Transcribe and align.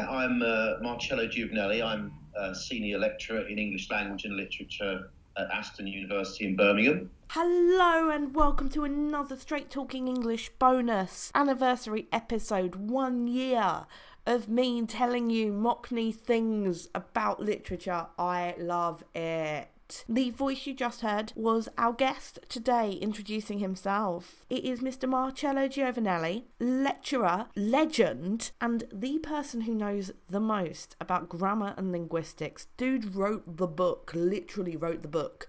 Yeah, 0.00 0.08
I'm 0.08 0.40
uh, 0.40 0.80
Marcello 0.80 1.26
Giovanelli. 1.26 1.84
I'm 1.84 2.14
a 2.34 2.54
senior 2.54 2.96
lecturer 2.96 3.46
in 3.46 3.58
English 3.58 3.90
language 3.90 4.24
and 4.24 4.34
literature 4.34 5.10
at 5.36 5.50
Aston 5.50 5.86
University 5.86 6.46
in 6.46 6.56
Birmingham. 6.56 7.10
Hello 7.28 8.08
and 8.08 8.34
welcome 8.34 8.70
to 8.70 8.84
another 8.84 9.36
Straight 9.36 9.68
Talking 9.68 10.08
English 10.08 10.52
bonus 10.58 11.30
anniversary 11.34 12.08
episode. 12.12 12.76
One 12.76 13.26
year 13.26 13.84
of 14.24 14.48
me 14.48 14.86
telling 14.86 15.28
you 15.28 15.52
Mockney 15.52 16.14
things 16.14 16.88
about 16.94 17.40
literature. 17.40 18.06
I 18.18 18.54
love 18.58 19.04
it. 19.14 19.68
The 20.08 20.30
voice 20.30 20.66
you 20.66 20.74
just 20.74 21.00
heard 21.00 21.32
was 21.34 21.68
our 21.76 21.92
guest 21.92 22.38
today 22.48 22.92
introducing 22.92 23.58
himself. 23.58 24.44
It 24.48 24.64
is 24.64 24.80
Mr. 24.80 25.08
Marcello 25.08 25.68
Giovanelli, 25.68 26.44
lecturer, 26.58 27.46
legend, 27.56 28.52
and 28.60 28.84
the 28.92 29.18
person 29.18 29.62
who 29.62 29.74
knows 29.74 30.12
the 30.28 30.40
most 30.40 30.96
about 31.00 31.28
grammar 31.28 31.74
and 31.76 31.92
linguistics. 31.92 32.66
Dude 32.76 33.14
wrote 33.14 33.56
the 33.56 33.66
book, 33.66 34.12
literally 34.14 34.76
wrote 34.76 35.02
the 35.02 35.08
book 35.08 35.48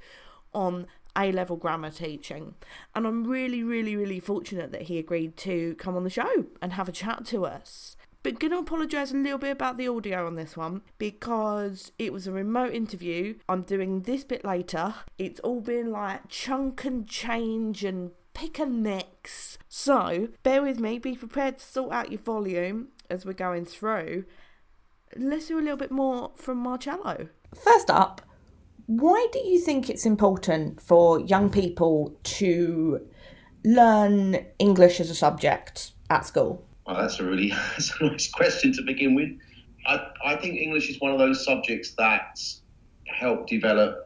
on 0.54 0.88
A 1.18 1.32
level 1.32 1.56
grammar 1.56 1.92
teaching. 1.92 2.56
And 2.96 3.06
I'm 3.06 3.26
really, 3.26 3.64
really, 3.64 3.96
really 3.96 4.20
fortunate 4.20 4.72
that 4.72 4.84
he 4.84 4.98
agreed 4.98 5.38
to 5.38 5.76
come 5.76 5.96
on 5.96 6.04
the 6.04 6.10
show 6.10 6.46
and 6.62 6.74
have 6.74 6.90
a 6.90 6.94
chat 6.94 7.26
to 7.28 7.46
us. 7.46 7.96
But 8.24 8.40
gonna 8.40 8.60
apologise 8.60 9.12
a 9.12 9.18
little 9.18 9.40
bit 9.40 9.52
about 9.52 9.78
the 9.78 9.88
audio 9.88 10.28
on 10.28 10.36
this 10.36 10.56
one 10.56 10.82
because 11.00 11.92
it 11.98 12.14
was 12.14 12.28
a 12.28 12.32
remote 12.32 12.74
interview. 12.74 13.36
I'm 13.50 13.64
doing 13.64 14.02
this 14.02 14.24
bit 14.24 14.46
later. 14.46 14.94
It's 15.18 15.40
all 15.40 15.62
been 15.62 15.92
like 15.92 16.30
chunk 16.30 16.86
and 16.86 17.08
change 17.08 17.84
and 17.84 18.12
pick 18.34 18.60
and 18.60 18.84
mix. 18.84 19.58
So 19.68 20.30
bear 20.44 20.62
with 20.62 20.80
me, 20.80 21.00
be 21.00 21.16
prepared 21.16 21.58
to 21.58 21.66
sort 21.66 21.94
out 21.94 22.12
your 22.12 22.22
volume 22.22 22.90
as 23.10 23.26
we're 23.26 23.34
going 23.34 23.66
through. 23.66 24.26
Let's 25.16 25.48
do 25.48 25.58
a 25.58 25.62
little 25.62 25.78
bit 25.78 25.92
more 25.92 26.32
from 26.36 26.60
Marcello. 26.60 27.28
First 27.56 27.90
up, 27.90 28.22
why 28.86 29.28
do 29.32 29.40
you 29.40 29.60
think 29.60 29.90
it's 29.90 30.06
important 30.06 30.80
for 30.82 31.20
young 31.20 31.50
people 31.50 32.16
to 32.24 33.08
learn 33.66 34.46
English 34.60 35.00
as 35.00 35.10
a 35.10 35.16
subject 35.16 35.94
at 36.10 36.26
school? 36.26 36.66
Well, 36.86 36.98
that's 36.98 37.20
a 37.20 37.24
really 37.24 37.50
that's 37.72 37.94
a 38.00 38.06
nice 38.06 38.30
question 38.30 38.74
to 38.74 38.82
begin 38.82 39.16
with. 39.16 39.30
I, 39.86 40.08
I 40.26 40.36
think 40.36 40.60
English 40.60 40.90
is 40.90 41.00
one 41.00 41.12
of 41.12 41.20
those 41.20 41.44
subjects 41.44 41.94
that 41.98 42.40
help 43.08 43.48
develop 43.48 44.04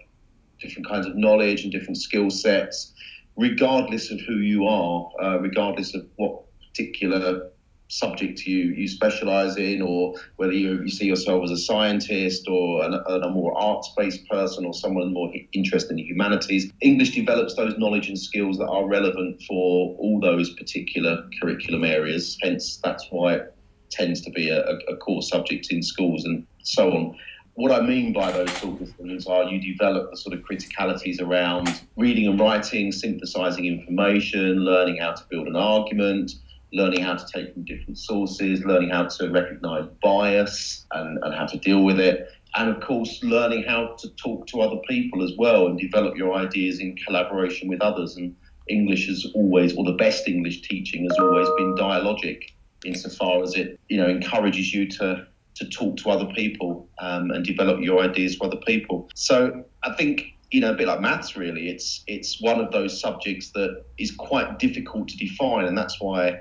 different 0.61 0.87
kinds 0.87 1.05
of 1.05 1.15
knowledge 1.15 1.63
and 1.63 1.71
different 1.71 1.97
skill 1.97 2.29
sets, 2.29 2.93
regardless 3.35 4.11
of 4.11 4.19
who 4.21 4.37
you 4.37 4.65
are, 4.65 5.09
uh, 5.21 5.37
regardless 5.39 5.93
of 5.93 6.05
what 6.15 6.43
particular 6.69 7.49
subject 7.87 8.45
you, 8.45 8.57
you 8.57 8.87
specialize 8.87 9.57
in, 9.57 9.81
or 9.81 10.15
whether 10.37 10.53
you, 10.53 10.81
you 10.81 10.89
see 10.89 11.05
yourself 11.05 11.43
as 11.43 11.51
a 11.51 11.57
scientist 11.57 12.47
or 12.47 12.83
an, 12.83 12.93
a 12.93 13.29
more 13.29 13.57
arts 13.57 13.91
based 13.97 14.27
person 14.27 14.65
or 14.65 14.73
someone 14.73 15.13
more 15.13 15.31
interested 15.53 15.91
in 15.91 15.97
the 15.97 16.03
humanities. 16.03 16.71
English 16.81 17.11
develops 17.11 17.55
those 17.55 17.77
knowledge 17.77 18.07
and 18.07 18.19
skills 18.19 18.57
that 18.57 18.67
are 18.67 18.87
relevant 18.87 19.41
for 19.43 19.95
all 19.97 20.19
those 20.21 20.53
particular 20.55 21.23
curriculum 21.39 21.83
areas. 21.83 22.37
Hence, 22.41 22.79
that's 22.83 23.05
why 23.11 23.35
it 23.35 23.55
tends 23.91 24.21
to 24.21 24.31
be 24.31 24.49
a, 24.49 24.61
a 24.63 24.97
core 24.97 25.21
subject 25.21 25.71
in 25.71 25.81
schools 25.83 26.25
and 26.25 26.45
so 26.63 26.91
on 26.91 27.15
what 27.55 27.71
I 27.71 27.81
mean 27.81 28.11
by 28.11 28.31
those 28.31 28.51
sort 28.57 28.81
of 28.81 28.89
things 28.91 29.25
are 29.27 29.45
you 29.45 29.61
develop 29.61 30.11
the 30.11 30.17
sort 30.17 30.37
of 30.37 30.43
criticalities 30.43 31.21
around 31.21 31.81
reading 31.95 32.27
and 32.27 32.39
writing, 32.39 32.91
synthesizing 32.91 33.65
information, 33.65 34.65
learning 34.65 34.97
how 34.97 35.13
to 35.13 35.23
build 35.29 35.47
an 35.47 35.55
argument, 35.55 36.33
learning 36.73 37.01
how 37.01 37.15
to 37.15 37.25
take 37.33 37.53
from 37.53 37.65
different 37.65 37.97
sources, 37.97 38.63
learning 38.65 38.89
how 38.89 39.05
to 39.05 39.29
recognize 39.29 39.85
bias 40.01 40.85
and, 40.91 41.19
and 41.23 41.33
how 41.33 41.45
to 41.45 41.57
deal 41.59 41.83
with 41.83 41.99
it. 41.99 42.27
And 42.55 42.69
of 42.69 42.81
course, 42.81 43.19
learning 43.23 43.63
how 43.67 43.95
to 43.99 44.09
talk 44.15 44.47
to 44.47 44.61
other 44.61 44.79
people 44.87 45.23
as 45.23 45.31
well 45.37 45.67
and 45.67 45.77
develop 45.79 46.15
your 46.15 46.33
ideas 46.33 46.79
in 46.79 46.95
collaboration 47.05 47.67
with 47.67 47.81
others. 47.81 48.15
And 48.15 48.35
English 48.69 49.07
has 49.07 49.25
always, 49.35 49.75
or 49.75 49.83
the 49.83 49.93
best 49.93 50.27
English 50.27 50.61
teaching 50.61 51.03
has 51.03 51.17
always 51.19 51.47
been 51.57 51.75
dialogic 51.75 52.43
insofar 52.85 53.43
as 53.43 53.55
it, 53.55 53.79
you 53.89 53.97
know, 53.97 54.07
encourages 54.07 54.73
you 54.73 54.87
to 54.89 55.27
to 55.55 55.69
talk 55.69 55.95
to 55.95 56.09
other 56.09 56.25
people 56.33 56.87
um, 56.99 57.31
and 57.31 57.45
develop 57.45 57.79
your 57.81 58.01
ideas 58.01 58.35
for 58.35 58.47
other 58.47 58.59
people. 58.67 59.09
So 59.15 59.63
I 59.83 59.93
think 59.93 60.35
you 60.51 60.61
know 60.61 60.71
a 60.71 60.73
bit 60.73 60.87
like 60.87 61.01
maths 61.01 61.35
really. 61.35 61.69
It's 61.69 62.03
it's 62.07 62.41
one 62.41 62.59
of 62.59 62.71
those 62.71 62.99
subjects 62.99 63.51
that 63.51 63.83
is 63.97 64.11
quite 64.11 64.59
difficult 64.59 65.07
to 65.09 65.17
define, 65.17 65.65
and 65.65 65.77
that's 65.77 65.99
why 65.99 66.39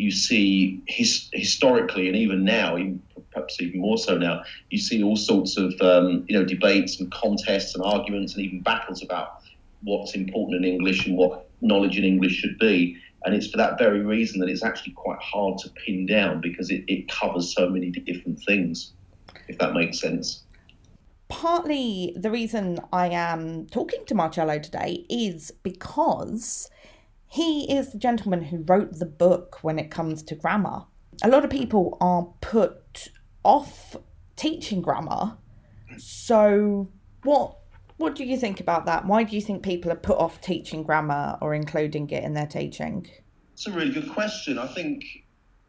you 0.00 0.10
see 0.10 0.82
his, 0.86 1.28
historically 1.34 2.08
and 2.08 2.16
even 2.16 2.42
now, 2.42 2.78
even, 2.78 3.02
perhaps 3.32 3.60
even 3.60 3.80
more 3.80 3.98
so 3.98 4.16
now, 4.16 4.42
you 4.70 4.78
see 4.78 5.02
all 5.02 5.16
sorts 5.16 5.58
of 5.58 5.74
um, 5.82 6.24
you 6.26 6.38
know 6.38 6.44
debates 6.44 6.98
and 7.00 7.12
contests 7.12 7.74
and 7.74 7.84
arguments 7.84 8.34
and 8.34 8.44
even 8.44 8.62
battles 8.62 9.02
about 9.02 9.42
what's 9.82 10.14
important 10.14 10.64
in 10.64 10.72
English 10.72 11.06
and 11.06 11.16
what 11.16 11.48
knowledge 11.60 11.98
in 11.98 12.04
English 12.04 12.32
should 12.32 12.58
be. 12.58 12.96
And 13.24 13.34
it's 13.34 13.50
for 13.50 13.58
that 13.58 13.78
very 13.78 14.00
reason 14.00 14.40
that 14.40 14.48
it's 14.48 14.64
actually 14.64 14.92
quite 14.92 15.18
hard 15.18 15.58
to 15.58 15.70
pin 15.70 16.06
down 16.06 16.40
because 16.40 16.70
it, 16.70 16.84
it 16.88 17.06
covers 17.08 17.54
so 17.54 17.68
many 17.68 17.90
different 17.90 18.40
things, 18.46 18.92
if 19.48 19.58
that 19.58 19.74
makes 19.74 20.00
sense. 20.00 20.44
Partly 21.28 22.14
the 22.16 22.30
reason 22.30 22.80
I 22.92 23.08
am 23.08 23.66
talking 23.66 24.04
to 24.06 24.14
Marcello 24.14 24.58
today 24.58 25.04
is 25.10 25.52
because 25.62 26.70
he 27.30 27.72
is 27.72 27.92
the 27.92 27.98
gentleman 27.98 28.42
who 28.42 28.64
wrote 28.66 28.98
the 28.98 29.06
book 29.06 29.60
when 29.62 29.78
it 29.78 29.88
comes 29.88 30.24
to 30.24 30.34
grammar. 30.34 30.82
A 31.22 31.28
lot 31.28 31.44
of 31.44 31.50
people 31.50 31.96
are 32.00 32.26
put 32.40 33.08
off 33.44 33.94
teaching 34.34 34.82
grammar. 34.82 35.38
So, 35.96 36.90
what 37.22 37.56
what 37.98 38.16
do 38.16 38.24
you 38.24 38.36
think 38.36 38.58
about 38.58 38.84
that? 38.86 39.06
Why 39.06 39.22
do 39.22 39.36
you 39.36 39.42
think 39.42 39.62
people 39.62 39.92
are 39.92 39.96
put 39.96 40.18
off 40.18 40.40
teaching 40.40 40.82
grammar 40.82 41.38
or 41.40 41.54
including 41.54 42.10
it 42.10 42.24
in 42.24 42.34
their 42.34 42.48
teaching? 42.48 43.06
It's 43.52 43.68
a 43.68 43.70
really 43.70 43.92
good 43.92 44.10
question. 44.10 44.58
I 44.58 44.66
think 44.66 45.04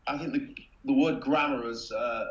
I 0.07 0.17
think 0.17 0.33
the, 0.33 0.55
the 0.85 0.93
word 0.93 1.21
grammar 1.21 1.67
has, 1.67 1.91
uh, 1.91 2.25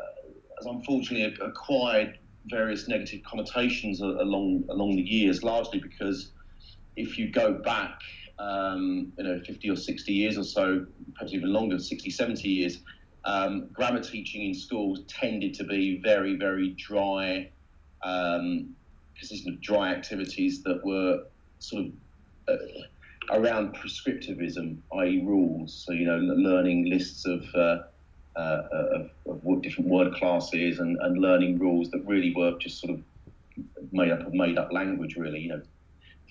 has 0.57 0.65
unfortunately 0.65 1.33
acquired 1.39 2.17
various 2.47 2.89
negative 2.89 3.21
connotations 3.23 4.01
along 4.01 4.65
along 4.69 4.97
the 4.97 5.03
years, 5.03 5.41
largely 5.41 5.79
because 5.79 6.31
if 6.97 7.17
you 7.17 7.31
go 7.31 7.53
back 7.53 8.01
um, 8.41 9.13
you 9.17 9.23
know, 9.23 9.39
50 9.45 9.69
or 9.69 9.75
60 9.75 10.11
years 10.11 10.37
or 10.37 10.43
so, 10.43 10.85
perhaps 11.13 11.33
even 11.33 11.53
longer, 11.53 11.77
60, 11.77 12.09
70 12.09 12.49
years, 12.49 12.79
um, 13.25 13.67
grammar 13.71 14.01
teaching 14.01 14.45
in 14.45 14.53
schools 14.53 15.01
tended 15.07 15.53
to 15.55 15.63
be 15.63 16.01
very, 16.01 16.35
very 16.37 16.69
dry, 16.71 17.49
um, 18.03 18.75
consistent 19.17 19.55
of 19.55 19.61
dry 19.61 19.91
activities 19.91 20.63
that 20.63 20.83
were 20.83 21.23
sort 21.59 21.85
of 21.85 21.91
uh, 22.47 23.37
around 23.37 23.75
prescriptivism, 23.75 24.77
i.e., 24.97 25.21
rules. 25.23 25.83
So, 25.85 25.93
you 25.93 26.05
know, 26.05 26.17
learning 26.17 26.89
lists 26.89 27.25
of, 27.27 27.43
uh, 27.53 27.83
uh, 28.35 28.61
of, 28.71 29.09
of, 29.27 29.61
different 29.61 29.89
word 29.89 30.15
classes 30.15 30.79
and, 30.79 30.97
and 31.01 31.19
learning 31.19 31.59
rules 31.59 31.91
that 31.91 32.03
really 32.07 32.33
were 32.35 32.57
just 32.57 32.81
sort 32.81 32.93
of 32.93 33.01
made 33.91 34.11
up 34.11 34.25
of 34.25 34.33
made 34.33 34.57
up 34.57 34.71
language, 34.71 35.15
really, 35.15 35.41
you 35.41 35.49
know, 35.49 35.61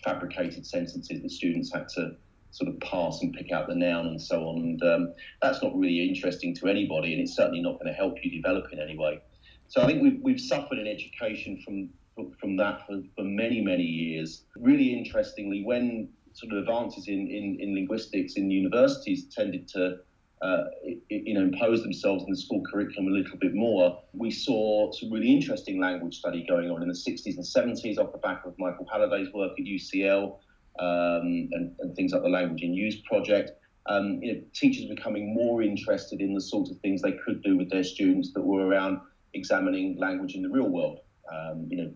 fabricated 0.04 0.66
sentences 0.66 1.22
that 1.22 1.30
students 1.30 1.72
had 1.72 1.88
to 1.96 2.16
sort 2.52 2.68
of 2.68 2.80
parse 2.80 3.22
and 3.22 3.32
pick 3.32 3.52
out 3.52 3.68
the 3.68 3.74
noun 3.74 4.06
and 4.06 4.20
so 4.20 4.42
on. 4.42 4.56
And 4.58 4.82
um, 4.82 5.14
that's 5.40 5.62
not 5.62 5.76
really 5.76 6.08
interesting 6.08 6.54
to 6.56 6.68
anybody, 6.68 7.12
and 7.12 7.22
it's 7.22 7.36
certainly 7.36 7.62
not 7.62 7.74
going 7.74 7.86
to 7.86 7.92
help 7.92 8.16
you 8.22 8.30
develop 8.30 8.66
in 8.72 8.80
any 8.80 8.96
way. 8.96 9.20
So 9.68 9.80
I 9.82 9.86
think 9.86 10.02
we've, 10.02 10.20
we've 10.22 10.40
suffered 10.40 10.78
in 10.78 10.86
education 10.86 11.62
from 11.64 11.90
from 12.38 12.56
that 12.56 12.86
for, 12.86 13.00
for 13.16 13.24
many, 13.24 13.62
many 13.62 13.82
years. 13.82 14.44
Really 14.56 14.92
interestingly, 14.92 15.62
when 15.64 16.08
sort 16.32 16.52
of 16.52 16.58
advances 16.58 17.08
in, 17.08 17.28
in, 17.28 17.56
in 17.60 17.74
linguistics 17.74 18.34
in 18.34 18.50
universities 18.50 19.26
tended 19.34 19.66
to 19.68 19.98
uh, 20.42 20.64
you 21.10 21.34
know, 21.34 21.42
impose 21.42 21.82
themselves 21.82 22.24
in 22.24 22.30
the 22.30 22.36
school 22.36 22.62
curriculum 22.70 23.12
a 23.12 23.16
little 23.16 23.36
bit 23.38 23.54
more. 23.54 24.02
We 24.14 24.30
saw 24.30 24.90
some 24.92 25.12
really 25.12 25.30
interesting 25.30 25.80
language 25.80 26.16
study 26.16 26.46
going 26.48 26.70
on 26.70 26.82
in 26.82 26.88
the 26.88 26.94
60s 26.94 27.36
and 27.36 27.44
70s 27.44 27.98
off 27.98 28.12
the 28.12 28.18
back 28.18 28.46
of 28.46 28.54
Michael 28.58 28.86
Halliday's 28.90 29.32
work 29.34 29.52
at 29.58 29.64
UCL 29.66 30.38
um, 30.78 31.48
and, 31.52 31.74
and, 31.80 31.94
things 31.94 32.12
like 32.12 32.22
the 32.22 32.28
Language 32.28 32.62
in 32.62 32.72
Use 32.72 32.96
project. 33.02 33.50
Um, 33.86 34.20
you 34.22 34.32
know, 34.32 34.40
teachers 34.54 34.86
becoming 34.86 35.34
more 35.34 35.62
interested 35.62 36.20
in 36.20 36.32
the 36.32 36.40
sorts 36.40 36.70
of 36.70 36.78
things 36.78 37.02
they 37.02 37.16
could 37.24 37.42
do 37.42 37.58
with 37.58 37.70
their 37.70 37.84
students 37.84 38.32
that 38.32 38.42
were 38.42 38.66
around 38.66 39.00
examining 39.34 39.98
language 39.98 40.34
in 40.34 40.42
the 40.42 40.48
real 40.48 40.68
world. 40.68 41.00
Um, 41.30 41.66
you 41.68 41.76
know, 41.76 41.92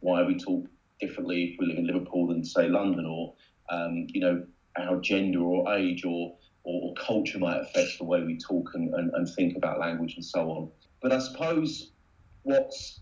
why 0.00 0.22
we 0.24 0.36
talk 0.36 0.66
differently 1.00 1.52
if 1.52 1.60
we 1.60 1.66
live 1.66 1.78
in 1.78 1.86
Liverpool 1.86 2.26
than 2.26 2.44
say 2.44 2.68
London, 2.68 3.06
or 3.06 3.34
um, 3.70 4.06
you 4.08 4.20
know, 4.20 4.44
how 4.76 4.96
gender 4.96 5.40
or 5.40 5.72
age 5.74 6.04
or 6.04 6.36
or, 6.64 6.94
culture 6.94 7.38
might 7.38 7.60
affect 7.60 7.98
the 7.98 8.04
way 8.04 8.22
we 8.22 8.38
talk 8.38 8.70
and, 8.74 8.94
and, 8.94 9.12
and 9.14 9.28
think 9.28 9.56
about 9.56 9.78
language 9.78 10.14
and 10.14 10.24
so 10.24 10.50
on. 10.50 10.70
But 11.02 11.12
I 11.12 11.18
suppose 11.18 11.90
what's 12.42 13.00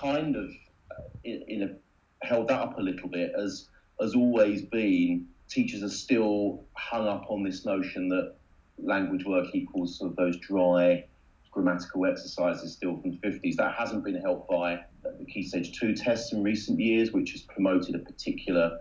kind 0.00 0.36
of 0.36 0.48
uh, 0.90 1.02
in, 1.24 1.44
in 1.48 1.62
a, 1.62 2.26
held 2.26 2.48
that 2.48 2.60
up 2.60 2.78
a 2.78 2.82
little 2.82 3.08
bit 3.08 3.32
has 3.36 3.68
has 4.00 4.14
always 4.14 4.62
been 4.62 5.26
teachers 5.48 5.82
are 5.82 5.88
still 5.88 6.64
hung 6.74 7.06
up 7.06 7.26
on 7.28 7.42
this 7.42 7.66
notion 7.66 8.08
that 8.08 8.34
language 8.78 9.24
work 9.24 9.46
equals 9.54 9.98
sort 9.98 10.10
of 10.10 10.16
those 10.16 10.36
dry 10.38 11.04
grammatical 11.50 12.06
exercises 12.06 12.72
still 12.72 12.98
from 13.00 13.10
the 13.10 13.18
50s. 13.18 13.56
That 13.56 13.74
hasn't 13.74 14.04
been 14.04 14.20
helped 14.20 14.48
by 14.50 14.80
the 15.02 15.24
Key 15.26 15.42
Stage 15.42 15.78
2 15.78 15.94
tests 15.94 16.32
in 16.32 16.42
recent 16.42 16.80
years, 16.80 17.12
which 17.12 17.32
has 17.32 17.42
promoted 17.42 17.94
a 17.94 17.98
particular 17.98 18.80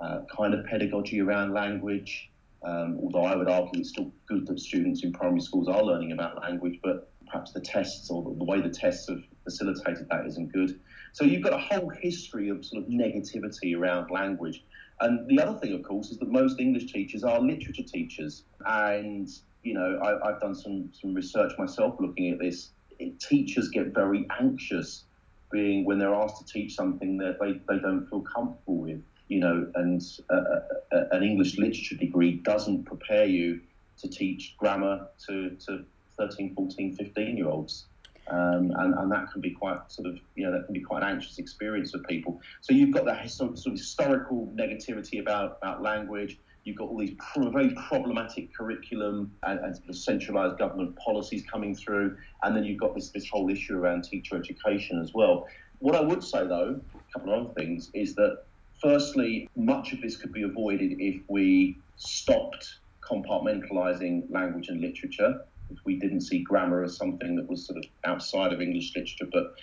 uh, 0.00 0.20
kind 0.34 0.54
of 0.54 0.64
pedagogy 0.66 1.20
around 1.20 1.52
language. 1.52 2.29
Um, 2.62 2.98
although 3.02 3.24
I 3.24 3.36
would 3.36 3.48
argue 3.48 3.80
it's 3.80 3.90
still 3.90 4.12
good 4.26 4.46
that 4.46 4.60
students 4.60 5.02
in 5.02 5.12
primary 5.12 5.40
schools 5.40 5.68
are 5.68 5.82
learning 5.82 6.12
about 6.12 6.42
language, 6.42 6.78
but 6.82 7.10
perhaps 7.26 7.52
the 7.52 7.60
tests 7.60 8.10
or 8.10 8.22
the 8.22 8.44
way 8.44 8.60
the 8.60 8.68
tests 8.68 9.08
have 9.08 9.22
facilitated 9.44 10.08
that 10.10 10.26
isn't 10.26 10.52
good. 10.52 10.78
So 11.12 11.24
you've 11.24 11.42
got 11.42 11.52
a 11.52 11.58
whole 11.58 11.88
history 11.88 12.48
of 12.48 12.64
sort 12.64 12.84
of 12.84 12.90
negativity 12.90 13.76
around 13.76 14.10
language. 14.10 14.64
And 15.00 15.26
the 15.28 15.40
other 15.40 15.58
thing, 15.58 15.72
of 15.72 15.82
course, 15.82 16.10
is 16.10 16.18
that 16.18 16.28
most 16.28 16.60
English 16.60 16.92
teachers 16.92 17.24
are 17.24 17.40
literature 17.40 17.82
teachers. 17.82 18.44
And, 18.66 19.28
you 19.62 19.74
know, 19.74 19.98
I, 20.02 20.30
have 20.30 20.40
done 20.40 20.54
some, 20.54 20.90
some 21.00 21.14
research 21.14 21.52
myself 21.58 21.96
looking 21.98 22.30
at 22.30 22.38
this. 22.38 22.70
It, 22.98 23.18
teachers 23.18 23.70
get 23.70 23.94
very 23.94 24.26
anxious 24.38 25.04
being 25.50 25.84
when 25.84 25.98
they're 25.98 26.14
asked 26.14 26.46
to 26.46 26.52
teach 26.52 26.74
something 26.74 27.16
that 27.18 27.38
they, 27.40 27.52
they 27.68 27.80
don't 27.80 28.06
feel 28.08 28.20
comfortable 28.20 28.76
with, 28.76 29.02
you 29.30 29.38
know, 29.38 29.70
and 29.76 30.02
uh, 30.28 30.34
uh, 30.34 30.60
uh, 30.92 31.04
an 31.12 31.22
English 31.22 31.56
literature 31.56 31.94
degree 31.94 32.32
doesn't 32.32 32.82
prepare 32.82 33.26
you 33.26 33.60
to 33.98 34.08
teach 34.08 34.56
grammar 34.58 35.06
to, 35.28 35.50
to 35.66 35.84
13, 36.18 36.52
14, 36.54 36.96
15 36.96 37.36
year 37.36 37.48
olds. 37.48 37.86
Um, 38.28 38.72
and, 38.76 38.94
and 38.94 39.10
that 39.10 39.32
can 39.32 39.40
be 39.40 39.52
quite 39.52 39.78
sort 39.88 40.08
of 40.08 40.18
you 40.36 40.44
know 40.44 40.52
that 40.52 40.64
can 40.66 40.72
be 40.72 40.80
quite 40.80 41.02
an 41.02 41.08
anxious 41.08 41.38
experience 41.38 41.92
for 41.92 41.98
people. 42.00 42.40
So 42.60 42.72
you've 42.72 42.92
got 42.92 43.04
that 43.06 43.28
sort 43.30 43.52
of, 43.52 43.58
sort 43.58 43.72
of 43.72 43.78
historical 43.78 44.52
negativity 44.54 45.20
about 45.20 45.58
about 45.62 45.82
language. 45.82 46.38
You've 46.64 46.76
got 46.76 46.88
all 46.88 46.98
these 46.98 47.16
pro- 47.18 47.50
very 47.50 47.70
problematic 47.88 48.54
curriculum 48.54 49.32
and, 49.44 49.58
and 49.60 49.76
sort 49.76 49.88
of 49.88 49.96
centralised 49.96 50.58
government 50.58 50.96
policies 50.96 51.42
coming 51.50 51.74
through, 51.74 52.18
and 52.44 52.54
then 52.54 52.62
you've 52.62 52.78
got 52.78 52.94
this 52.94 53.10
this 53.10 53.28
whole 53.28 53.50
issue 53.50 53.76
around 53.76 54.04
teacher 54.04 54.36
education 54.36 55.00
as 55.00 55.12
well. 55.12 55.48
What 55.80 55.96
I 55.96 56.00
would 56.00 56.22
say 56.22 56.46
though, 56.46 56.80
a 56.94 57.12
couple 57.12 57.34
of 57.34 57.46
other 57.46 57.54
things, 57.54 57.90
is 57.94 58.14
that 58.14 58.44
firstly, 58.82 59.48
much 59.56 59.92
of 59.92 60.00
this 60.00 60.16
could 60.16 60.32
be 60.32 60.42
avoided 60.42 60.96
if 60.98 61.20
we 61.28 61.76
stopped 61.96 62.78
compartmentalising 63.02 64.30
language 64.30 64.68
and 64.68 64.80
literature 64.80 65.44
if 65.70 65.78
we 65.84 65.96
didn't 65.96 66.22
see 66.22 66.42
grammar 66.42 66.82
as 66.82 66.96
something 66.96 67.36
that 67.36 67.48
was 67.48 67.64
sort 67.66 67.78
of 67.78 67.84
outside 68.04 68.52
of 68.52 68.60
English 68.60 68.94
literature, 68.94 69.26
but 69.32 69.54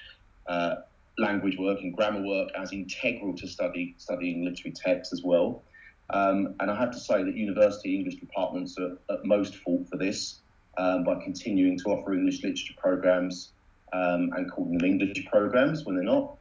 uh, 0.48 0.76
language 1.18 1.58
work 1.58 1.80
and 1.82 1.96
grammar 1.96 2.26
work 2.26 2.50
as 2.58 2.72
integral 2.72 3.34
to 3.36 3.48
study 3.48 3.96
studying 3.98 4.46
literary 4.46 4.74
texts 4.74 5.14
as 5.14 5.24
well. 5.24 5.64
Um, 6.10 6.56
and 6.60 6.72
I 6.72 6.76
have 6.76 6.92
to 6.92 7.00
say 7.00 7.24
that 7.24 7.36
university 7.36 7.96
English 7.96 8.16
departments 8.16 8.78
are 8.80 8.98
at 9.10 9.26
most 9.26 9.56
fault 9.56 9.90
for 9.90 9.98
this 9.98 10.40
um, 10.78 11.04
by 11.04 11.22
continuing 11.22 11.78
to 11.80 11.90
offer 11.90 12.14
English 12.14 12.44
literature 12.44 12.76
programs 12.78 13.52
um, 13.92 14.32
and 14.36 14.50
calling 14.50 14.78
them 14.78 14.86
English 14.86 15.26
programs 15.26 15.84
when 15.86 15.96
they're 15.96 16.06
not. 16.06 16.37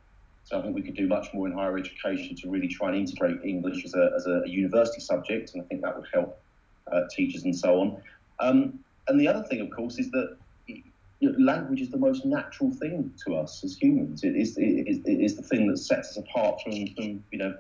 So 0.47 0.57
I 0.57 0.63
think 0.63 0.77
we 0.77 0.83
could 0.83 0.95
do 0.95 1.09
much 1.09 1.35
more 1.35 1.49
in 1.49 1.53
higher 1.53 1.77
education 1.77 2.37
to 2.37 2.49
really 2.49 2.69
try 2.69 2.89
and 2.89 2.97
integrate 2.97 3.45
English 3.45 3.85
as 3.85 3.95
a, 3.95 4.13
as 4.15 4.29
a 4.29 4.45
university 4.47 5.01
subject, 5.01 5.53
and 5.53 5.63
I 5.63 5.67
think 5.67 5.83
that 5.83 5.97
would 5.97 6.07
help 6.15 6.41
uh, 6.91 7.03
teachers 7.11 7.43
and 7.43 7.55
so 7.55 7.81
on. 7.81 8.03
Um, 8.39 8.79
and 9.09 9.19
the 9.19 9.27
other 9.27 9.43
thing, 9.43 9.61
of 9.61 9.71
course, 9.71 9.99
is 9.99 10.09
that 10.13 10.37
you 10.69 10.83
know, 11.21 11.45
language 11.45 11.81
is 11.81 11.91
the 11.91 11.97
most 11.97 12.25
natural 12.25 12.71
thing 12.71 13.13
to 13.25 13.35
us 13.35 13.65
as 13.65 13.77
humans. 13.77 14.23
It 14.23 14.37
is, 14.37 14.57
it 14.57 14.87
is, 14.87 14.99
it 15.05 15.21
is 15.21 15.35
the 15.35 15.43
thing 15.43 15.67
that 15.67 15.79
sets 15.79 16.11
us 16.11 16.17
apart 16.17 16.61
from, 16.63 16.87
from 16.95 17.25
you 17.33 17.39
know, 17.39 17.59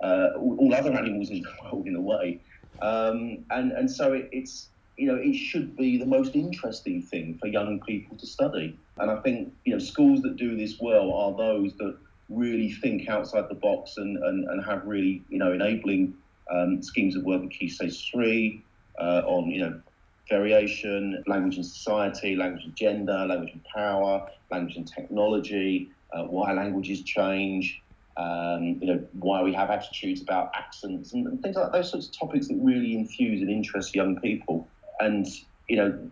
uh, 0.00 0.28
all, 0.38 0.72
other 0.72 0.92
animals 0.92 1.30
in 1.30 1.42
the 1.42 1.48
world, 1.64 1.88
in 1.88 1.96
a 1.96 2.00
way. 2.00 2.38
Um, 2.80 3.44
and, 3.50 3.72
and 3.72 3.90
so 3.90 4.12
it, 4.12 4.28
it's, 4.30 4.68
you 4.98 5.06
know, 5.06 5.14
it 5.14 5.34
should 5.34 5.76
be 5.76 5.96
the 5.96 6.04
most 6.04 6.34
interesting 6.34 7.00
thing 7.00 7.38
for 7.40 7.46
young 7.46 7.80
people 7.86 8.16
to 8.16 8.26
study. 8.26 8.76
And 8.98 9.10
I 9.10 9.16
think, 9.20 9.52
you 9.64 9.72
know, 9.72 9.78
schools 9.78 10.22
that 10.22 10.36
do 10.36 10.56
this 10.56 10.80
well 10.80 11.12
are 11.12 11.36
those 11.36 11.72
that 11.74 11.96
really 12.28 12.72
think 12.72 13.08
outside 13.08 13.48
the 13.48 13.54
box 13.54 13.96
and, 13.96 14.18
and, 14.18 14.48
and 14.50 14.64
have 14.64 14.84
really, 14.84 15.22
you 15.28 15.38
know, 15.38 15.52
enabling 15.52 16.14
um, 16.50 16.82
schemes 16.82 17.14
of 17.14 17.22
work 17.22 17.44
at 17.44 17.50
Key 17.50 17.68
Stage 17.68 18.10
3 18.10 18.60
uh, 19.00 19.22
on, 19.24 19.48
you 19.50 19.60
know, 19.60 19.80
variation, 20.28 21.22
language 21.28 21.56
and 21.56 21.64
society, 21.64 22.34
language 22.34 22.64
and 22.64 22.74
gender, 22.74 23.24
language 23.24 23.52
and 23.52 23.64
power, 23.64 24.28
language 24.50 24.76
and 24.76 24.92
technology, 24.92 25.90
uh, 26.12 26.24
why 26.24 26.52
languages 26.52 27.02
change, 27.02 27.80
um, 28.16 28.78
you 28.80 28.86
know, 28.86 29.06
why 29.20 29.42
we 29.42 29.54
have 29.54 29.70
attitudes 29.70 30.20
about 30.20 30.50
accents 30.54 31.12
and, 31.12 31.28
and, 31.28 31.40
things 31.40 31.54
like 31.54 31.70
those 31.70 31.88
sorts 31.88 32.08
of 32.08 32.18
topics 32.18 32.48
that 32.48 32.58
really 32.60 32.94
infuse 32.94 33.40
and 33.40 33.48
interest 33.48 33.94
young 33.94 34.18
people. 34.20 34.66
And, 35.00 35.26
you 35.68 35.76
know, 35.76 36.10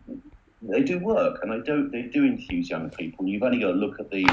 they 0.62 0.82
do 0.82 0.98
work 0.98 1.40
and 1.42 1.52
they 1.52 1.64
don't 1.66 1.90
they 1.90 2.02
do 2.02 2.24
infuse 2.24 2.70
young 2.70 2.90
people. 2.90 3.26
You've 3.26 3.42
only 3.42 3.60
got 3.60 3.68
to 3.68 3.74
look 3.74 4.00
at 4.00 4.10
the, 4.10 4.24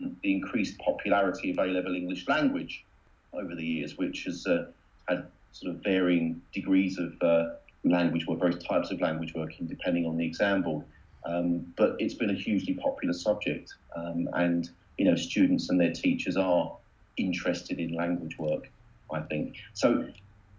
the 0.00 0.34
increased 0.34 0.78
popularity 0.78 1.50
of 1.50 1.58
A-level 1.58 1.94
English 1.94 2.28
language 2.28 2.84
over 3.32 3.54
the 3.54 3.64
years, 3.64 3.96
which 3.96 4.24
has 4.24 4.46
uh, 4.46 4.66
had 5.08 5.26
sort 5.52 5.74
of 5.74 5.82
varying 5.82 6.40
degrees 6.52 6.98
of 6.98 7.20
uh, 7.22 7.50
language 7.84 8.26
work, 8.26 8.40
various 8.40 8.62
types 8.64 8.90
of 8.90 9.00
language 9.00 9.34
working, 9.34 9.66
depending 9.66 10.06
on 10.06 10.16
the 10.16 10.26
exam 10.26 10.62
board. 10.62 10.84
Um, 11.24 11.72
but 11.76 11.96
it's 11.98 12.14
been 12.14 12.30
a 12.30 12.34
hugely 12.34 12.74
popular 12.74 13.14
subject, 13.14 13.74
um, 13.96 14.28
and 14.34 14.68
you 14.98 15.06
know 15.06 15.16
students 15.16 15.70
and 15.70 15.80
their 15.80 15.92
teachers 15.92 16.36
are 16.36 16.76
interested 17.16 17.78
in 17.78 17.94
language 17.94 18.38
work. 18.38 18.70
I 19.10 19.20
think 19.20 19.56
so. 19.72 20.06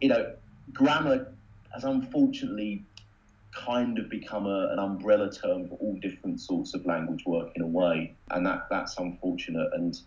You 0.01 0.09
know, 0.09 0.33
grammar 0.73 1.27
has 1.73 1.83
unfortunately 1.83 2.83
kind 3.55 3.97
of 3.97 4.09
become 4.09 4.45
a, 4.45 4.69
an 4.71 4.79
umbrella 4.79 5.31
term 5.31 5.67
for 5.67 5.75
all 5.75 5.97
different 6.01 6.39
sorts 6.39 6.73
of 6.73 6.85
language 6.85 7.23
work 7.25 7.51
in 7.55 7.61
a 7.61 7.67
way, 7.67 8.13
and 8.31 8.45
that 8.45 8.67
that's 8.69 8.97
unfortunate. 8.97 9.69
And 9.73 9.99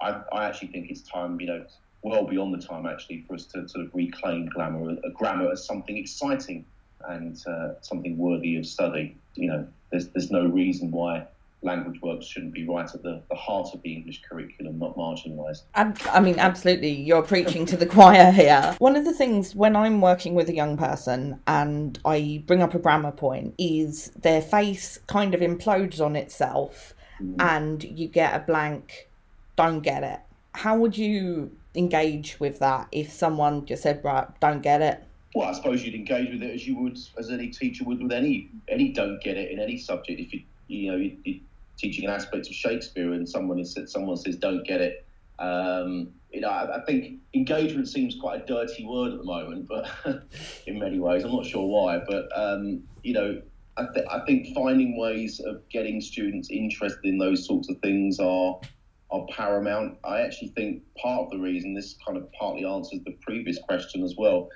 I, 0.00 0.20
I 0.32 0.46
actually 0.46 0.68
think 0.68 0.90
it's 0.90 1.02
time, 1.02 1.40
you 1.40 1.46
know, 1.46 1.64
well 2.02 2.26
beyond 2.26 2.54
the 2.54 2.64
time 2.64 2.86
actually 2.86 3.24
for 3.26 3.34
us 3.34 3.44
to 3.46 3.68
sort 3.68 3.84
of 3.84 3.94
reclaim 3.94 4.46
grammar, 4.46 4.90
uh, 4.90 5.08
grammar 5.14 5.50
as 5.52 5.64
something 5.64 5.96
exciting 5.96 6.64
and 7.08 7.42
uh, 7.46 7.74
something 7.80 8.18
worthy 8.18 8.56
of 8.56 8.66
study. 8.66 9.16
You 9.34 9.48
know, 9.48 9.66
there's 9.90 10.08
there's 10.08 10.30
no 10.30 10.46
reason 10.46 10.90
why 10.90 11.26
language 11.66 12.00
works 12.00 12.26
shouldn't 12.26 12.54
be 12.54 12.66
right 12.66 12.88
at 12.92 13.02
the, 13.02 13.22
the 13.28 13.36
heart 13.36 13.68
of 13.74 13.82
the 13.82 13.92
English 13.92 14.22
curriculum, 14.26 14.78
not 14.78 14.96
marginalised. 14.96 15.62
I 15.74 16.20
mean, 16.20 16.38
absolutely, 16.38 16.92
you're 16.92 17.22
preaching 17.22 17.66
to 17.66 17.76
the 17.76 17.86
choir 17.96 18.30
here. 18.30 18.74
One 18.78 18.96
of 18.96 19.04
the 19.04 19.12
things 19.12 19.54
when 19.54 19.76
I'm 19.76 20.00
working 20.00 20.34
with 20.34 20.48
a 20.48 20.54
young 20.54 20.76
person 20.76 21.40
and 21.46 21.98
I 22.04 22.42
bring 22.46 22.62
up 22.62 22.74
a 22.74 22.78
grammar 22.78 23.12
point 23.12 23.54
is 23.58 24.10
their 24.22 24.40
face 24.40 24.98
kind 25.06 25.34
of 25.34 25.40
implodes 25.40 26.00
on 26.00 26.16
itself 26.16 26.94
mm. 27.20 27.34
and 27.40 27.82
you 27.84 28.08
get 28.08 28.34
a 28.34 28.38
blank, 28.38 29.08
don't 29.56 29.80
get 29.80 30.02
it. 30.02 30.20
How 30.52 30.76
would 30.78 30.96
you 30.96 31.50
engage 31.74 32.40
with 32.40 32.60
that 32.60 32.88
if 32.92 33.12
someone 33.12 33.66
just 33.66 33.82
said, 33.82 34.02
right, 34.02 34.26
don't 34.40 34.62
get 34.62 34.80
it? 34.80 35.02
Well, 35.34 35.48
I 35.48 35.52
suppose 35.52 35.84
you'd 35.84 35.94
engage 35.94 36.30
with 36.30 36.42
it 36.42 36.54
as 36.54 36.66
you 36.66 36.78
would, 36.78 36.98
as 37.18 37.30
any 37.30 37.48
teacher 37.48 37.84
would 37.84 38.02
with 38.02 38.12
any 38.12 38.48
any 38.68 38.90
don't 38.90 39.22
get 39.22 39.36
it 39.36 39.50
in 39.50 39.60
any 39.60 39.76
subject. 39.76 40.18
If 40.18 40.32
you 40.32 40.40
you 40.68 40.90
know 40.90 40.96
you're 40.96 41.40
teaching 41.76 42.04
an 42.04 42.10
aspect 42.10 42.46
of 42.46 42.54
Shakespeare 42.54 43.12
and 43.12 43.28
someone 43.28 43.58
is 43.58 43.76
someone 43.86 44.16
says 44.16 44.36
don't 44.36 44.66
get 44.66 44.80
it, 44.80 45.06
um, 45.38 46.10
you 46.32 46.40
know 46.40 46.48
I, 46.48 46.78
I, 46.78 46.84
think 46.84 47.20
engagement 47.34 47.88
seems 47.88 48.16
quite 48.20 48.42
a 48.42 48.46
dirty 48.46 48.86
word 48.86 49.12
at 49.12 49.18
the 49.18 49.24
moment, 49.24 49.68
but 49.68 49.88
in 50.66 50.78
many 50.78 50.98
ways 50.98 51.24
I'm 51.24 51.32
not 51.32 51.46
sure 51.46 51.66
why. 51.66 52.00
But 52.06 52.28
um, 52.34 52.82
you 53.02 53.12
know 53.12 53.40
I, 53.76 53.86
th- 53.94 54.06
I 54.10 54.20
think 54.26 54.54
finding 54.54 54.98
ways 54.98 55.40
of 55.40 55.68
getting 55.68 56.00
students 56.00 56.50
interested 56.50 57.04
in 57.04 57.18
those 57.18 57.46
sorts 57.46 57.68
of 57.68 57.78
things 57.80 58.18
are 58.18 58.58
are 59.10 59.26
paramount. 59.30 59.98
I 60.04 60.20
actually 60.20 60.48
think 60.48 60.82
part 60.96 61.26
of 61.26 61.30
the 61.30 61.38
reason 61.38 61.74
this 61.74 61.96
kind 62.04 62.18
of 62.18 62.30
partly 62.32 62.64
answers 62.64 63.00
the 63.04 63.16
previous 63.22 63.58
question 63.68 64.02
as 64.02 64.14
well 64.16 64.48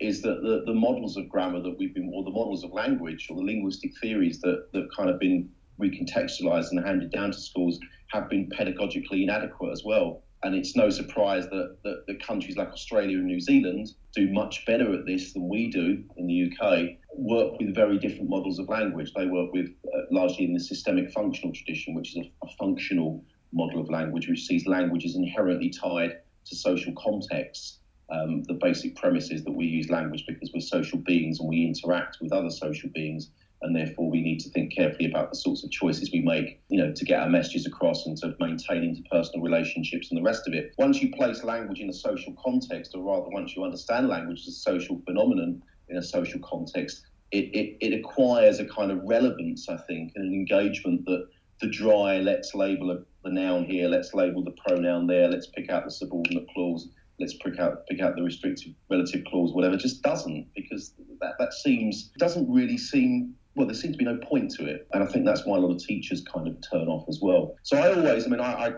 is 0.00 0.22
that 0.22 0.42
the, 0.42 0.64
the 0.66 0.74
models 0.74 1.16
of 1.16 1.28
grammar 1.28 1.60
that 1.60 1.76
we've 1.78 1.94
been, 1.94 2.10
or 2.12 2.24
the 2.24 2.30
models 2.30 2.64
of 2.64 2.72
language, 2.72 3.28
or 3.30 3.36
the 3.36 3.42
linguistic 3.42 3.92
theories 4.00 4.40
that 4.40 4.68
that 4.72 4.88
kind 4.96 5.08
of 5.08 5.20
been 5.20 5.48
recontextualized 5.82 6.70
and 6.70 6.84
handed 6.84 7.10
down 7.10 7.32
to 7.32 7.38
schools 7.38 7.78
have 8.08 8.28
been 8.28 8.48
pedagogically 8.48 9.22
inadequate 9.22 9.72
as 9.72 9.82
well. 9.84 10.22
And 10.44 10.54
it's 10.54 10.74
no 10.74 10.90
surprise 10.90 11.44
that, 11.50 11.76
that, 11.84 12.04
that 12.06 12.22
countries 12.26 12.56
like 12.56 12.68
Australia 12.68 13.18
and 13.18 13.26
New 13.26 13.40
Zealand 13.40 13.88
do 14.14 14.32
much 14.32 14.64
better 14.66 14.92
at 14.92 15.06
this 15.06 15.32
than 15.32 15.48
we 15.48 15.70
do 15.70 16.02
in 16.16 16.26
the 16.26 16.50
UK, 16.50 16.96
work 17.16 17.58
with 17.58 17.74
very 17.74 17.98
different 17.98 18.28
models 18.28 18.58
of 18.58 18.68
language. 18.68 19.12
They 19.14 19.26
work 19.26 19.52
with 19.52 19.70
uh, 19.86 20.00
largely 20.10 20.44
in 20.44 20.54
the 20.54 20.60
systemic 20.60 21.12
functional 21.12 21.54
tradition, 21.54 21.94
which 21.94 22.16
is 22.16 22.26
a, 22.26 22.46
a 22.46 22.48
functional 22.58 23.24
model 23.52 23.80
of 23.80 23.90
language, 23.90 24.28
which 24.28 24.46
sees 24.46 24.66
language 24.66 25.04
as 25.04 25.14
inherently 25.14 25.70
tied 25.70 26.18
to 26.46 26.56
social 26.56 26.92
contexts 26.96 27.78
um, 28.12 28.42
the 28.44 28.54
basic 28.54 28.96
premise 28.96 29.30
is 29.30 29.44
that 29.44 29.52
we 29.52 29.64
use 29.64 29.88
language 29.88 30.24
because 30.26 30.50
we're 30.52 30.60
social 30.60 30.98
beings 30.98 31.40
and 31.40 31.48
we 31.48 31.64
interact 31.64 32.18
with 32.20 32.32
other 32.32 32.50
social 32.50 32.90
beings 32.90 33.30
and 33.62 33.74
therefore 33.74 34.10
we 34.10 34.20
need 34.20 34.38
to 34.40 34.50
think 34.50 34.74
carefully 34.74 35.10
about 35.10 35.30
the 35.30 35.36
sorts 35.36 35.64
of 35.64 35.70
choices 35.70 36.10
we 36.12 36.20
make, 36.20 36.60
you 36.68 36.78
know, 36.78 36.92
to 36.94 37.04
get 37.04 37.20
our 37.20 37.28
messages 37.28 37.66
across 37.66 38.06
and 38.06 38.16
to 38.18 38.34
maintain 38.40 38.82
interpersonal 38.82 39.42
relationships 39.42 40.10
and 40.10 40.18
the 40.18 40.22
rest 40.22 40.46
of 40.46 40.54
it. 40.54 40.72
Once 40.78 41.00
you 41.00 41.10
place 41.12 41.44
language 41.44 41.80
in 41.80 41.88
a 41.88 41.92
social 41.92 42.34
context, 42.42 42.92
or 42.94 43.02
rather 43.02 43.28
once 43.30 43.54
you 43.56 43.64
understand 43.64 44.08
language 44.08 44.40
as 44.40 44.48
a 44.48 44.52
social 44.52 45.00
phenomenon 45.04 45.62
in 45.88 45.96
a 45.96 46.02
social 46.02 46.40
context, 46.40 47.04
it, 47.30 47.44
it, 47.54 47.76
it 47.80 47.98
acquires 47.98 48.58
a 48.58 48.66
kind 48.66 48.90
of 48.90 49.00
relevance, 49.04 49.68
I 49.68 49.78
think, 49.88 50.12
and 50.16 50.26
an 50.26 50.34
engagement 50.34 51.04
that 51.06 51.26
the 51.60 51.68
dry, 51.68 52.18
let's 52.18 52.54
label 52.54 53.02
the 53.24 53.30
noun 53.30 53.64
here, 53.64 53.88
let's 53.88 54.12
label 54.12 54.42
the 54.42 54.54
pronoun 54.66 55.06
there, 55.06 55.28
let's 55.28 55.46
pick 55.46 55.70
out 55.70 55.84
the 55.84 55.90
subordinate 55.90 56.46
clause, 56.52 56.88
let's 57.20 57.34
pick 57.34 57.58
out 57.58 57.86
pick 57.86 58.00
out 58.00 58.16
the 58.16 58.22
restrictive 58.22 58.72
relative 58.90 59.24
clause, 59.30 59.54
whatever, 59.54 59.76
just 59.76 60.02
doesn't 60.02 60.46
because 60.56 60.94
that, 61.20 61.34
that 61.38 61.52
seems 61.52 62.10
doesn't 62.18 62.52
really 62.52 62.76
seem 62.76 63.34
well, 63.54 63.66
there 63.66 63.74
seems 63.74 63.94
to 63.94 63.98
be 63.98 64.04
no 64.04 64.16
point 64.18 64.50
to 64.52 64.66
it, 64.66 64.86
and 64.92 65.02
I 65.02 65.06
think 65.06 65.24
that's 65.24 65.44
why 65.44 65.56
a 65.56 65.60
lot 65.60 65.74
of 65.74 65.82
teachers 65.82 66.22
kind 66.22 66.48
of 66.48 66.56
turn 66.70 66.88
off 66.88 67.08
as 67.08 67.20
well. 67.20 67.54
So 67.62 67.76
I 67.76 67.92
always, 67.92 68.26
I 68.26 68.28
mean, 68.28 68.40
I 68.40 68.52
I, 68.52 68.72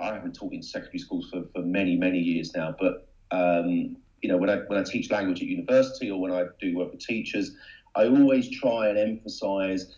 I 0.00 0.14
haven't 0.14 0.34
taught 0.34 0.52
in 0.52 0.62
secondary 0.62 0.98
schools 0.98 1.28
for, 1.30 1.44
for 1.54 1.62
many 1.62 1.96
many 1.96 2.18
years 2.18 2.52
now, 2.54 2.74
but 2.78 3.08
um, 3.30 3.96
you 4.22 4.28
know, 4.28 4.36
when 4.36 4.50
I 4.50 4.56
when 4.66 4.78
I 4.78 4.82
teach 4.82 5.10
language 5.10 5.40
at 5.40 5.48
university 5.48 6.10
or 6.10 6.20
when 6.20 6.32
I 6.32 6.44
do 6.60 6.76
work 6.76 6.90
with 6.90 7.00
teachers, 7.00 7.52
I 7.94 8.06
always 8.06 8.50
try 8.50 8.88
and 8.88 8.98
emphasise 8.98 9.94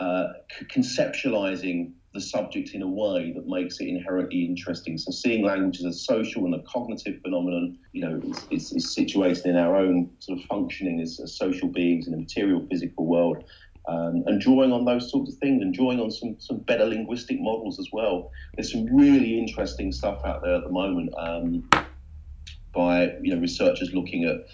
uh, 0.00 0.28
conceptualising 0.74 1.92
the 2.14 2.20
subject 2.20 2.70
in 2.70 2.82
a 2.82 2.88
way 2.88 3.32
that 3.32 3.46
makes 3.46 3.80
it 3.80 3.88
inherently 3.88 4.44
interesting. 4.44 4.96
So 4.96 5.10
seeing 5.10 5.44
language 5.44 5.78
as 5.78 5.84
a 5.84 5.92
social 5.92 6.44
and 6.46 6.54
a 6.54 6.62
cognitive 6.62 7.20
phenomenon, 7.20 7.78
you 7.92 8.00
know, 8.02 8.20
is, 8.50 8.72
is, 8.72 8.94
situated 8.94 9.44
in 9.46 9.56
our 9.56 9.76
own 9.76 10.10
sort 10.20 10.38
of 10.38 10.44
functioning 10.46 11.00
as, 11.00 11.20
as 11.22 11.36
social 11.36 11.68
beings 11.68 12.06
in 12.06 12.14
a 12.14 12.16
material 12.16 12.66
physical 12.70 13.06
world. 13.06 13.44
Um, 13.88 14.22
and 14.26 14.38
drawing 14.38 14.70
on 14.70 14.84
those 14.84 15.10
sorts 15.10 15.32
of 15.32 15.38
things 15.38 15.62
and 15.62 15.72
drawing 15.72 15.98
on 15.98 16.10
some, 16.10 16.36
some 16.38 16.58
better 16.58 16.84
linguistic 16.84 17.40
models 17.40 17.78
as 17.78 17.88
well. 17.90 18.30
There's 18.54 18.70
some 18.70 18.84
really 18.94 19.38
interesting 19.38 19.92
stuff 19.92 20.20
out 20.26 20.42
there 20.42 20.56
at 20.56 20.64
the 20.64 20.70
moment 20.70 21.14
um, 21.16 21.68
by 22.74 23.14
you 23.22 23.34
know 23.34 23.40
researchers 23.40 23.94
looking 23.94 24.24
at 24.24 24.46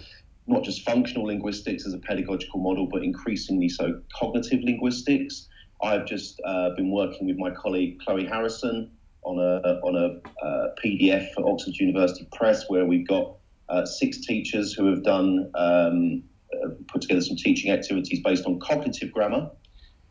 not 0.47 0.63
just 0.63 0.85
functional 0.85 1.27
linguistics 1.27 1.87
as 1.87 1.95
a 1.95 1.99
pedagogical 1.99 2.61
model, 2.61 2.87
but 2.87 3.03
increasingly 3.03 3.69
so 3.69 4.01
cognitive 4.15 4.61
linguistics. 4.63 5.49
I've 5.85 6.07
just 6.07 6.41
uh, 6.45 6.71
been 6.71 6.91
working 6.91 7.27
with 7.27 7.37
my 7.37 7.51
colleague 7.51 8.01
Chloe 8.01 8.25
Harrison 8.25 8.91
on 9.23 9.39
a 9.39 9.81
on 9.83 9.95
a 9.97 10.45
uh, 10.47 10.75
PDF 10.83 11.33
for 11.35 11.49
Oxford 11.49 11.75
University 11.75 12.27
Press, 12.33 12.65
where 12.69 12.87
we've 12.87 13.07
got 13.07 13.37
uh, 13.69 13.85
six 13.85 14.25
teachers 14.25 14.73
who 14.73 14.87
have 14.87 15.03
done 15.03 15.51
um, 15.55 16.23
uh, 16.53 16.71
put 16.89 17.03
together 17.03 17.21
some 17.21 17.37
teaching 17.37 17.71
activities 17.71 18.21
based 18.21 18.47
on 18.47 18.59
cognitive 18.61 19.13
grammar, 19.13 19.51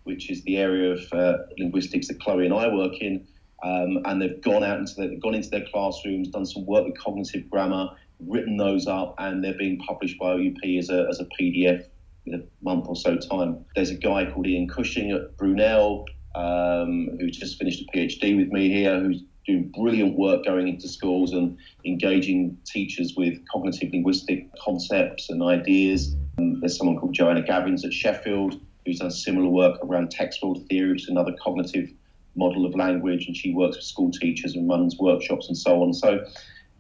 which 0.04 0.30
is 0.30 0.44
the 0.44 0.58
area 0.58 0.94
of 0.94 1.02
uh, 1.12 1.38
linguistics 1.58 2.08
that 2.08 2.20
Chloe 2.22 2.46
and 2.46 2.54
I 2.54 2.68
work 2.74 2.94
in. 3.02 3.28
Um, 3.64 4.00
and 4.06 4.22
they've 4.22 4.42
gone 4.42 4.64
out 4.64 4.80
into 4.80 4.94
their, 4.98 5.18
gone 5.22 5.36
into 5.36 5.50
their 5.50 5.66
classrooms, 5.72 6.28
done 6.28 6.46
some 6.46 6.66
work 6.66 6.86
with 6.86 6.98
cognitive 6.98 7.50
grammar, 7.50 7.88
written 8.20 8.58
those 8.58 8.88
up, 8.88 9.16
and 9.20 9.42
they're 9.42 9.58
being 9.58 9.80
published 9.80 10.20
by 10.20 10.34
OUP 10.34 10.58
as 10.78 10.90
a, 10.90 11.08
as 11.10 11.22
a 11.22 11.26
PDF 11.40 11.86
in 12.26 12.36
a 12.36 12.64
month 12.64 12.86
or 12.88 12.96
so 12.96 13.18
time. 13.18 13.66
There's 13.76 13.90
a 13.90 13.96
guy 13.96 14.30
called 14.32 14.48
Ian 14.48 14.68
Cushing 14.68 15.12
at 15.12 15.36
Brunel 15.38 16.06
um, 16.36 17.10
who's 17.20 17.38
just 17.38 17.58
finished 17.58 17.82
a 17.82 17.98
PhD 17.98 18.38
with 18.38 18.50
me 18.52 18.70
here, 18.70 19.00
who's 19.00 19.22
doing 19.46 19.72
brilliant 19.78 20.18
work 20.18 20.46
going 20.46 20.68
into 20.68 20.88
schools 20.88 21.34
and 21.34 21.58
engaging 21.86 22.58
teachers 22.66 23.14
with 23.18 23.38
cognitive 23.52 23.92
linguistic 23.92 24.48
concepts 24.58 25.30
and 25.30 25.44
ideas. 25.44 26.16
And 26.38 26.62
there's 26.62 26.78
someone 26.78 26.98
called 26.98 27.14
Joanna 27.14 27.44
Gavins 27.44 27.84
at 27.84 27.94
Sheffield 27.94 28.60
who's 28.86 29.00
done 29.00 29.12
similar 29.12 29.48
work 29.48 29.80
around 29.84 30.12
text 30.12 30.44
world 30.44 30.66
theory, 30.70 30.92
which 30.92 31.04
is 31.04 31.10
another 31.10 31.34
cognitive 31.42 31.90
model 32.36 32.66
of 32.66 32.76
language, 32.76 33.28
and 33.28 33.36
she 33.36 33.54
works 33.54 33.78
with 33.78 33.86
school 33.86 34.12
teachers 34.12 34.56
and 34.56 34.68
runs 34.68 34.98
workshops 35.00 35.48
and 35.48 35.58
so 35.58 35.84
on. 35.84 35.94
So, 35.94 36.26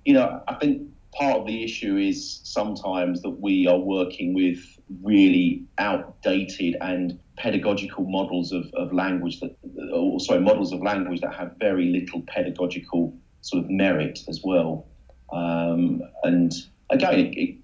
you 0.05 0.13
know, 0.13 0.41
I 0.47 0.55
think 0.55 0.81
part 1.17 1.37
of 1.37 1.47
the 1.47 1.63
issue 1.63 1.97
is 1.97 2.41
sometimes 2.43 3.21
that 3.21 3.29
we 3.29 3.67
are 3.67 3.79
working 3.79 4.33
with 4.33 4.59
really 5.03 5.63
outdated 5.77 6.75
and 6.81 7.19
pedagogical 7.37 8.05
models 8.05 8.51
of, 8.51 8.65
of 8.75 8.93
language 8.93 9.39
that, 9.39 9.55
or 9.93 10.19
sorry, 10.19 10.39
models 10.39 10.71
of 10.71 10.81
language 10.81 11.21
that 11.21 11.33
have 11.33 11.55
very 11.59 11.87
little 11.87 12.21
pedagogical 12.27 13.15
sort 13.41 13.63
of 13.63 13.69
merit 13.69 14.19
as 14.27 14.41
well. 14.43 14.87
Um, 15.31 16.01
and 16.23 16.53
again, 16.89 17.19
it, 17.19 17.37
it, 17.37 17.57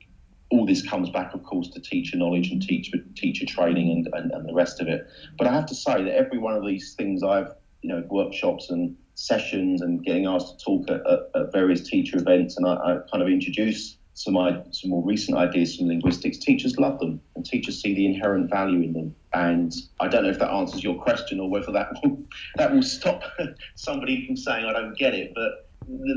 all 0.52 0.66
this 0.66 0.88
comes 0.88 1.10
back, 1.10 1.34
of 1.34 1.44
course, 1.44 1.70
to 1.70 1.80
teacher 1.80 2.18
knowledge 2.18 2.52
and 2.52 2.62
teacher 2.62 2.98
teacher 3.16 3.46
training 3.46 3.92
and, 3.92 4.10
and, 4.14 4.32
and 4.32 4.50
the 4.50 4.54
rest 4.54 4.82
of 4.82 4.88
it. 4.88 5.08
But 5.38 5.48
I 5.48 5.54
have 5.54 5.68
to 5.68 5.76
say 5.76 6.04
that 6.04 6.16
every 6.16 6.40
one 6.40 6.56
of 6.56 6.66
these 6.66 6.96
things 6.96 7.22
I've, 7.24 7.54
you 7.82 7.90
know, 7.90 8.04
workshops 8.10 8.72
and 8.72 8.96
sessions 9.20 9.82
and 9.82 10.04
getting 10.04 10.26
asked 10.26 10.60
to 10.60 10.66
talk 10.66 10.90
at, 10.90 11.02
at, 11.06 11.20
at 11.36 11.52
various 11.52 11.88
teacher 11.88 12.18
events, 12.18 12.58
and 12.58 12.66
I, 12.66 12.74
I 12.74 12.98
kind 13.12 13.22
of 13.22 13.28
introduce 13.28 13.98
some, 14.14 14.36
some 14.72 14.90
more 14.90 15.04
recent 15.06 15.38
ideas 15.38 15.78
from 15.78 15.88
linguistics, 15.88 16.38
teachers 16.38 16.78
love 16.78 17.00
them 17.00 17.22
and 17.36 17.46
teachers 17.46 17.82
see 17.82 17.94
the 17.94 18.06
inherent 18.06 18.50
value 18.50 18.82
in 18.82 18.94
them. 18.94 19.16
And 19.34 19.74
I 20.00 20.10
don't 20.10 20.24
know 20.24 20.30
if 20.30 20.40
that 20.40 20.52
answers 20.52 20.84
your 20.84 21.02
question 21.02 21.40
or 21.40 21.50
whether 21.50 21.72
that 21.72 21.88
will, 22.04 22.22
that 22.58 22.74
will 22.74 22.84
stop 22.84 23.24
somebody 23.76 24.26
from 24.26 24.36
saying, 24.36 24.66
I 24.66 24.74
don't 24.74 24.98
get 24.98 25.14
it. 25.14 25.32
But 25.36 25.70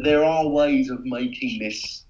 there 0.03 0.25
are 0.25 0.49
ways 0.49 0.91
of 0.91 1.05
making 1.05 1.61
this 1.61 2.05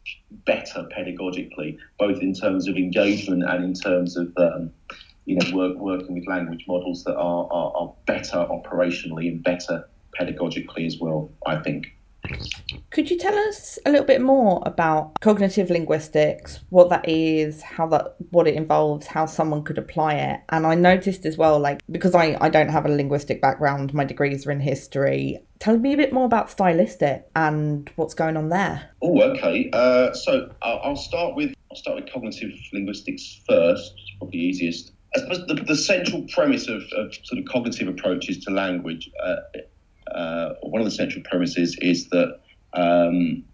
better 0.46 0.88
pedagogically, 0.96 1.76
both 1.98 2.20
in 2.20 2.32
terms 2.32 2.68
of 2.68 2.76
engagement 2.76 3.44
and 3.46 3.64
in 3.64 3.74
terms 3.74 4.16
of 4.16 4.32
um, 4.38 4.70
you 5.26 5.36
know 5.36 5.56
work, 5.56 5.76
working 5.76 6.14
with 6.14 6.26
language 6.26 6.64
models 6.66 7.04
that 7.04 7.16
are, 7.16 7.46
are, 7.52 7.72
are 7.76 7.94
better 8.06 8.46
operationally 8.50 9.28
and 9.28 9.42
better 9.44 9.88
pedagogically 10.18 10.86
as 10.86 10.98
well, 10.98 11.30
I 11.46 11.56
think. 11.56 11.86
Could 12.90 13.10
you 13.10 13.18
tell 13.18 13.34
us 13.48 13.78
a 13.84 13.90
little 13.90 14.06
bit 14.06 14.20
more 14.20 14.62
about 14.64 15.18
cognitive 15.20 15.70
linguistics, 15.70 16.60
what 16.70 16.88
that 16.90 17.08
is, 17.08 17.62
how 17.62 17.86
that 17.88 18.14
what 18.30 18.46
it 18.46 18.54
involves, 18.54 19.06
how 19.06 19.26
someone 19.26 19.64
could 19.64 19.78
apply 19.78 20.14
it? 20.14 20.40
And 20.50 20.66
I 20.66 20.74
noticed 20.74 21.26
as 21.26 21.36
well, 21.36 21.58
like 21.58 21.82
because 21.90 22.14
I, 22.14 22.36
I 22.40 22.48
don't 22.48 22.68
have 22.68 22.86
a 22.86 22.88
linguistic 22.88 23.40
background, 23.40 23.92
my 23.92 24.04
degrees 24.04 24.46
are 24.46 24.52
in 24.52 24.60
history. 24.60 25.40
Tell 25.58 25.78
me 25.78 25.94
a 25.94 25.96
bit 25.96 26.12
more 26.12 26.26
about 26.26 26.50
stylistic 26.50 27.28
and 27.34 27.90
what's 27.96 28.14
going 28.14 28.36
on 28.36 28.48
there. 28.50 28.90
Oh, 29.02 29.20
okay. 29.22 29.70
Uh, 29.72 30.12
so 30.12 30.52
I'll, 30.62 30.80
I'll 30.84 30.96
start 30.96 31.34
with 31.34 31.54
I'll 31.70 31.76
start 31.76 31.96
with 31.96 32.12
cognitive 32.12 32.52
linguistics 32.72 33.40
first. 33.48 33.94
Probably 34.18 34.38
easiest. 34.38 34.92
I 35.16 35.20
suppose 35.20 35.46
the, 35.46 35.54
the 35.54 35.76
central 35.76 36.22
premise 36.32 36.68
of, 36.68 36.82
of, 36.96 37.14
sort 37.24 37.38
of 37.38 37.44
cognitive 37.44 37.88
approaches 37.88 38.38
to 38.44 38.50
language 38.50 39.10
uh, 39.22 39.36
uh, 40.14 40.54
one 40.62 40.80
of 40.80 40.84
the 40.84 40.90
central 40.90 41.22
premises 41.28 41.76
is 41.80 42.08
that 42.10 42.40
um, 42.74 43.44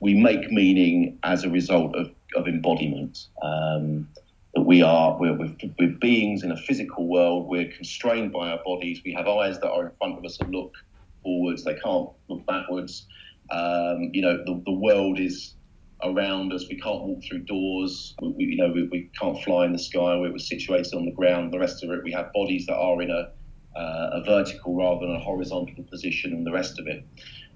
we 0.00 0.14
make 0.14 0.50
meaning 0.50 1.18
as 1.22 1.44
a 1.44 1.50
result 1.50 1.94
of, 1.96 2.10
of 2.36 2.46
embodiment. 2.46 3.26
Um, 3.42 4.08
that 4.54 4.62
we 4.62 4.82
are 4.82 5.18
we're, 5.18 5.36
we're, 5.36 5.54
we're, 5.78 5.96
beings 6.00 6.42
in 6.42 6.52
a 6.52 6.56
physical 6.56 7.06
world. 7.06 7.46
We're 7.48 7.70
constrained 7.70 8.32
by 8.32 8.50
our 8.50 8.60
bodies. 8.64 9.02
We 9.04 9.12
have 9.12 9.28
eyes 9.28 9.58
that 9.60 9.70
are 9.70 9.86
in 9.86 9.92
front 9.98 10.18
of 10.18 10.24
us 10.24 10.38
and 10.40 10.50
look 10.54 10.74
forwards. 11.22 11.64
They 11.64 11.74
can't 11.74 12.10
look 12.28 12.46
backwards. 12.46 13.06
Um, 13.50 14.10
you 14.12 14.22
know, 14.22 14.38
the, 14.44 14.62
the 14.64 14.72
world 14.72 15.18
is 15.18 15.54
around 16.02 16.52
us. 16.52 16.66
We 16.68 16.80
can't 16.80 17.02
walk 17.02 17.22
through 17.24 17.40
doors. 17.40 18.14
We, 18.22 18.28
we 18.28 18.44
you 18.44 18.56
know, 18.56 18.72
we, 18.72 18.88
we, 18.88 19.10
can't 19.18 19.42
fly 19.42 19.66
in 19.66 19.72
the 19.72 19.78
sky. 19.78 20.16
We're, 20.16 20.32
we're 20.32 20.38
situated 20.38 20.94
on 20.94 21.04
the 21.04 21.12
ground. 21.12 21.52
The 21.52 21.58
rest 21.58 21.82
of 21.82 21.90
it, 21.90 22.04
we 22.04 22.12
have 22.12 22.32
bodies 22.32 22.66
that 22.66 22.76
are 22.76 23.00
in 23.02 23.10
a 23.10 23.30
uh, 23.76 24.10
a 24.12 24.22
vertical 24.24 24.76
rather 24.76 25.06
than 25.06 25.16
a 25.16 25.20
horizontal 25.20 25.84
position 25.90 26.32
and 26.32 26.46
the 26.46 26.52
rest 26.52 26.78
of 26.78 26.86
it. 26.86 27.06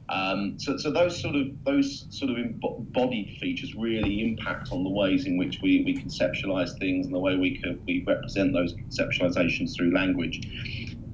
Um, 0.08 0.58
so, 0.58 0.76
so 0.76 0.90
those 0.90 1.20
sort 1.20 1.36
of 1.36 1.46
those 1.64 2.06
sort 2.10 2.30
of 2.30 2.36
embodied 2.36 3.36
features 3.40 3.74
really 3.74 4.20
impact 4.20 4.68
on 4.70 4.84
the 4.84 4.90
ways 4.90 5.26
in 5.26 5.38
which 5.38 5.60
we, 5.62 5.82
we 5.84 5.96
conceptualize 5.96 6.78
things 6.78 7.06
and 7.06 7.14
the 7.14 7.18
way 7.18 7.36
we 7.36 7.62
we 7.86 8.04
represent 8.06 8.52
those 8.52 8.74
conceptualizations 8.74 9.74
through 9.76 9.94
language. 9.94 10.40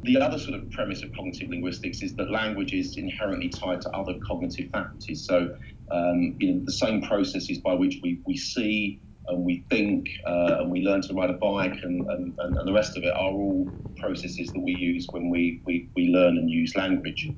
The 0.05 0.21
other 0.21 0.39
sort 0.39 0.55
of 0.55 0.71
premise 0.71 1.03
of 1.03 1.11
cognitive 1.13 1.51
linguistics 1.51 2.03
is 2.03 2.15
that 2.17 2.31
language 2.31 2.73
is 2.73 2.97
inherently 2.97 3.49
tied 3.51 3.81
to 3.83 3.91
other 3.91 4.15
cognitive 4.27 4.71
faculties. 4.73 5.27
So, 5.27 5.55
um, 5.91 6.37
you 6.39 6.55
know, 6.55 6.65
the 6.65 6.73
same 6.73 7.03
processes 7.03 7.59
by 7.59 7.75
which 7.75 7.99
we, 8.03 8.21
we 8.25 8.37
see, 8.37 9.01
and 9.29 9.45
we 9.45 9.65
think 9.71 10.07
uh, 10.27 10.57
and 10.61 10.71
we 10.71 10.81
learn 10.81 11.03
to 11.03 11.15
ride 11.15 11.31
a 11.31 11.35
bike 11.35 11.77
and, 11.83 12.07
and, 12.11 12.35
and, 12.39 12.69
the 12.69 12.73
rest 12.73 12.97
of 12.97 13.05
it 13.05 13.13
are 13.13 13.31
all 13.31 13.71
processes 13.99 14.53
that 14.53 14.61
we 14.61 14.73
use 14.73 15.09
when 15.11 15.31
we, 15.31 15.63
we, 15.67 15.91
we 15.97 16.09
learn 16.09 16.37
and 16.37 16.51
use 16.51 16.75
language. 16.77 17.31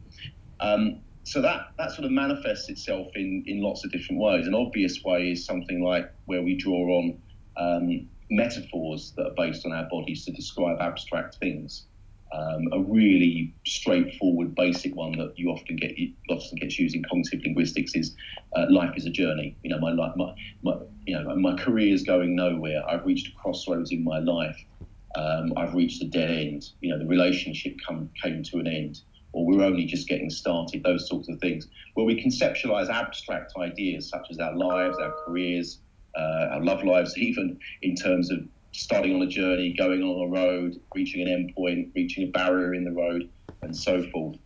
Um, 0.61 1.03
so 1.25 1.41
that, 1.43 1.63
that 1.79 1.93
sort 1.93 2.05
of 2.05 2.11
manifests 2.13 2.69
itself 2.69 3.09
in, 3.15 3.45
in 3.47 3.63
lots 3.63 3.85
of 3.85 3.93
different 3.93 4.21
ways. 4.21 4.47
An 4.47 4.55
obvious 4.55 5.01
way 5.05 5.31
is 5.33 5.45
something 5.47 5.83
like 5.83 6.07
where 6.27 6.43
we 6.43 6.57
draw 6.57 6.99
on 6.99 7.19
um, 7.57 8.09
metaphors 8.31 9.13
that 9.17 9.27
are 9.27 9.35
based 9.37 9.67
on 9.67 9.73
our 9.73 9.87
bodies 9.91 10.25
to 10.25 10.33
describe 10.33 10.81
abstract 10.81 11.37
things. 11.41 11.87
Um, 12.33 12.69
a 12.73 12.81
really 12.81 13.55
straightforward, 13.67 14.55
basic 14.55 14.95
one 14.95 15.13
that 15.19 15.33
you 15.37 15.51
often 15.51 15.77
get 15.77 15.93
often 16.29 16.59
gets 16.59 16.79
used 16.79 16.95
in 16.95 17.03
cognitive 17.03 17.41
linguistics 17.45 17.95
is 17.95 18.15
uh, 18.57 18.67
life 18.71 18.93
is 18.97 19.05
a 19.05 19.11
journey. 19.11 19.57
You 19.63 19.71
know, 19.71 19.81
my 19.81 19.91
life, 19.93 20.13
my, 20.17 20.33
my 20.63 20.75
you 21.07 21.19
know, 21.19 21.35
my 21.37 21.57
career 21.57 21.93
is 21.93 22.05
going 22.05 22.37
nowhere. 22.37 22.83
I've 22.89 23.05
reached 23.05 23.29
a 23.29 23.33
crossroads 23.41 23.91
in 23.91 24.05
my 24.05 24.21
life. 24.21 24.57
Um, 25.17 25.53
I've 25.57 25.75
reached 25.75 26.03
a 26.03 26.09
dead 26.09 26.31
end. 26.31 26.63
You 26.81 26.93
know, 26.93 26.99
the 27.01 27.07
relationship 27.07 27.75
come, 27.87 28.09
came 28.23 28.45
to 28.45 28.59
an 28.59 28.69
end, 28.69 29.01
or 29.33 29.45
we're 29.45 29.65
only 29.65 29.87
just 29.87 30.09
getting 30.09 30.31
started. 30.31 30.85
Those 30.85 31.09
sorts 31.09 31.29
of 31.29 31.41
things, 31.41 31.67
where 31.95 32.07
we 32.07 32.23
conceptualize 32.23 32.89
abstract 32.89 33.53
ideas 33.59 34.09
such 34.09 34.27
as 34.31 34.39
our 34.39 34.55
lives, 34.55 34.99
our 34.99 35.15
careers, 35.27 35.81
uh, 36.17 36.49
our 36.53 36.63
love 36.63 36.85
lives, 36.85 37.13
even 37.19 37.59
in 37.83 37.97
terms 37.97 38.31
of 38.31 38.39
starting 38.73 39.15
on 39.15 39.23
a 39.23 39.27
journey, 39.27 39.75
going 39.77 40.03
on 40.03 40.29
a 40.29 40.31
road, 40.31 40.75
reaching 40.95 41.27
an 41.27 41.29
endpoint, 41.29 41.91
reaching 41.95 42.29
a 42.29 42.31
barrier 42.31 42.75
in 42.75 42.85
the 42.85 42.93
road, 42.93 43.29
and 43.63 43.77
so 43.77 44.03
forth. 44.11 44.37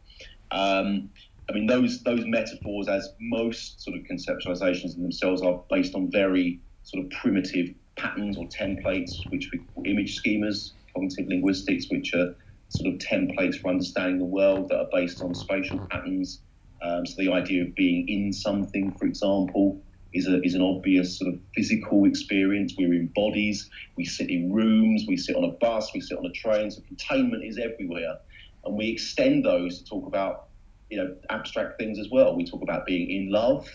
Um, 0.51 1.11
I 1.49 1.53
mean, 1.53 1.67
those 1.67 2.03
those 2.05 2.25
metaphors, 2.27 2.89
as 2.89 3.09
most 3.21 3.83
sort 3.83 3.97
of 3.99 4.05
conceptualizations 4.05 4.97
in 4.97 5.03
themselves, 5.03 5.43
are 5.43 5.63
based 5.71 5.95
on 5.95 6.11
very 6.11 6.61
sort 6.85 7.05
of 7.05 7.11
primitive 7.11 7.69
patterns 7.97 8.39
or 8.39 8.49
templates, 8.49 9.11
which 9.31 9.51
we 9.53 9.61
call 9.75 9.85
image 9.87 10.21
schemas, 10.23 10.73
cognitive 10.95 11.27
linguistics, 11.29 11.87
which 11.91 12.15
are 12.15 12.35
sort 12.69 12.93
of 12.93 12.99
templates 13.01 13.57
for 13.61 13.69
understanding 13.69 14.19
the 14.19 14.25
world 14.25 14.69
that 14.69 14.79
are 14.79 14.89
based 14.93 15.23
on 15.23 15.35
spatial 15.35 15.81
patterns. 15.91 16.43
Um, 16.83 17.07
so 17.07 17.15
the 17.19 17.33
idea 17.33 17.65
of 17.65 17.75
being 17.75 18.09
in 18.09 18.33
something, 18.33 18.97
for 18.99 19.07
example, 19.07 19.84
is, 20.15 20.29
a, 20.29 20.41
is 20.43 20.55
an 20.55 20.63
obvious 20.63 21.19
sort 21.19 21.35
of 21.35 21.41
physical 21.55 22.05
experience. 22.07 22.75
We're 22.79 22.95
in 22.95 23.09
bodies, 23.15 23.69
we 23.97 24.05
sit 24.05 24.31
in 24.31 24.53
rooms, 24.53 25.05
we 25.09 25.17
sit 25.17 25.37
on 25.37 25.45
a 25.45 25.51
bus, 25.51 25.91
we 25.93 26.01
sit 26.01 26.17
on 26.17 26.25
a 26.25 26.33
train. 26.33 26.71
So 26.71 26.81
containment 26.83 27.45
is 27.45 27.59
everywhere, 27.59 28.17
and 28.65 28.77
we 28.77 28.89
extend 28.89 29.45
those 29.45 29.79
to 29.81 29.85
talk 29.85 30.07
about 30.07 30.49
you 30.89 30.99
know 30.99 31.15
abstract 31.31 31.79
things 31.79 31.99
as 31.99 32.09
well. 32.11 32.37
We 32.37 32.45
talk 32.45 32.63
about 32.63 32.87
being 32.87 33.11
in 33.11 33.33
love, 33.33 33.69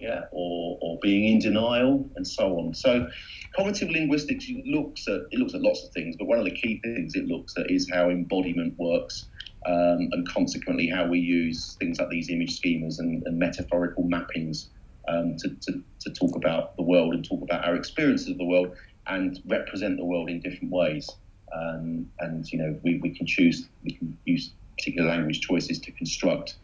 yeah, 0.00 0.22
or, 0.32 0.78
or 0.80 0.98
being 1.02 1.34
in 1.34 1.38
denial, 1.38 2.08
and 2.16 2.26
so 2.26 2.58
on. 2.58 2.74
So, 2.74 3.06
cognitive 3.54 3.90
linguistics 3.90 4.46
looks 4.64 5.06
at 5.06 5.20
it 5.30 5.38
looks 5.38 5.54
at 5.54 5.60
lots 5.60 5.84
of 5.84 5.92
things, 5.92 6.16
but 6.18 6.26
one 6.26 6.38
of 6.38 6.46
the 6.46 6.52
key 6.52 6.80
things 6.82 7.14
it 7.14 7.26
looks 7.26 7.54
at 7.58 7.70
is 7.70 7.90
how 7.92 8.08
embodiment 8.08 8.74
works, 8.78 9.26
um, 9.66 10.08
and 10.12 10.26
consequently 10.26 10.88
how 10.88 11.06
we 11.06 11.18
use 11.18 11.76
things 11.78 11.98
like 11.98 12.08
these 12.08 12.30
image 12.30 12.58
schemas 12.58 12.98
and, 12.98 13.22
and 13.26 13.38
metaphorical 13.38 14.04
mappings 14.04 14.68
um, 15.08 15.36
to, 15.38 15.48
to, 15.48 15.82
to 16.00 16.10
talk 16.10 16.36
about 16.36 16.76
the 16.76 16.82
world 16.82 17.14
and 17.14 17.24
talk 17.28 17.42
about 17.42 17.64
our 17.64 17.74
experiences 17.74 18.28
of 18.28 18.38
the 18.38 18.44
world 18.44 18.76
and 19.06 19.40
represent 19.46 19.96
the 19.96 20.04
world 20.04 20.30
in 20.30 20.40
different 20.40 20.72
ways. 20.72 21.08
Um, 21.54 22.10
and 22.20 22.50
you 22.50 22.58
know, 22.58 22.78
we, 22.82 22.98
we 23.02 23.10
can 23.10 23.26
choose, 23.26 23.68
we 23.84 23.92
can 23.92 24.16
use 24.24 24.52
particular 24.78 25.08
language 25.08 25.40
choices 25.40 25.78
to 25.80 25.92
construct 25.92 26.56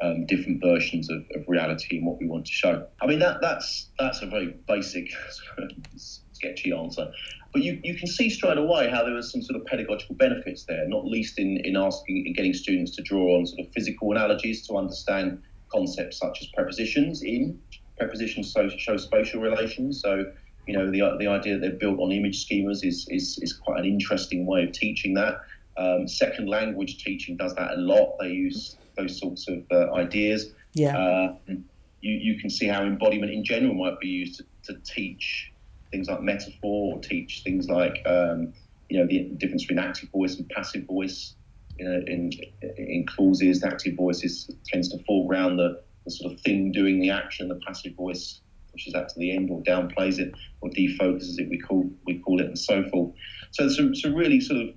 um, 0.00 0.26
different 0.26 0.60
versions 0.62 1.10
of, 1.10 1.24
of, 1.34 1.44
reality 1.48 1.96
and 1.96 2.06
what 2.06 2.20
we 2.20 2.26
want 2.28 2.46
to 2.46 2.52
show. 2.52 2.86
I 3.02 3.06
mean, 3.06 3.18
that 3.18 3.40
that's 3.40 3.88
that's 3.98 4.22
a 4.22 4.26
very 4.26 4.54
basic, 4.68 5.10
sketchy 6.32 6.72
answer, 6.72 7.10
but 7.52 7.62
you, 7.62 7.80
you 7.82 7.96
can 7.96 8.06
see 8.06 8.30
straight 8.30 8.58
away 8.58 8.88
how 8.88 9.04
there 9.04 9.16
are 9.16 9.22
some 9.22 9.42
sort 9.42 9.60
of 9.60 9.66
pedagogical 9.66 10.14
benefits 10.14 10.64
there, 10.64 10.86
not 10.86 11.04
least 11.04 11.38
in, 11.38 11.56
in 11.64 11.76
asking 11.76 12.26
in 12.26 12.32
getting 12.32 12.54
students 12.54 12.94
to 12.96 13.02
draw 13.02 13.38
on 13.38 13.46
sort 13.46 13.66
of 13.66 13.72
physical 13.72 14.12
analogies 14.12 14.66
to 14.68 14.76
understand 14.76 15.42
concepts 15.72 16.18
such 16.18 16.38
as 16.40 16.46
prepositions 16.48 17.22
in 17.22 17.58
prepositions 17.98 18.52
so, 18.52 18.68
show 18.68 18.96
spatial 18.96 19.40
relations. 19.40 20.00
So 20.00 20.32
you 20.66 20.74
know 20.74 20.90
the 20.90 21.16
the 21.18 21.26
idea 21.26 21.54
that 21.54 21.60
they're 21.60 21.78
built 21.78 21.98
on 22.00 22.12
image 22.12 22.46
schemas 22.46 22.84
is 22.84 23.06
is, 23.08 23.38
is 23.42 23.52
quite 23.52 23.80
an 23.80 23.86
interesting 23.86 24.46
way 24.46 24.64
of 24.64 24.72
teaching 24.72 25.14
that. 25.14 25.40
Um, 25.76 26.08
second 26.08 26.48
language 26.48 27.02
teaching 27.04 27.36
does 27.36 27.54
that 27.54 27.70
a 27.72 27.76
lot. 27.76 28.16
They 28.20 28.30
use 28.30 28.76
those 28.96 29.18
sorts 29.18 29.48
of 29.48 29.62
uh, 29.70 29.94
ideas. 29.94 30.50
Yeah. 30.74 30.98
Uh, 30.98 31.34
you, 32.00 32.14
you 32.14 32.40
can 32.40 32.50
see 32.50 32.66
how 32.66 32.82
embodiment 32.82 33.32
in 33.32 33.44
general 33.44 33.74
might 33.74 33.98
be 34.00 34.08
used 34.08 34.36
to, 34.38 34.72
to 34.72 34.80
teach 34.80 35.52
things 35.90 36.08
like 36.08 36.20
metaphor 36.20 36.94
or 36.94 37.00
teach 37.00 37.42
things 37.44 37.68
like, 37.68 38.02
um, 38.06 38.52
you 38.88 38.98
know, 38.98 39.06
the 39.06 39.24
difference 39.36 39.64
between 39.64 39.78
active 39.78 40.10
voice 40.10 40.36
and 40.36 40.48
passive 40.48 40.84
voice. 40.84 41.34
You 41.78 41.88
know, 41.88 42.02
in, 42.08 42.32
in 42.76 43.06
clauses, 43.06 43.60
the 43.60 43.68
active 43.68 43.94
voice 43.94 44.24
is, 44.24 44.50
tends 44.66 44.88
to 44.88 44.98
foreground 45.04 45.60
the, 45.60 45.80
the 46.08 46.16
sort 46.16 46.32
of 46.32 46.40
thing 46.40 46.72
doing 46.72 47.00
the 47.00 47.10
action. 47.10 47.48
The 47.48 47.60
passive 47.66 47.94
voice 47.94 48.40
pushes 48.72 48.92
that 48.94 49.08
to 49.10 49.18
the 49.18 49.34
end 49.34 49.50
or 49.50 49.62
downplays 49.62 50.18
it 50.18 50.32
or 50.60 50.70
defocuses 50.70 51.38
it, 51.38 51.48
we 51.48 51.58
call, 51.58 51.90
we 52.06 52.18
call 52.18 52.40
it, 52.40 52.46
and 52.46 52.58
so 52.58 52.84
forth. 52.88 53.14
So, 53.52 53.68
some, 53.68 53.94
some 53.94 54.14
really 54.14 54.40
sort 54.40 54.60
of 54.60 54.68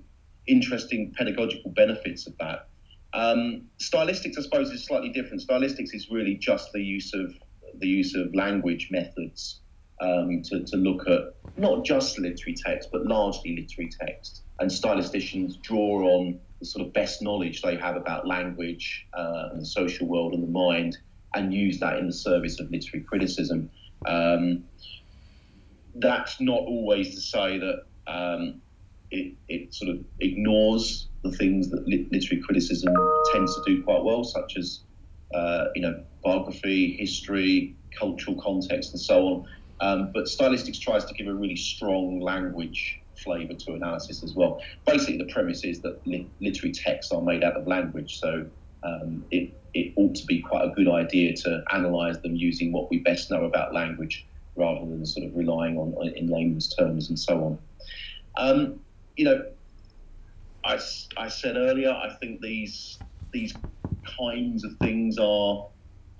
interesting 0.46 1.12
pedagogical 1.16 1.70
benefits 1.70 2.26
of 2.26 2.36
that. 2.38 2.68
Um, 3.14 3.64
stylistics, 3.78 4.38
I 4.38 4.42
suppose, 4.42 4.70
is 4.70 4.84
slightly 4.84 5.10
different. 5.10 5.42
Stylistics 5.46 5.94
is 5.94 6.08
really 6.10 6.34
just 6.34 6.72
the 6.72 6.80
use 6.80 7.12
of 7.14 7.32
the 7.78 7.86
use 7.86 8.14
of 8.14 8.34
language 8.34 8.88
methods 8.90 9.60
um, 10.02 10.42
to, 10.44 10.62
to 10.64 10.76
look 10.76 11.08
at 11.08 11.34
not 11.56 11.84
just 11.84 12.18
literary 12.18 12.54
text, 12.54 12.90
but 12.92 13.06
largely 13.06 13.56
literary 13.56 13.90
text. 14.00 14.42
And 14.60 14.70
stylisticians 14.70 15.60
draw 15.62 16.02
on 16.02 16.38
the 16.60 16.66
sort 16.66 16.86
of 16.86 16.92
best 16.92 17.22
knowledge 17.22 17.62
they 17.62 17.76
have 17.76 17.96
about 17.96 18.26
language 18.26 19.06
uh, 19.14 19.48
and 19.52 19.62
the 19.62 19.66
social 19.66 20.06
world 20.06 20.34
and 20.34 20.42
the 20.42 20.50
mind, 20.50 20.98
and 21.34 21.52
use 21.52 21.80
that 21.80 21.98
in 21.98 22.06
the 22.06 22.12
service 22.12 22.60
of 22.60 22.70
literary 22.70 23.04
criticism. 23.08 23.70
Um, 24.06 24.64
that's 25.96 26.40
not 26.40 26.60
always 26.60 27.14
to 27.14 27.20
say 27.20 27.58
that 27.58 27.82
um, 28.06 28.60
it, 29.10 29.34
it 29.48 29.74
sort 29.74 29.90
of 29.90 30.04
ignores 30.20 31.08
the 31.22 31.32
things 31.32 31.70
that 31.70 31.86
literary 31.86 32.42
criticism 32.42 32.92
tends 33.32 33.54
to 33.54 33.62
do 33.66 33.82
quite 33.84 34.02
well, 34.02 34.24
such 34.24 34.54
as 34.58 34.82
uh, 35.34 35.64
you 35.74 35.82
know 35.82 36.02
biography, 36.24 36.96
history, 36.98 37.76
cultural 37.98 38.40
context, 38.42 38.92
and 38.92 39.00
so 39.00 39.26
on. 39.26 39.44
Um, 39.80 40.10
but 40.14 40.24
stylistics 40.24 40.80
tries 40.80 41.04
to 41.04 41.14
give 41.14 41.26
a 41.26 41.34
really 41.34 41.56
strong 41.56 42.20
language 42.20 42.98
flavour 43.22 43.54
to 43.66 43.74
analysis 43.74 44.22
as 44.22 44.34
well. 44.36 44.60
Basically, 44.86 45.18
the 45.18 45.30
premise 45.32 45.64
is 45.64 45.82
that 45.82 46.00
li- 46.06 46.30
literary 46.40 46.72
texts 46.72 47.12
are 47.12 47.22
made 47.22 47.44
out 47.44 47.56
of 47.56 47.66
language, 47.66 48.18
so 48.18 48.46
um, 48.84 49.24
it, 49.30 49.52
it 49.74 49.92
ought 49.96 50.14
to 50.14 50.26
be 50.26 50.40
quite 50.40 50.64
a 50.64 50.70
good 50.70 50.88
idea 50.88 51.34
to 51.34 51.62
analyse 51.70 52.18
them 52.18 52.36
using 52.36 52.72
what 52.72 52.90
we 52.90 52.98
best 52.98 53.30
know 53.30 53.44
about 53.44 53.72
language 53.72 54.26
rather 54.56 54.80
than 54.80 55.04
sort 55.06 55.26
of 55.26 55.36
relying 55.36 55.78
on 55.78 55.94
in 56.16 56.28
layman's 56.28 56.68
terms 56.74 57.08
and 57.08 57.18
so 57.18 57.44
on. 57.44 57.58
Um, 58.36 58.80
you 59.16 59.24
know, 59.24 59.44
I, 60.64 60.78
I 61.16 61.28
said 61.28 61.56
earlier, 61.56 61.90
I 61.90 62.14
think 62.20 62.40
these 62.40 62.98
these 63.32 63.54
kinds 64.18 64.64
of 64.64 64.76
things 64.78 65.18
are 65.18 65.66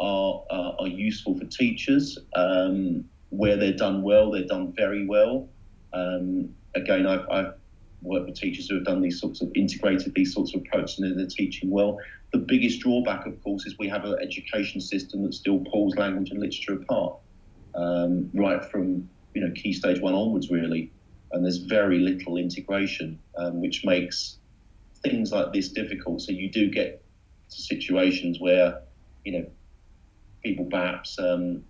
are 0.01 0.45
are, 0.51 0.77
are 0.81 0.89
useful 0.89 1.39
for 1.39 1.45
teachers 1.45 2.19
um, 2.35 3.05
where 3.31 3.57
they're 3.57 3.73
done 3.73 4.03
well. 4.03 4.31
They're 4.31 4.47
done 4.47 4.73
very 4.77 5.07
well. 5.07 5.49
Um, 5.93 6.55
again, 6.75 7.07
I've, 7.07 7.29
I've 7.31 7.55
worked 8.03 8.27
with 8.27 8.35
teachers 8.37 8.69
who 8.69 8.77
have 8.77 8.85
done 8.85 9.01
these 9.01 9.21
sorts 9.21 9.43
of 9.43 9.51
integrated 9.55 10.13
these 10.15 10.35
sorts 10.35 10.55
of 10.55 10.63
approaches 10.63 10.99
and 10.99 11.19
they're 11.19 11.27
teaching 11.27 11.71
well. 11.71 11.99
The 12.33 12.39
biggest 12.39 12.81
drawback, 12.81 13.27
of 13.27 13.43
course, 13.43 13.67
is 13.67 13.75
we 13.79 13.89
have 13.89 14.05
an 14.05 14.17
education 14.23 14.81
system 14.81 15.23
that 15.25 15.35
still 15.35 15.61
pulls 15.71 15.97
language 15.97 16.31
and 16.31 16.41
literature 16.41 16.75
apart, 16.75 17.19
um, 17.75 18.31
right 18.35 18.65
from 18.71 19.09
you 19.35 19.43
know 19.43 19.53
key 19.55 19.73
stage 19.73 20.01
one 20.01 20.15
onwards, 20.15 20.51
really 20.51 20.91
and 21.33 21.45
there's 21.45 21.59
very 21.59 21.99
little 21.99 22.37
integration, 22.37 23.19
um, 23.39 23.61
which 23.61 23.85
makes 23.85 24.39
things 25.03 25.33
like 25.33 25.53
this 25.53 25.69
difficult. 25.69 26.21
So 26.21 26.33
you 26.33 26.51
do 26.51 26.71
get 26.71 27.03
situations 27.49 28.39
where, 28.39 28.83
you 29.25 29.33
know, 29.33 29.47
people 30.45 30.67
perhaps 30.67 31.19
um, 31.19 31.65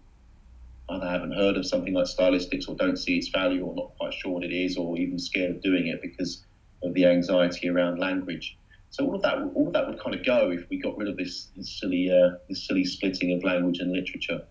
either 0.90 1.06
haven't 1.06 1.32
heard 1.32 1.56
of 1.56 1.66
something 1.66 1.94
like 1.94 2.06
stylistics 2.06 2.68
or 2.68 2.74
don't 2.74 2.96
see 2.98 3.16
its 3.16 3.28
value 3.28 3.64
or 3.64 3.74
not 3.74 3.92
quite 3.98 4.14
sure 4.14 4.32
what 4.32 4.44
it 4.44 4.52
is 4.52 4.76
or 4.76 4.98
even 4.98 5.18
scared 5.18 5.52
of 5.52 5.62
doing 5.62 5.86
it 5.86 6.02
because 6.02 6.44
of 6.82 6.92
the 6.94 7.06
anxiety 7.06 7.68
around 7.68 7.98
language. 7.98 8.58
So 8.92 9.06
all 9.06 9.14
of 9.14 9.22
that, 9.22 9.38
all 9.54 9.66
of 9.68 9.72
that 9.72 9.88
would 9.88 9.98
kind 9.98 10.14
of 10.14 10.24
go 10.24 10.50
if 10.50 10.68
we 10.68 10.78
got 10.78 10.96
rid 10.98 11.08
of 11.08 11.16
this, 11.16 11.48
this 11.56 11.80
silly, 11.80 12.10
uh, 12.10 12.36
this 12.48 12.66
silly 12.66 12.84
splitting 12.84 13.34
of 13.34 13.42
language 13.42 13.78
and 13.78 13.90
literature. 13.90 14.42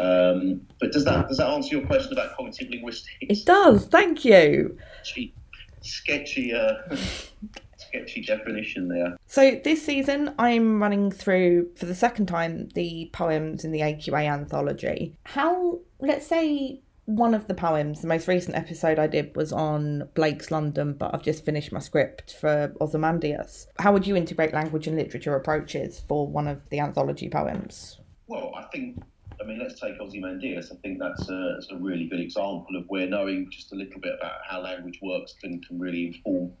Um, 0.00 0.62
but 0.80 0.92
does 0.92 1.04
that 1.04 1.28
does 1.28 1.36
that 1.36 1.50
answer 1.50 1.76
your 1.76 1.86
question 1.86 2.14
about 2.14 2.34
cognitive 2.34 2.70
linguistics? 2.70 3.16
It 3.20 3.44
does. 3.44 3.84
Thank 3.86 4.24
you. 4.24 4.78
Sketchy, 5.02 5.34
sketchy, 5.82 6.54
uh, 6.54 6.72
sketchy 7.76 8.22
definition 8.22 8.88
there. 8.88 9.18
So 9.26 9.60
this 9.62 9.84
season, 9.84 10.34
I'm 10.38 10.80
running 10.80 11.10
through 11.10 11.72
for 11.76 11.84
the 11.84 11.94
second 11.94 12.26
time 12.26 12.70
the 12.74 13.10
poems 13.12 13.62
in 13.62 13.72
the 13.72 13.80
AQA 13.80 14.26
anthology. 14.26 15.18
How? 15.24 15.80
Let's 16.00 16.26
say 16.26 16.80
one 17.04 17.34
of 17.34 17.48
the 17.48 17.54
poems, 17.54 18.00
the 18.00 18.08
most 18.08 18.28
recent 18.28 18.56
episode 18.56 18.98
I 18.98 19.06
did 19.06 19.34
was 19.34 19.52
on 19.52 20.08
Blake's 20.14 20.50
London, 20.50 20.94
but 20.94 21.12
I've 21.12 21.22
just 21.22 21.44
finished 21.44 21.72
my 21.72 21.80
script 21.80 22.36
for 22.40 22.72
Ozymandias. 22.80 23.66
How 23.78 23.92
would 23.92 24.06
you 24.06 24.14
integrate 24.14 24.54
language 24.54 24.86
and 24.86 24.96
literature 24.96 25.34
approaches 25.34 26.00
for 26.06 26.28
one 26.28 26.46
of 26.46 26.60
the 26.70 26.78
anthology 26.78 27.28
poems? 27.28 27.98
Well, 28.28 28.52
I 28.56 28.62
think 28.72 29.02
I 29.40 29.44
mean, 29.44 29.58
let's 29.58 29.80
take 29.80 29.98
Ozymandias. 30.00 30.70
I 30.70 30.76
think 30.76 31.00
that's 31.00 31.28
a, 31.28 31.54
that's 31.54 31.72
a, 31.72 31.76
really 31.76 32.06
good 32.06 32.20
example 32.20 32.76
of 32.76 32.84
where 32.86 33.08
knowing 33.08 33.50
just 33.50 33.72
a 33.72 33.74
little 33.74 34.00
bit 34.00 34.14
about 34.20 34.36
how 34.48 34.60
language 34.60 35.00
works 35.02 35.34
can, 35.40 35.60
can 35.62 35.80
really 35.80 36.06
inform 36.06 36.52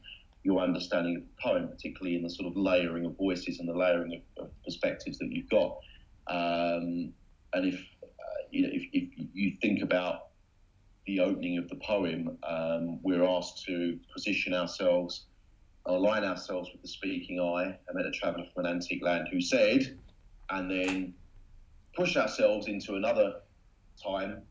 your 0.42 0.60
understanding 0.60 1.16
of 1.16 1.22
the 1.22 1.28
poem, 1.40 1.68
particularly 1.68 2.16
in 2.16 2.22
the 2.22 2.30
sort 2.30 2.48
of 2.48 2.56
layering 2.56 3.04
of 3.04 3.16
voices 3.16 3.60
and 3.60 3.68
the 3.68 3.74
layering 3.74 4.20
of, 4.36 4.44
of 4.44 4.50
perspectives 4.64 5.18
that 5.18 5.30
you've 5.30 5.48
got. 5.48 5.78
Um, 6.26 7.12
and 7.52 7.66
if, 7.66 7.74
uh, 8.02 8.42
you 8.50 8.62
know, 8.62 8.70
if, 8.72 8.82
if, 8.92 9.08
you 9.32 9.56
think 9.62 9.82
about 9.82 10.31
the 11.06 11.20
opening 11.20 11.58
of 11.58 11.68
the 11.68 11.76
poem, 11.76 12.38
um, 12.48 13.00
we're 13.02 13.24
asked 13.24 13.64
to 13.66 13.98
position 14.12 14.54
ourselves, 14.54 15.26
align 15.86 16.24
ourselves 16.24 16.70
with 16.72 16.82
the 16.82 16.88
speaking 16.88 17.40
eye. 17.40 17.76
I 17.88 17.92
met 17.92 18.06
a 18.06 18.10
traveller 18.12 18.44
from 18.54 18.66
an 18.66 18.72
antique 18.72 19.02
land 19.02 19.28
who 19.32 19.40
said, 19.40 19.98
and 20.50 20.70
then 20.70 21.14
push 21.96 22.16
ourselves 22.16 22.68
into 22.68 22.94
another 22.94 23.40
time, 24.02 24.42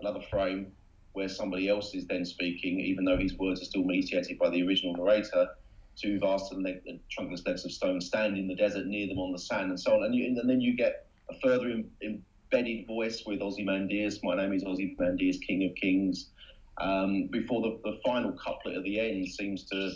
another 0.00 0.20
frame, 0.30 0.72
where 1.12 1.28
somebody 1.28 1.68
else 1.68 1.94
is 1.94 2.06
then 2.06 2.24
speaking, 2.24 2.80
even 2.80 3.04
though 3.04 3.18
his 3.18 3.34
words 3.34 3.60
are 3.62 3.66
still 3.66 3.84
mediated 3.84 4.38
by 4.38 4.48
the 4.48 4.66
original 4.66 4.94
narrator, 4.94 5.48
to 5.94 6.18
vast 6.18 6.52
and 6.52 6.66
trunkless 7.10 7.46
legs 7.46 7.64
of 7.64 7.70
stone 7.70 8.00
stand 8.00 8.38
in 8.38 8.48
the 8.48 8.54
desert 8.54 8.86
near 8.86 9.06
them 9.06 9.18
on 9.18 9.30
the 9.30 9.38
sand 9.38 9.68
and 9.68 9.78
so 9.78 9.92
on. 9.94 10.04
And, 10.04 10.14
you, 10.14 10.24
and 10.24 10.48
then 10.48 10.60
you 10.60 10.74
get 10.74 11.06
a 11.30 11.34
further 11.40 11.68
in, 11.68 12.22
embedded 12.52 12.86
voice 12.86 13.22
with 13.26 13.40
Ozymandias. 13.40 14.20
My 14.22 14.36
name 14.36 14.52
is 14.52 14.64
Ozymandias, 14.64 15.38
King 15.38 15.64
of 15.64 15.74
Kings. 15.74 16.30
Um, 16.78 17.28
before 17.28 17.62
the, 17.62 17.80
the 17.84 17.98
final 18.04 18.32
couplet 18.32 18.76
at 18.76 18.82
the 18.82 19.00
end 19.00 19.28
seems 19.28 19.64
to, 19.64 19.90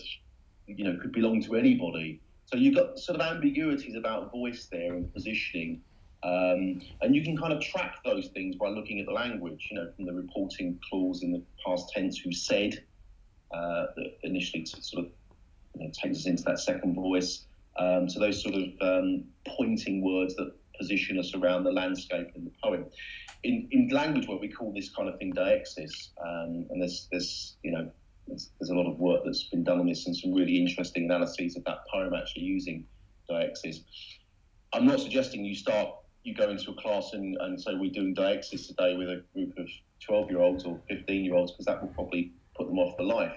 you 0.67 0.85
know, 0.85 0.99
could 1.01 1.13
belong 1.13 1.43
to 1.43 1.57
anybody. 1.57 2.21
So 2.47 2.57
you've 2.57 2.75
got 2.75 2.99
sort 2.99 3.21
of 3.21 3.27
ambiguities 3.27 3.95
about 3.95 4.31
voice 4.33 4.69
there 4.71 4.95
and 4.95 5.13
positioning. 5.13 5.83
Um, 6.23 6.81
and 7.03 7.15
you 7.15 7.23
can 7.23 7.37
kind 7.37 7.53
of 7.53 7.61
track 7.61 7.97
those 8.05 8.29
things 8.29 8.57
by 8.57 8.69
looking 8.69 9.01
at 9.01 9.07
the 9.07 9.13
language, 9.13 9.69
you 9.71 9.77
know, 9.79 9.91
from 9.95 10.07
the 10.07 10.13
reporting 10.13 10.79
clause 10.89 11.23
in 11.23 11.33
the 11.33 11.43
past 11.65 11.91
tense 11.95 12.19
who 12.19 12.33
said, 12.33 12.83
uh, 13.53 13.87
that 13.97 14.17
initially 14.23 14.65
to 14.65 14.83
sort 14.83 15.05
of 15.05 15.13
you 15.75 15.85
know, 15.85 15.93
takes 16.03 16.21
us 16.21 16.27
into 16.27 16.43
that 16.45 16.59
second 16.59 16.95
voice. 16.95 17.45
Um, 17.79 18.09
so 18.09 18.19
those 18.19 18.43
sort 18.43 18.55
of 18.55 18.65
um, 18.81 19.25
pointing 19.47 20.03
words 20.03 20.35
that 20.37 20.53
position 20.79 21.19
us 21.19 21.35
around 21.35 21.65
the 21.65 21.73
landscape 21.73 22.29
in 22.35 22.45
the 22.45 22.53
poem. 22.63 22.87
In, 23.43 23.69
in 23.71 23.89
language 23.89 24.27
work, 24.29 24.41
we 24.41 24.49
call 24.49 24.73
this 24.73 24.91
kind 24.91 25.09
of 25.09 25.19
thing 25.19 25.33
deixis, 25.33 26.11
um, 26.25 26.67
and 26.71 26.81
there's, 26.81 27.09
there's, 27.11 27.57
you 27.63 27.73
know, 27.73 27.91
there's, 28.27 28.51
there's, 28.59 28.71
a 28.71 28.75
lot 28.75 28.91
of 28.91 28.99
work 28.99 29.23
that's 29.25 29.45
been 29.45 29.63
done 29.63 29.79
on 29.79 29.87
this 29.87 30.07
and 30.07 30.17
some 30.17 30.33
really 30.33 30.59
interesting 30.59 31.05
analyses 31.05 31.57
of 31.57 31.65
that 31.65 31.79
poem 31.93 32.13
actually 32.15 32.43
using 32.43 32.85
deixis. 33.31 33.77
I'm 34.73 34.87
not 34.87 35.01
suggesting 35.01 35.45
you 35.45 35.55
start, 35.55 35.89
you 36.25 36.35
go 36.35 36.51
into 36.51 36.73
a 36.73 36.75
class 36.75 37.11
and, 37.13 37.37
and 37.41 37.61
say 37.61 37.73
we're 37.75 37.93
doing 37.93 38.15
deixis 38.15 38.67
today 38.67 38.97
with 38.97 39.09
a 39.09 39.23
group 39.33 39.57
of 39.59 39.69
12 40.05 40.31
year 40.31 40.41
olds 40.41 40.65
or 40.65 40.81
15 40.89 41.25
year 41.25 41.35
olds 41.35 41.53
because 41.53 41.67
that 41.67 41.81
will 41.81 41.89
probably 41.91 42.33
put 42.57 42.67
them 42.67 42.79
off 42.79 42.97
for 42.97 43.05
life. 43.05 43.33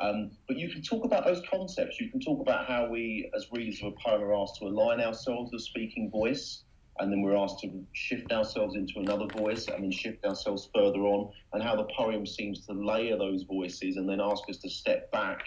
Um, 0.00 0.30
but 0.48 0.56
you 0.56 0.70
can 0.70 0.82
talk 0.82 1.04
about 1.04 1.24
those 1.24 1.42
concepts. 1.50 2.00
You 2.00 2.10
can 2.10 2.20
talk 2.20 2.40
about 2.40 2.66
how 2.66 2.88
we, 2.88 3.30
as 3.36 3.46
readers 3.52 3.80
of 3.82 3.92
a 3.92 3.96
poem, 4.02 4.22
are 4.22 4.34
asked 4.34 4.56
to 4.60 4.64
align 4.66 5.00
ourselves 5.00 5.52
with 5.52 5.60
speaking 5.60 6.10
voice, 6.10 6.62
and 7.00 7.10
then 7.10 7.22
we're 7.22 7.36
asked 7.36 7.60
to 7.60 7.84
shift 7.92 8.30
ourselves 8.32 8.76
into 8.76 8.94
another 8.98 9.26
voice, 9.26 9.68
and 9.68 9.82
then 9.82 9.90
shift 9.90 10.24
ourselves 10.24 10.68
further 10.74 11.00
on, 11.00 11.32
and 11.52 11.62
how 11.62 11.74
the 11.74 11.88
poem 11.96 12.26
seems 12.26 12.66
to 12.66 12.72
layer 12.72 13.16
those 13.18 13.42
voices, 13.42 13.96
and 13.96 14.08
then 14.08 14.20
ask 14.20 14.42
us 14.48 14.58
to 14.58 14.70
step 14.70 15.10
back 15.10 15.42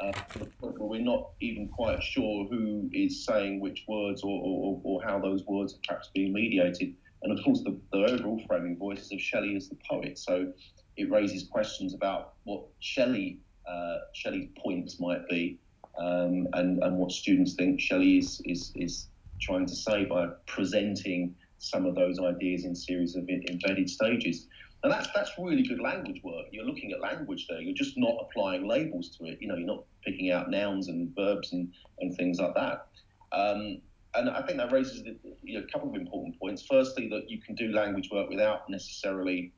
uh, 0.00 0.12
to 0.12 0.38
the 0.40 0.46
point 0.60 0.78
where 0.78 0.88
we're 0.88 1.00
not 1.00 1.30
even 1.40 1.68
quite 1.68 2.02
sure 2.02 2.46
who 2.46 2.88
is 2.92 3.24
saying 3.24 3.60
which 3.60 3.84
words 3.88 4.22
or, 4.22 4.40
or, 4.42 4.80
or 4.84 5.02
how 5.02 5.18
those 5.18 5.44
words 5.46 5.74
are 5.74 5.80
perhaps 5.86 6.10
being 6.14 6.32
mediated. 6.32 6.94
And 7.22 7.36
of 7.36 7.44
course, 7.44 7.62
the, 7.62 7.78
the 7.92 8.04
overall 8.04 8.40
framing 8.46 8.76
voice 8.76 9.00
is 9.00 9.12
of 9.12 9.20
Shelley 9.20 9.56
as 9.56 9.68
the 9.68 9.76
poet. 9.88 10.18
So 10.18 10.52
it 10.96 11.10
raises 11.10 11.48
questions 11.48 11.94
about 11.94 12.34
what 12.44 12.64
Shelley 12.80 13.40
uh, 13.68 13.98
Shelley's 14.14 14.48
points 14.56 14.98
might 14.98 15.28
be, 15.28 15.58
um, 15.98 16.48
and, 16.54 16.82
and 16.82 16.96
what 16.96 17.12
students 17.12 17.54
think 17.54 17.80
Shelley 17.80 18.18
is, 18.18 18.40
is, 18.44 18.72
is 18.76 19.08
trying 19.40 19.66
to 19.66 19.74
say 19.74 20.04
by 20.04 20.28
presenting 20.46 21.34
some 21.58 21.86
of 21.86 21.94
those 21.94 22.18
ideas 22.20 22.64
in 22.64 22.74
series 22.74 23.16
of 23.16 23.28
embedded 23.28 23.90
stages. 23.90 24.46
And 24.82 24.92
that's 24.92 25.08
that's 25.14 25.32
really 25.38 25.64
good 25.64 25.80
language 25.80 26.20
work. 26.22 26.46
You're 26.52 26.64
looking 26.64 26.92
at 26.92 27.00
language 27.00 27.46
there. 27.48 27.60
You're 27.60 27.74
just 27.74 27.98
not 27.98 28.14
applying 28.20 28.68
labels 28.68 29.16
to 29.18 29.26
it. 29.26 29.38
You 29.40 29.48
know, 29.48 29.56
you're 29.56 29.66
not 29.66 29.84
picking 30.04 30.30
out 30.30 30.50
nouns 30.50 30.88
and 30.88 31.12
verbs 31.16 31.52
and, 31.52 31.72
and 31.98 32.16
things 32.16 32.38
like 32.38 32.54
that. 32.54 32.86
Um, 33.32 33.80
and 34.14 34.30
I 34.30 34.42
think 34.42 34.58
that 34.58 34.72
raises 34.72 35.02
you 35.42 35.58
know, 35.58 35.64
a 35.66 35.72
couple 35.72 35.88
of 35.88 35.94
important 35.96 36.38
points. 36.38 36.64
Firstly, 36.68 37.08
that 37.08 37.28
you 37.28 37.40
can 37.40 37.54
do 37.56 37.72
language 37.72 38.08
work 38.12 38.30
without 38.30 38.70
necessarily, 38.70 39.52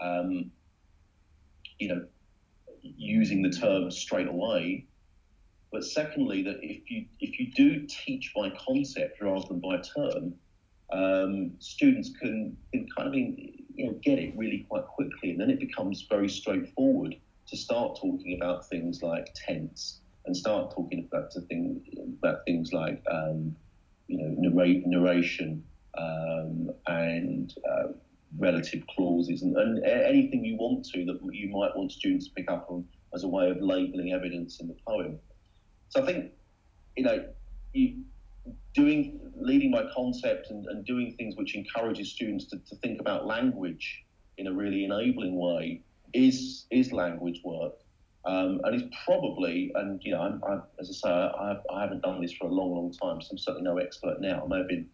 um, 0.00 0.50
you 1.78 1.88
know, 1.88 2.04
using 2.82 3.42
the 3.42 3.50
term 3.50 3.90
straight 3.90 4.28
away. 4.28 4.86
But 5.72 5.84
secondly, 5.84 6.42
that 6.42 6.58
if 6.62 6.90
you 6.90 7.06
if 7.20 7.38
you 7.38 7.52
do 7.52 7.86
teach 7.86 8.32
by 8.34 8.50
concept 8.50 9.20
rather 9.20 9.46
than 9.46 9.60
by 9.60 9.80
term, 9.80 10.34
um, 10.92 11.52
students 11.60 12.10
can, 12.20 12.56
can 12.72 12.88
kind 12.96 13.08
of 13.08 13.14
you 13.14 13.86
know 13.86 13.92
get 14.02 14.18
it 14.18 14.34
really 14.36 14.66
quite 14.68 14.86
quickly, 14.86 15.30
and 15.30 15.40
then 15.40 15.50
it 15.50 15.60
becomes 15.60 16.06
very 16.10 16.28
straightforward 16.28 17.14
to 17.48 17.56
start 17.56 17.98
talking 18.00 18.38
about 18.40 18.68
things 18.68 19.02
like 19.02 19.28
tense 19.34 20.00
and 20.26 20.36
start 20.36 20.72
talking 20.74 21.08
about 21.10 21.30
to 21.32 21.40
thing, 21.42 21.80
about 22.22 22.44
things 22.44 22.72
like 22.72 23.02
um, 23.10 23.54
you 24.08 24.18
know 24.18 24.34
narrate, 24.38 24.86
narration 24.86 25.62
um, 25.96 26.70
and 26.88 27.54
uh, 27.70 27.88
relative 28.38 28.82
clauses 28.94 29.42
and, 29.42 29.56
and, 29.56 29.84
anything 29.84 30.44
you 30.44 30.56
want 30.56 30.84
to 30.84 31.04
that 31.04 31.18
you 31.32 31.48
might 31.48 31.76
want 31.76 31.90
students 31.90 32.26
to 32.26 32.32
pick 32.34 32.50
up 32.50 32.66
on 32.68 32.84
as 33.14 33.24
a 33.24 33.28
way 33.28 33.50
of 33.50 33.60
labelling 33.60 34.12
evidence 34.12 34.60
in 34.60 34.68
the 34.68 34.76
poem. 34.86 35.18
So 35.90 36.02
I 36.02 36.06
think, 36.06 36.32
you 36.96 37.04
know, 37.04 37.24
you, 37.72 38.02
doing 38.74 39.20
leading 39.36 39.72
by 39.72 39.84
concept 39.94 40.50
and, 40.50 40.66
and 40.66 40.84
doing 40.84 41.14
things 41.16 41.34
which 41.36 41.54
encourages 41.54 42.10
students 42.12 42.46
to, 42.46 42.58
to 42.58 42.76
think 42.76 43.00
about 43.00 43.26
language 43.26 44.04
in 44.38 44.46
a 44.46 44.52
really 44.52 44.84
enabling 44.84 45.38
way 45.38 45.82
is 46.14 46.66
is 46.70 46.92
language 46.92 47.40
work. 47.44 47.74
Um, 48.24 48.60
and 48.64 48.80
it's 48.80 48.96
probably, 49.04 49.72
and 49.76 50.00
you 50.04 50.12
know, 50.12 50.20
I'm, 50.20 50.42
I'm, 50.46 50.62
as 50.78 50.90
I 50.90 51.08
say, 51.08 51.10
I, 51.10 51.56
I, 51.72 51.80
haven't 51.80 52.02
done 52.02 52.20
this 52.20 52.34
for 52.34 52.48
a 52.48 52.52
long, 52.52 52.74
long 52.74 52.92
time, 52.92 53.22
so 53.22 53.28
I'm 53.32 53.38
certainly 53.38 53.62
no 53.62 53.78
expert 53.78 54.20
now. 54.20 54.42
I 54.44 54.46
may 54.46 54.58
have 54.58 54.68
been 54.68 54.86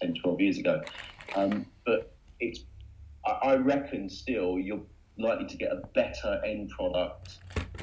10, 0.00 0.14
12 0.22 0.40
years 0.40 0.58
ago. 0.58 0.80
Um, 1.36 1.66
but 1.84 2.14
it's 2.40 2.60
I 3.42 3.56
reckon 3.56 4.08
still 4.08 4.58
you're 4.58 4.80
likely 5.20 5.46
to 5.46 5.56
get 5.56 5.70
a 5.72 5.86
better 5.94 6.40
end 6.44 6.70
product, 6.70 7.38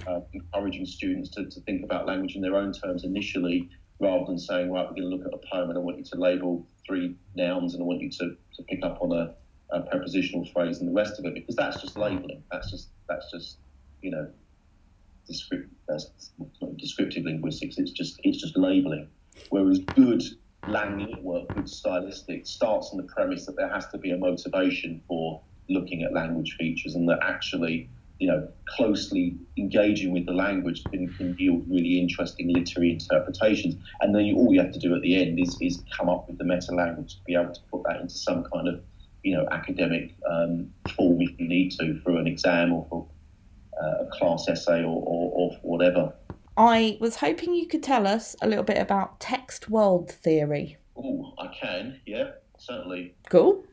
uh, 0.08 0.20
encouraging 0.34 0.86
students 0.86 1.30
to, 1.32 1.46
to 1.46 1.62
think 1.62 1.84
about 1.84 2.06
language 2.06 2.36
in 2.36 2.42
their 2.42 2.56
own 2.56 2.74
terms 2.74 3.04
initially, 3.04 3.70
rather 4.00 4.26
than 4.26 4.38
saying, 4.38 4.72
right, 4.72 4.88
we're 4.88 4.96
going 4.96 5.10
to 5.10 5.16
look 5.16 5.26
at 5.26 5.34
a 5.34 5.42
poem 5.52 5.70
and 5.70 5.78
I 5.78 5.82
want 5.82 5.98
you 5.98 6.04
to 6.04 6.18
label 6.18 6.68
three 6.86 7.16
nouns 7.36 7.74
and 7.74 7.84
I 7.84 7.86
want 7.86 8.02
you 8.02 8.10
to, 8.10 8.36
to 8.56 8.64
pick 8.64 8.84
up 8.84 9.00
on 9.02 9.12
a, 9.12 9.34
a 9.76 9.82
prepositional 9.82 10.46
phrase 10.54 10.80
and 10.80 10.88
the 10.88 10.94
rest 10.94 11.20
of 11.20 11.26
it, 11.26 11.34
because 11.34 11.56
that's 11.56 11.82
just 11.82 11.98
labeling. 11.98 12.44
That's 12.52 12.72
just 12.72 12.90
that's 13.08 13.32
just 13.32 13.58
you 14.02 14.12
know 14.12 14.30
not 15.90 16.78
descriptive 16.78 17.26
linguistics. 17.26 17.78
It's 17.78 17.92
just 17.92 18.20
it's 18.24 18.40
just 18.40 18.58
labeling. 18.58 19.10
Whereas 19.50 19.80
good 19.80 20.24
language 20.68 21.16
work, 21.22 21.54
good 21.54 21.70
stylistic, 21.70 22.48
starts 22.48 22.90
on 22.92 22.98
the 22.98 23.04
premise 23.04 23.46
that 23.46 23.56
there 23.56 23.70
has 23.70 23.88
to 23.88 23.98
be 23.98 24.12
a 24.12 24.18
motivation 24.18 25.02
for 25.08 25.42
looking 25.70 26.04
at 26.04 26.14
language 26.14 26.56
features 26.58 26.96
and 26.96 27.08
that 27.10 27.20
actually, 27.22 27.90
you 28.20 28.28
know, 28.28 28.48
closely 28.76 29.38
engaging 29.58 30.12
with 30.12 30.26
the 30.26 30.32
language 30.32 30.84
can, 30.86 31.14
can 31.14 31.36
yield 31.38 31.66
really 31.70 32.00
interesting 32.00 32.54
literary 32.54 32.92
interpretations. 32.92 33.76
And 34.02 34.16
then 34.16 34.26
you, 34.26 34.36
all 34.38 34.54
you 34.54 34.62
have 34.62 34.72
to 34.72 34.80
do 34.80 34.96
at 34.96 35.02
the 35.02 35.22
end 35.22 35.40
is, 35.40 35.58
is 35.62 35.84
come 35.96 36.10
up 36.10 36.28
with 36.28 36.38
the 36.38 36.44
meta 36.44 36.74
language 36.74 37.16
to 37.16 37.24
be 37.26 37.36
able 37.36 37.54
to 37.54 37.62
put 37.72 37.84
that 37.84 38.02
into 38.02 38.16
some 38.16 38.44
kind 38.52 38.68
of, 38.68 38.82
you 39.24 39.36
know, 39.36 39.48
academic 39.52 40.16
um, 40.30 40.72
form 40.96 41.22
if 41.22 41.40
you 41.40 41.48
need 41.48 41.72
to 41.72 42.00
for 42.02 42.18
an 42.18 42.28
exam 42.28 42.74
or 42.74 42.86
for 42.90 43.08
uh, 43.82 44.06
a 44.06 44.08
class 44.12 44.48
essay 44.48 44.84
or, 44.84 45.04
or, 45.06 45.32
or 45.36 45.58
whatever. 45.62 46.14
I 46.58 46.98
was 47.00 47.18
hoping 47.18 47.54
you 47.54 47.68
could 47.68 47.84
tell 47.84 48.08
us 48.08 48.36
a 48.42 48.48
little 48.48 48.64
bit 48.64 48.80
about 48.80 49.20
text 49.20 49.70
world 49.70 50.10
theory. 50.12 50.78
Oh, 50.98 51.34
I 51.38 51.48
can, 51.48 52.02
yeah, 52.08 52.32
certainly. 52.58 53.14
Cool. 53.30 53.64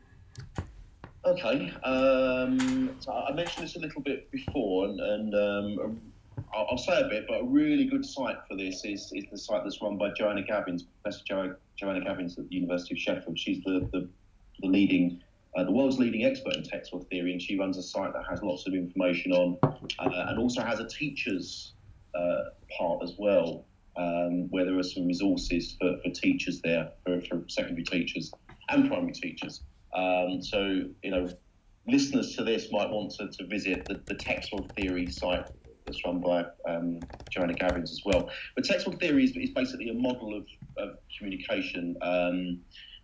Okay, 1.25 1.73
um, 1.83 2.95
so 2.99 3.11
I 3.11 3.33
mentioned 3.33 3.65
this 3.65 3.75
a 3.75 3.79
little 3.79 4.01
bit 4.01 4.29
before, 4.29 4.85
and, 4.85 4.99
and 4.99 5.33
um, 5.33 6.01
I'll, 6.53 6.67
I'll, 6.69 6.77
say 6.77 7.01
a 7.01 7.07
bit, 7.09 7.25
but 7.27 7.41
a 7.41 7.43
really 7.43 7.85
good 7.85 8.05
site 8.05 8.37
for 8.47 8.55
this 8.55 8.85
is, 8.85 9.11
is 9.11 9.23
the 9.31 9.37
site 9.37 9.63
that's 9.63 9.81
run 9.81 9.97
by 9.97 10.11
Joanna 10.15 10.43
Gavins, 10.43 10.83
Professor 11.01 11.23
jo- 11.27 11.55
Joanna 11.77 12.01
Gavins 12.01 12.37
at 12.37 12.47
the 12.47 12.55
University 12.55 12.93
of 12.93 12.99
Sheffield. 12.99 13.39
She's 13.39 13.63
the, 13.63 13.89
the, 13.91 14.07
the 14.61 14.67
leading 14.67 15.19
uh, 15.57 15.63
the 15.63 15.71
world's 15.71 15.97
leading 15.97 16.25
expert 16.25 16.57
in 16.57 16.63
text 16.63 16.93
world 16.93 17.07
theory, 17.09 17.31
and 17.31 17.41
she 17.41 17.57
runs 17.57 17.77
a 17.77 17.83
site 17.83 18.13
that 18.13 18.25
has 18.29 18.43
lots 18.43 18.67
of 18.67 18.75
information 18.75 19.31
on, 19.31 19.57
uh, 19.63 20.25
and 20.27 20.37
also 20.37 20.61
has 20.61 20.79
a 20.79 20.87
teachers 20.87 21.73
uh, 22.13 22.49
part 22.77 23.01
as 23.01 23.13
well, 23.17 23.65
um, 23.97 24.47
where 24.51 24.65
there 24.65 24.77
are 24.77 24.83
some 24.83 25.07
resources 25.07 25.75
for, 25.79 25.97
for 26.03 26.11
teachers 26.11 26.61
there, 26.61 26.91
for, 27.03 27.19
for 27.21 27.41
secondary 27.47 27.83
teachers 27.83 28.31
and 28.69 28.89
primary 28.89 29.13
teachers. 29.13 29.61
Um, 29.95 30.41
so, 30.41 30.83
you 31.03 31.11
know, 31.11 31.29
listeners 31.87 32.35
to 32.35 32.43
this 32.43 32.71
might 32.71 32.89
want 32.89 33.11
to, 33.19 33.29
to 33.29 33.47
visit 33.47 33.87
the, 33.87 34.03
the 34.09 34.15
text 34.15 34.51
world 34.51 34.71
theory 34.75 35.09
site 35.09 35.45
that's 35.85 36.03
run 36.05 36.21
by 36.21 36.45
um, 36.67 37.07
Joanna 37.31 37.53
Gavins 37.53 37.91
as 37.91 38.01
well. 38.05 38.29
But 38.55 38.65
text 38.65 38.87
world 38.87 38.99
theory 38.99 39.23
is, 39.23 39.35
is 39.35 39.51
basically 39.51 39.89
a 39.89 39.93
model 39.93 40.35
of, 40.35 40.45
of 40.77 40.97
communication 41.17 41.95
um, 42.01 42.59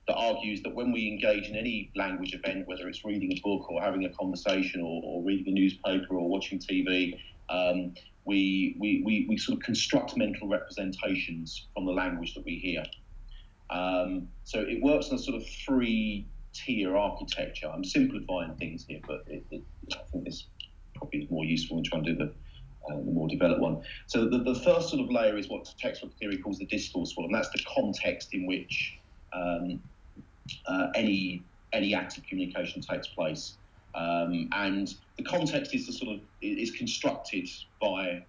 that 0.07 0.15
argues 0.15 0.61
that 0.63 0.73
when 0.73 0.91
we 0.91 1.07
engage 1.07 1.47
in 1.47 1.55
any 1.55 1.91
language 1.95 2.33
event, 2.33 2.67
whether 2.67 2.87
it's 2.87 3.05
reading 3.05 3.31
a 3.31 3.41
book 3.41 3.69
or 3.71 3.81
having 3.81 4.05
a 4.05 4.09
conversation 4.09 4.81
or, 4.81 5.01
or 5.03 5.23
reading 5.23 5.53
a 5.53 5.55
newspaper 5.55 6.15
or 6.15 6.27
watching 6.27 6.59
TV, 6.59 7.13
um, 7.49 7.93
we, 8.25 8.75
we, 8.79 9.01
we, 9.05 9.25
we 9.29 9.37
sort 9.37 9.57
of 9.57 9.63
construct 9.63 10.17
mental 10.17 10.47
representations 10.47 11.67
from 11.73 11.85
the 11.85 11.91
language 11.91 12.33
that 12.33 12.43
we 12.45 12.55
hear. 12.55 12.83
Um, 13.69 14.27
so 14.43 14.59
it 14.59 14.81
works 14.83 15.09
on 15.09 15.15
a 15.15 15.19
sort 15.19 15.37
of 15.37 15.47
three 15.65 16.27
tier 16.53 16.97
architecture. 16.97 17.69
I'm 17.73 17.83
simplifying 17.83 18.55
things 18.55 18.85
here, 18.87 18.99
but 19.07 19.23
it, 19.27 19.43
it, 19.51 19.63
I 19.93 20.03
think 20.11 20.25
this 20.25 20.47
probably 20.95 21.23
is 21.23 21.31
more 21.31 21.45
useful 21.45 21.77
and 21.77 21.85
trying 21.85 22.03
to 22.03 22.13
do 22.13 22.17
the, 22.17 22.33
uh, 22.93 22.97
the 22.97 23.11
more 23.11 23.27
developed 23.27 23.61
one. 23.61 23.81
So 24.07 24.27
the, 24.29 24.39
the 24.39 24.55
first 24.55 24.89
sort 24.89 25.01
of 25.01 25.09
layer 25.09 25.37
is 25.37 25.49
what 25.49 25.73
text 25.79 26.03
world 26.03 26.13
theory 26.19 26.37
calls 26.37 26.59
the 26.59 26.65
discourse 26.65 27.13
one, 27.15 27.25
and 27.25 27.35
that's 27.35 27.49
the 27.49 27.63
context 27.75 28.33
in 28.33 28.45
which 28.45 28.97
um, 29.33 29.81
uh, 30.67 30.87
any 30.95 31.43
any 31.73 31.95
act 31.95 32.17
of 32.17 32.25
communication 32.25 32.81
takes 32.81 33.07
place. 33.07 33.57
Um, 33.95 34.49
and 34.53 34.93
the 35.17 35.23
context 35.23 35.73
is 35.73 35.87
the 35.87 35.93
sort 35.93 36.15
of 36.15 36.21
is 36.41 36.71
constructed 36.71 37.49
by 37.81 38.23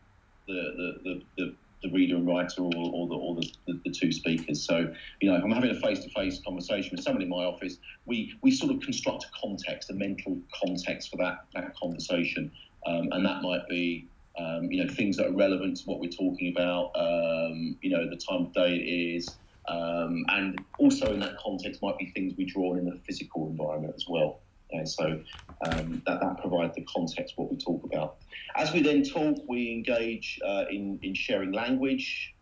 the 0.47 0.55
the, 0.55 0.93
the, 1.05 1.23
the, 1.39 1.55
the 1.83 1.91
reader 1.91 2.17
and 2.17 2.27
writer 2.27 2.63
or, 2.63 2.73
or, 2.75 3.09
the, 3.09 3.15
or 3.15 3.35
the, 3.37 3.53
the, 3.67 3.81
the, 3.85 3.91
two 3.91 4.13
speakers. 4.13 4.63
So, 4.63 4.93
you 5.21 5.31
know, 5.31 5.37
if 5.37 5.45
I'm 5.45 5.51
having 5.51 5.71
a 5.71 5.81
face-to-face 5.81 6.41
conversation 6.45 6.91
with 6.93 7.05
someone 7.05 7.23
in 7.23 7.29
my 7.29 7.45
office, 7.45 7.79
we, 8.07 8.35
we 8.43 8.51
sort 8.51 8.73
of 8.73 8.81
construct 8.81 9.25
a 9.25 9.29
context, 9.41 9.91
a 9.91 9.95
mental 9.95 10.39
context 10.65 11.11
for 11.11 11.17
that, 11.19 11.45
that 11.55 11.77
conversation. 11.77 12.51
Um, 12.87 13.09
and 13.13 13.25
that 13.27 13.43
might 13.43 13.69
be, 13.69 14.07
um, 14.39 14.71
you 14.71 14.85
know, 14.85 14.93
things 14.93 15.17
that 15.17 15.27
are 15.27 15.33
relevant 15.33 15.79
to 15.79 15.85
what 15.85 16.01
we're 16.01 16.11
talking 16.11 16.53
about, 16.57 16.93
um, 16.95 17.77
you 17.81 17.91
know, 17.91 18.09
the 18.09 18.17
time 18.17 18.47
of 18.47 18.53
day 18.55 18.77
it 18.77 19.17
is, 19.17 19.29
um, 19.69 20.25
and 20.29 20.59
also 20.79 21.13
in 21.13 21.21
that 21.21 21.37
context 21.39 21.83
might 21.83 21.99
be 21.99 22.07
things 22.07 22.35
we 22.37 22.45
draw 22.45 22.75
in 22.75 22.85
the 22.85 22.99
physical 23.07 23.49
environment 23.49 23.95
as 23.97 24.07
well. 24.09 24.41
Okay, 24.73 24.85
so 24.85 25.21
um, 25.67 26.03
that, 26.07 26.21
that 26.21 26.41
provides 26.41 26.75
the 26.75 26.83
context 26.83 27.35
what 27.37 27.51
we 27.51 27.57
talk 27.57 27.85
about. 27.85 28.17
As 28.57 28.73
we 28.73 28.83
then 28.83 29.03
talk, 29.03 29.37
we 29.49 29.73
engage 29.73 30.41
uh, 30.47 30.65
in, 30.71 30.99
in 31.03 31.15
sharing 31.15 31.53
language, 31.53 32.35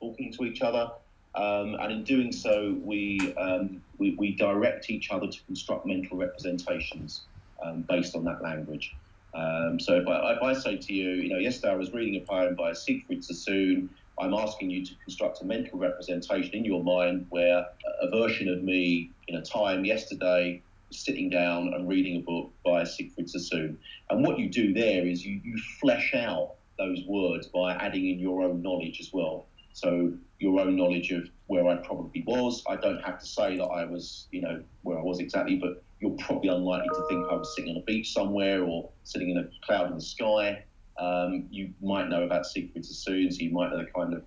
talking 0.00 0.32
to 0.34 0.44
each 0.44 0.62
other, 0.62 0.90
um, 1.34 1.76
and 1.80 1.92
in 1.92 2.04
doing 2.04 2.30
so, 2.30 2.76
we, 2.82 3.34
um, 3.36 3.82
we, 3.98 4.14
we, 4.16 4.34
direct 4.36 4.90
each 4.90 5.10
other 5.10 5.26
to 5.26 5.42
construct 5.44 5.86
mental 5.86 6.18
representations 6.18 7.22
um, 7.64 7.82
based 7.88 8.14
on 8.14 8.24
that 8.24 8.42
language. 8.42 8.94
Um, 9.34 9.80
so 9.80 9.94
if 9.94 10.06
I, 10.06 10.34
if 10.34 10.42
I 10.42 10.52
say 10.52 10.76
to 10.76 10.92
you, 10.92 11.10
you 11.10 11.30
know, 11.30 11.38
yesterday 11.38 11.72
I 11.72 11.76
was 11.76 11.92
reading 11.92 12.20
a 12.20 12.24
poem 12.24 12.54
by 12.54 12.74
Siegfried 12.74 13.24
Sassoon, 13.24 13.88
I'm 14.20 14.34
asking 14.34 14.70
you 14.70 14.84
to 14.84 14.94
construct 15.04 15.40
a 15.40 15.46
mental 15.46 15.78
representation 15.78 16.54
in 16.54 16.66
your 16.66 16.84
mind 16.84 17.26
where 17.30 17.64
a 18.02 18.10
version 18.10 18.48
of 18.48 18.62
me 18.62 19.10
in 19.28 19.36
a 19.36 19.42
time 19.42 19.86
yesterday 19.86 20.60
sitting 20.94 21.30
down 21.30 21.72
and 21.74 21.88
reading 21.88 22.16
a 22.16 22.20
book 22.20 22.52
by 22.64 22.84
Siegfried 22.84 23.28
Sassoon. 23.28 23.78
And 24.10 24.24
what 24.24 24.38
you 24.38 24.48
do 24.48 24.72
there 24.72 25.06
is 25.06 25.24
you, 25.24 25.40
you 25.42 25.56
flesh 25.80 26.14
out 26.14 26.54
those 26.78 27.00
words 27.06 27.46
by 27.48 27.74
adding 27.74 28.08
in 28.08 28.18
your 28.18 28.42
own 28.42 28.62
knowledge 28.62 28.98
as 29.00 29.10
well. 29.12 29.46
So 29.72 30.12
your 30.38 30.60
own 30.60 30.76
knowledge 30.76 31.10
of 31.12 31.28
where 31.46 31.66
I 31.68 31.76
probably 31.76 32.24
was. 32.26 32.62
I 32.68 32.76
don't 32.76 33.02
have 33.02 33.18
to 33.20 33.26
say 33.26 33.56
that 33.56 33.64
I 33.64 33.84
was, 33.84 34.26
you 34.32 34.42
know, 34.42 34.62
where 34.82 34.98
I 34.98 35.02
was 35.02 35.20
exactly, 35.20 35.56
but 35.56 35.82
you're 36.00 36.16
probably 36.18 36.48
unlikely 36.48 36.88
to 36.88 37.06
think 37.08 37.26
I 37.30 37.34
was 37.34 37.54
sitting 37.54 37.70
on 37.70 37.82
a 37.82 37.84
beach 37.84 38.12
somewhere 38.12 38.64
or 38.64 38.90
sitting 39.04 39.30
in 39.30 39.38
a 39.38 39.48
cloud 39.64 39.88
in 39.88 39.94
the 39.94 40.02
sky. 40.02 40.64
Um, 40.98 41.46
you 41.50 41.72
might 41.80 42.08
know 42.08 42.24
about 42.24 42.46
Siegfried 42.46 42.84
Sassoon, 42.84 43.30
so 43.30 43.38
you 43.40 43.50
might 43.52 43.70
know 43.70 43.78
the 43.78 43.90
kind 43.94 44.14
of 44.14 44.22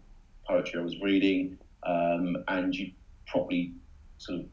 poetry 0.47 0.79
I 0.79 0.83
was 0.83 0.99
reading, 1.01 1.57
um, 1.83 2.37
and 2.47 2.73
you 2.73 2.91
probably 3.27 3.73
sort 4.17 4.39
of 4.39 4.45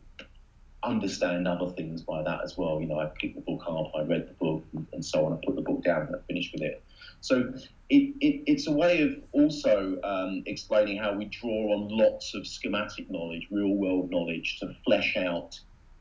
understand 0.85 1.47
other 1.47 1.71
things 1.71 2.03
by 2.03 2.23
that 2.23 2.41
as 2.43 2.57
well. 2.57 2.81
You 2.81 2.89
know, 2.89 2.99
I 2.99 3.07
picked 3.21 3.37
the 3.37 3.41
book 3.43 3.63
up, 3.69 3.93
I 3.95 4.03
read 4.03 4.29
the 4.29 4.35
book, 4.35 4.65
and, 4.93 5.05
so 5.05 5.27
on. 5.27 5.35
I 5.35 5.37
put 5.45 5.57
the 5.57 5.63
book 5.63 5.83
down 5.85 6.07
and 6.07 6.17
I 6.17 6.19
finished 6.27 6.53
with 6.53 6.63
it. 6.63 6.83
So 7.21 7.53
it, 7.89 8.15
it, 8.21 8.43
it's 8.47 8.67
a 8.67 8.73
way 8.73 9.03
of 9.03 9.15
also 9.33 9.99
um, 10.03 10.43
explaining 10.47 10.99
how 10.99 11.15
we 11.15 11.27
draw 11.27 11.75
on 11.75 11.89
lots 11.89 12.35
of 12.35 12.47
schematic 12.47 13.11
knowledge, 13.11 13.47
real 13.51 13.75
world 13.75 14.11
knowledge, 14.11 14.59
to 14.61 14.75
flesh 14.85 15.17
out 15.17 15.59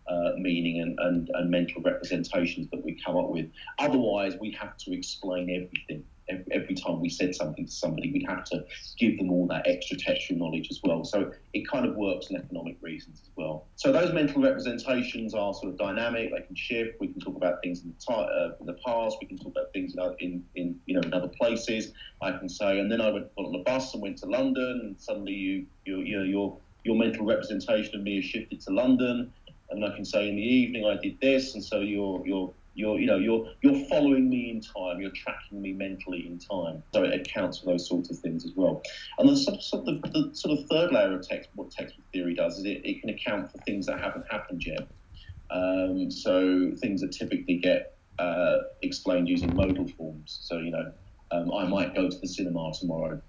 uh, 0.08 0.32
meaning 0.38 0.82
and, 0.82 0.98
and, 1.00 1.30
and 1.34 1.50
mental 1.50 1.82
representations 1.82 2.68
that 2.72 2.84
we 2.84 3.00
come 3.06 3.18
up 3.18 3.30
with. 3.30 3.46
Otherwise, 3.78 4.34
we 4.40 4.52
have 4.60 4.76
to 4.78 4.94
explain 4.94 5.50
everything 5.50 6.04
every 6.52 6.76
time 6.76 7.00
we 7.02 7.10
said 7.10 7.36
something 7.36 7.66
to 7.66 7.72
somebody, 7.72 8.12
we'd 8.12 8.26
have 8.28 8.44
to 8.46 8.66
give 8.98 9.18
them 9.18 9.32
all 9.32 9.48
that 9.48 9.68
extra 9.68 9.98
textual 9.98 10.40
knowledge 10.40 10.68
as 10.70 10.80
well. 10.84 11.04
So 11.04 11.32
it 11.54 11.68
kind 11.68 11.86
of 11.86 11.96
works 11.96 12.28
in 12.30 12.38
economic 12.38 12.78
reasons 12.82 13.22
as 13.24 13.30
well. 13.36 13.68
So 13.76 13.92
those 13.92 14.14
mental 14.14 14.42
representations 14.42 15.34
are 15.34 15.54
sort 15.54 15.68
of 15.68 15.78
dynamic. 15.78 16.32
They 16.32 16.42
can 16.46 16.56
shift. 16.56 17.00
We 17.00 17.08
can 17.08 17.20
talk 17.20 17.36
about 17.36 17.62
things 17.64 17.84
in 17.84 17.94
the, 17.94 18.14
uh, 18.14 18.56
in 18.60 18.66
the 18.66 18.78
past. 18.86 19.18
We 19.22 19.28
can 19.28 19.38
talk 19.38 19.48
about 19.48 19.74
things 19.74 19.96
in, 20.20 20.44
in 20.56 20.80
you 20.86 20.96
know 20.96 21.02
in 21.02 21.14
other 21.14 21.30
places. 21.30 21.94
I 22.22 22.32
can 22.32 22.50
say, 22.50 22.80
and 22.80 22.92
then 22.92 23.02
I 23.02 23.10
went 23.12 23.28
on 23.38 23.56
a 23.56 23.64
bus 23.64 23.94
and 23.94 24.02
went 24.02 24.18
to 24.20 24.28
London, 24.28 24.82
and 24.84 25.00
suddenly 25.00 25.34
you 25.34 25.66
you 25.86 26.00
you 26.00 26.18
know 26.18 26.24
your 26.24 26.58
your 26.84 26.96
mental 26.96 27.26
representation 27.26 27.96
of 27.96 28.02
me 28.02 28.16
has 28.16 28.26
shifted 28.26 28.62
to 28.62 28.72
London. 28.72 29.32
And 29.70 29.86
I 29.86 29.96
can 29.96 30.04
say 30.04 30.28
in 30.28 30.36
the 30.36 30.42
evening 30.42 30.86
I 30.86 31.02
did 31.02 31.20
this, 31.22 31.54
and 31.54 31.64
so 31.64 31.80
your 31.80 32.26
your 32.26 32.54
you're, 32.74 33.00
you 33.00 33.08
know, 33.08 33.18
you're 33.18 33.46
you're 33.62 33.86
following 33.90 34.30
me 34.30 34.50
in 34.50 34.62
time. 34.62 35.02
You're 35.02 35.12
tracking 35.12 35.62
me 35.62 35.74
mentally 35.74 36.26
in 36.28 36.40
time. 36.40 36.84
So 36.94 37.04
it 37.04 37.14
accounts 37.14 37.60
for 37.60 37.68
those 37.68 37.88
sorts 37.88 38.10
of 38.10 38.18
things 38.20 38.46
as 38.46 38.54
well. 38.56 38.82
And 39.18 39.28
the 39.28 39.36
sort 39.36 39.58
of, 39.74 39.86
the, 39.86 40.02
the 40.12 40.30
sort 40.34 40.58
of 40.58 40.66
third 40.70 40.92
layer 40.92 41.14
of 41.14 41.28
text, 41.28 41.50
what 41.56 41.72
text 41.72 41.98
world 41.98 42.08
theory 42.14 42.36
does 42.36 42.58
is 42.58 42.66
it, 42.66 42.82
it 42.84 43.02
can 43.02 43.10
account 43.10 43.52
for 43.52 43.58
things 43.60 43.86
that 43.88 44.00
haven't 44.00 44.26
happened 44.30 44.64
yet. 44.66 44.88
Um, 45.50 46.10
so 46.10 46.72
things 46.80 47.02
that 47.02 47.12
typically 47.12 47.58
get 47.58 47.98
uh, 48.20 48.58
explained 48.84 49.28
using 49.28 49.56
modal 49.56 49.88
forms. 49.98 50.40
So 50.44 50.60
you 50.60 50.72
know, 50.72 50.92
um, 51.32 51.52
I 51.54 51.66
might 51.66 51.94
go 51.94 52.10
to 52.10 52.18
the 52.22 52.28
cinema 52.28 52.72
tomorrow. 52.80 53.22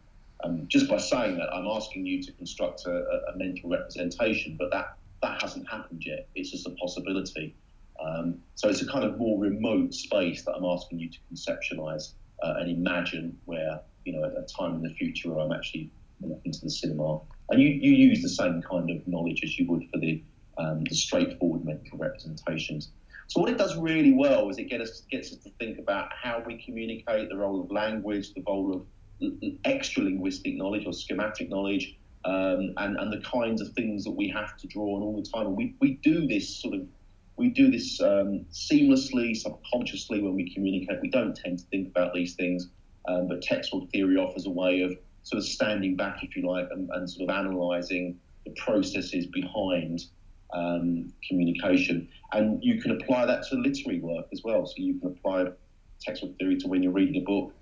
Um, 0.44 0.66
just 0.68 0.88
by 0.88 0.98
saying 0.98 1.36
that, 1.36 1.52
I'm 1.52 1.66
asking 1.66 2.04
you 2.04 2.22
to 2.22 2.32
construct 2.32 2.82
a, 2.86 2.90
a 2.90 3.36
mental 3.36 3.70
representation, 3.70 4.56
but 4.58 4.70
that 4.72 4.86
that 5.22 5.40
hasn't 5.42 5.68
happened 5.70 6.02
yet. 6.04 6.28
It's 6.34 6.50
just 6.50 6.66
a 6.66 6.70
possibility. 6.70 7.56
Um, 8.04 8.38
so 8.54 8.68
it's 8.68 8.82
a 8.82 8.86
kind 8.86 9.04
of 9.04 9.18
more 9.18 9.38
remote 9.38 9.94
space 9.94 10.44
that 10.44 10.52
I'm 10.52 10.64
asking 10.64 10.98
you 10.98 11.10
to 11.10 11.18
conceptualize 11.32 12.14
uh, 12.42 12.54
and 12.58 12.70
imagine 12.70 13.38
where, 13.44 13.80
you 14.04 14.12
know, 14.12 14.24
at 14.24 14.32
a 14.32 14.46
time 14.58 14.74
in 14.74 14.82
the 14.82 14.94
future 14.94 15.30
where 15.30 15.44
I'm 15.44 15.52
actually 15.52 15.90
walking 16.20 16.52
to 16.52 16.60
the 16.60 16.70
cinema. 16.70 17.20
And 17.50 17.60
you, 17.60 17.68
you 17.68 17.92
use 17.92 18.22
the 18.22 18.28
same 18.28 18.62
kind 18.62 18.90
of 18.90 19.06
knowledge 19.06 19.40
as 19.44 19.58
you 19.58 19.66
would 19.68 19.84
for 19.92 19.98
the, 19.98 20.22
um, 20.58 20.84
the 20.84 20.94
straightforward 20.94 21.64
mental 21.64 21.98
representations. 21.98 22.90
So 23.28 23.40
what 23.40 23.50
it 23.50 23.58
does 23.58 23.76
really 23.76 24.12
well 24.12 24.48
is 24.50 24.58
it 24.58 24.68
gets 24.68 24.90
us, 24.90 25.02
gets 25.10 25.32
us 25.32 25.38
to 25.38 25.50
think 25.58 25.78
about 25.78 26.10
how 26.20 26.42
we 26.46 26.62
communicate, 26.62 27.28
the 27.28 27.36
role 27.36 27.62
of 27.62 27.70
language, 27.70 28.34
the 28.34 28.42
role 28.46 28.74
of 28.74 29.32
extra 29.64 30.02
linguistic 30.02 30.56
knowledge 30.56 30.84
or 30.86 30.92
schematic 30.92 31.48
knowledge, 31.48 31.96
um, 32.24 32.74
and, 32.76 32.98
and 32.98 33.12
the 33.12 33.22
kinds 33.26 33.60
of 33.60 33.72
things 33.74 34.04
that 34.04 34.10
we 34.10 34.28
have 34.28 34.56
to 34.58 34.66
draw 34.66 34.96
on 34.96 35.02
all 35.02 35.16
the 35.16 35.28
time. 35.28 35.46
And 35.46 35.56
we, 35.56 35.74
we 35.80 35.94
do 36.02 36.26
this 36.26 36.60
sort 36.60 36.74
of 36.74 36.82
we 37.36 37.48
do 37.48 37.70
this 37.70 38.00
um, 38.00 38.46
seamlessly, 38.52 39.36
subconsciously 39.36 40.22
when 40.22 40.34
we 40.34 40.52
communicate. 40.52 41.00
We 41.00 41.10
don't 41.10 41.34
tend 41.34 41.58
to 41.60 41.64
think 41.66 41.88
about 41.88 42.14
these 42.14 42.34
things, 42.34 42.68
um, 43.08 43.28
but 43.28 43.42
text 43.42 43.72
world 43.72 43.90
theory 43.90 44.16
offers 44.16 44.46
a 44.46 44.50
way 44.50 44.82
of 44.82 44.96
sort 45.22 45.38
of 45.38 45.44
standing 45.44 45.96
back, 45.96 46.18
if 46.22 46.36
you 46.36 46.48
like, 46.48 46.66
and, 46.70 46.88
and 46.92 47.08
sort 47.08 47.28
of 47.28 47.36
analysing 47.36 48.18
the 48.44 48.52
processes 48.52 49.26
behind 49.26 50.00
um, 50.52 51.12
communication. 51.28 52.08
And 52.32 52.62
you 52.62 52.80
can 52.80 52.92
apply 52.92 53.26
that 53.26 53.44
to 53.48 53.56
literary 53.56 54.00
work 54.00 54.26
as 54.32 54.42
well. 54.44 54.66
So 54.66 54.74
you 54.76 54.98
can 54.98 55.08
apply 55.08 55.46
text 56.00 56.22
world 56.22 56.36
theory 56.38 56.56
to 56.58 56.68
when 56.68 56.82
you're 56.82 56.92
reading 56.92 57.22
a 57.22 57.24
book, 57.24 57.54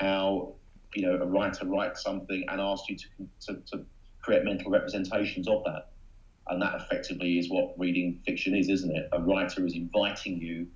how 0.00 0.54
you 0.94 1.06
know 1.06 1.14
a 1.14 1.26
writer 1.26 1.66
writes 1.66 2.02
something 2.02 2.44
and 2.48 2.60
asks 2.60 2.88
you 2.88 2.96
to, 2.96 3.06
to, 3.46 3.60
to 3.72 3.84
create 4.20 4.44
mental 4.44 4.70
representations 4.70 5.48
of 5.48 5.62
that. 5.64 5.90
And 6.48 6.60
that 6.60 6.74
effectively 6.74 7.38
is 7.38 7.48
what 7.50 7.78
reading 7.78 8.20
fiction 8.26 8.54
is, 8.54 8.68
isn't 8.68 8.94
it? 8.94 9.08
A 9.12 9.20
writer 9.20 9.64
is 9.64 9.74
inviting 9.74 10.38
you, 10.38 10.66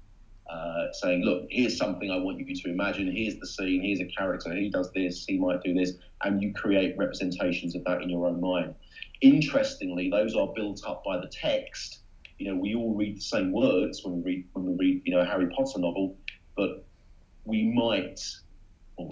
uh, 0.48 0.90
saying, 0.92 1.24
Look, 1.24 1.46
here's 1.50 1.76
something 1.76 2.10
I 2.10 2.16
want 2.16 2.38
you 2.38 2.54
to 2.54 2.70
imagine. 2.70 3.14
Here's 3.14 3.36
the 3.36 3.46
scene. 3.46 3.82
Here's 3.82 4.00
a 4.00 4.06
character. 4.06 4.54
He 4.54 4.70
does 4.70 4.90
this. 4.92 5.26
He 5.26 5.38
might 5.38 5.62
do 5.62 5.74
this. 5.74 5.92
And 6.22 6.42
you 6.42 6.54
create 6.54 6.96
representations 6.96 7.74
of 7.74 7.84
that 7.84 8.02
in 8.02 8.08
your 8.08 8.26
own 8.26 8.40
mind. 8.40 8.74
Interestingly, 9.20 10.10
those 10.10 10.34
are 10.34 10.48
built 10.54 10.82
up 10.86 11.04
by 11.04 11.18
the 11.18 11.28
text. 11.28 12.00
You 12.38 12.50
know, 12.50 12.56
we 12.58 12.74
all 12.74 12.94
read 12.94 13.16
the 13.16 13.20
same 13.20 13.52
words 13.52 14.02
when 14.04 14.22
we 14.22 14.22
read 14.22 14.48
when 14.52 14.64
we 14.64 14.74
read, 14.74 15.02
you 15.04 15.14
know, 15.14 15.20
a 15.20 15.24
Harry 15.24 15.48
Potter 15.48 15.80
novel, 15.80 16.16
but 16.56 16.86
we 17.44 17.64
might, 17.64 18.20
or 18.96 19.08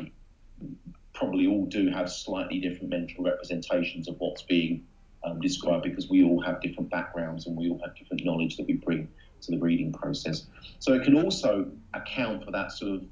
probably 1.13 1.47
all 1.47 1.67
do 1.67 1.91
have 1.91 2.11
slightly 2.11 2.61
different 2.61 2.91
mental 2.91 3.25
representations 3.25 4.07
of 4.09 4.15
what's 4.19 4.43
being 4.43 4.85
um, 5.27 5.41
describe 5.41 5.83
because 5.83 6.09
we 6.09 6.23
all 6.25 6.41
have 6.41 6.61
different 6.61 6.91
backgrounds 6.91 7.47
and 7.47 7.57
we 7.57 7.69
all 7.69 7.81
have 7.85 7.97
different 7.97 8.25
knowledge 8.25 8.57
that 8.57 8.67
we 8.67 8.75
bring 8.75 9.09
to 9.43 9.51
the 9.51 9.59
reading 9.59 9.93
process. 9.93 10.47
So 10.79 10.95
it 10.95 11.03
can 11.03 11.23
also 11.23 11.71
account 11.95 12.45
for 12.45 12.53
that 12.53 12.73
sort 12.73 12.95
of 12.95 13.05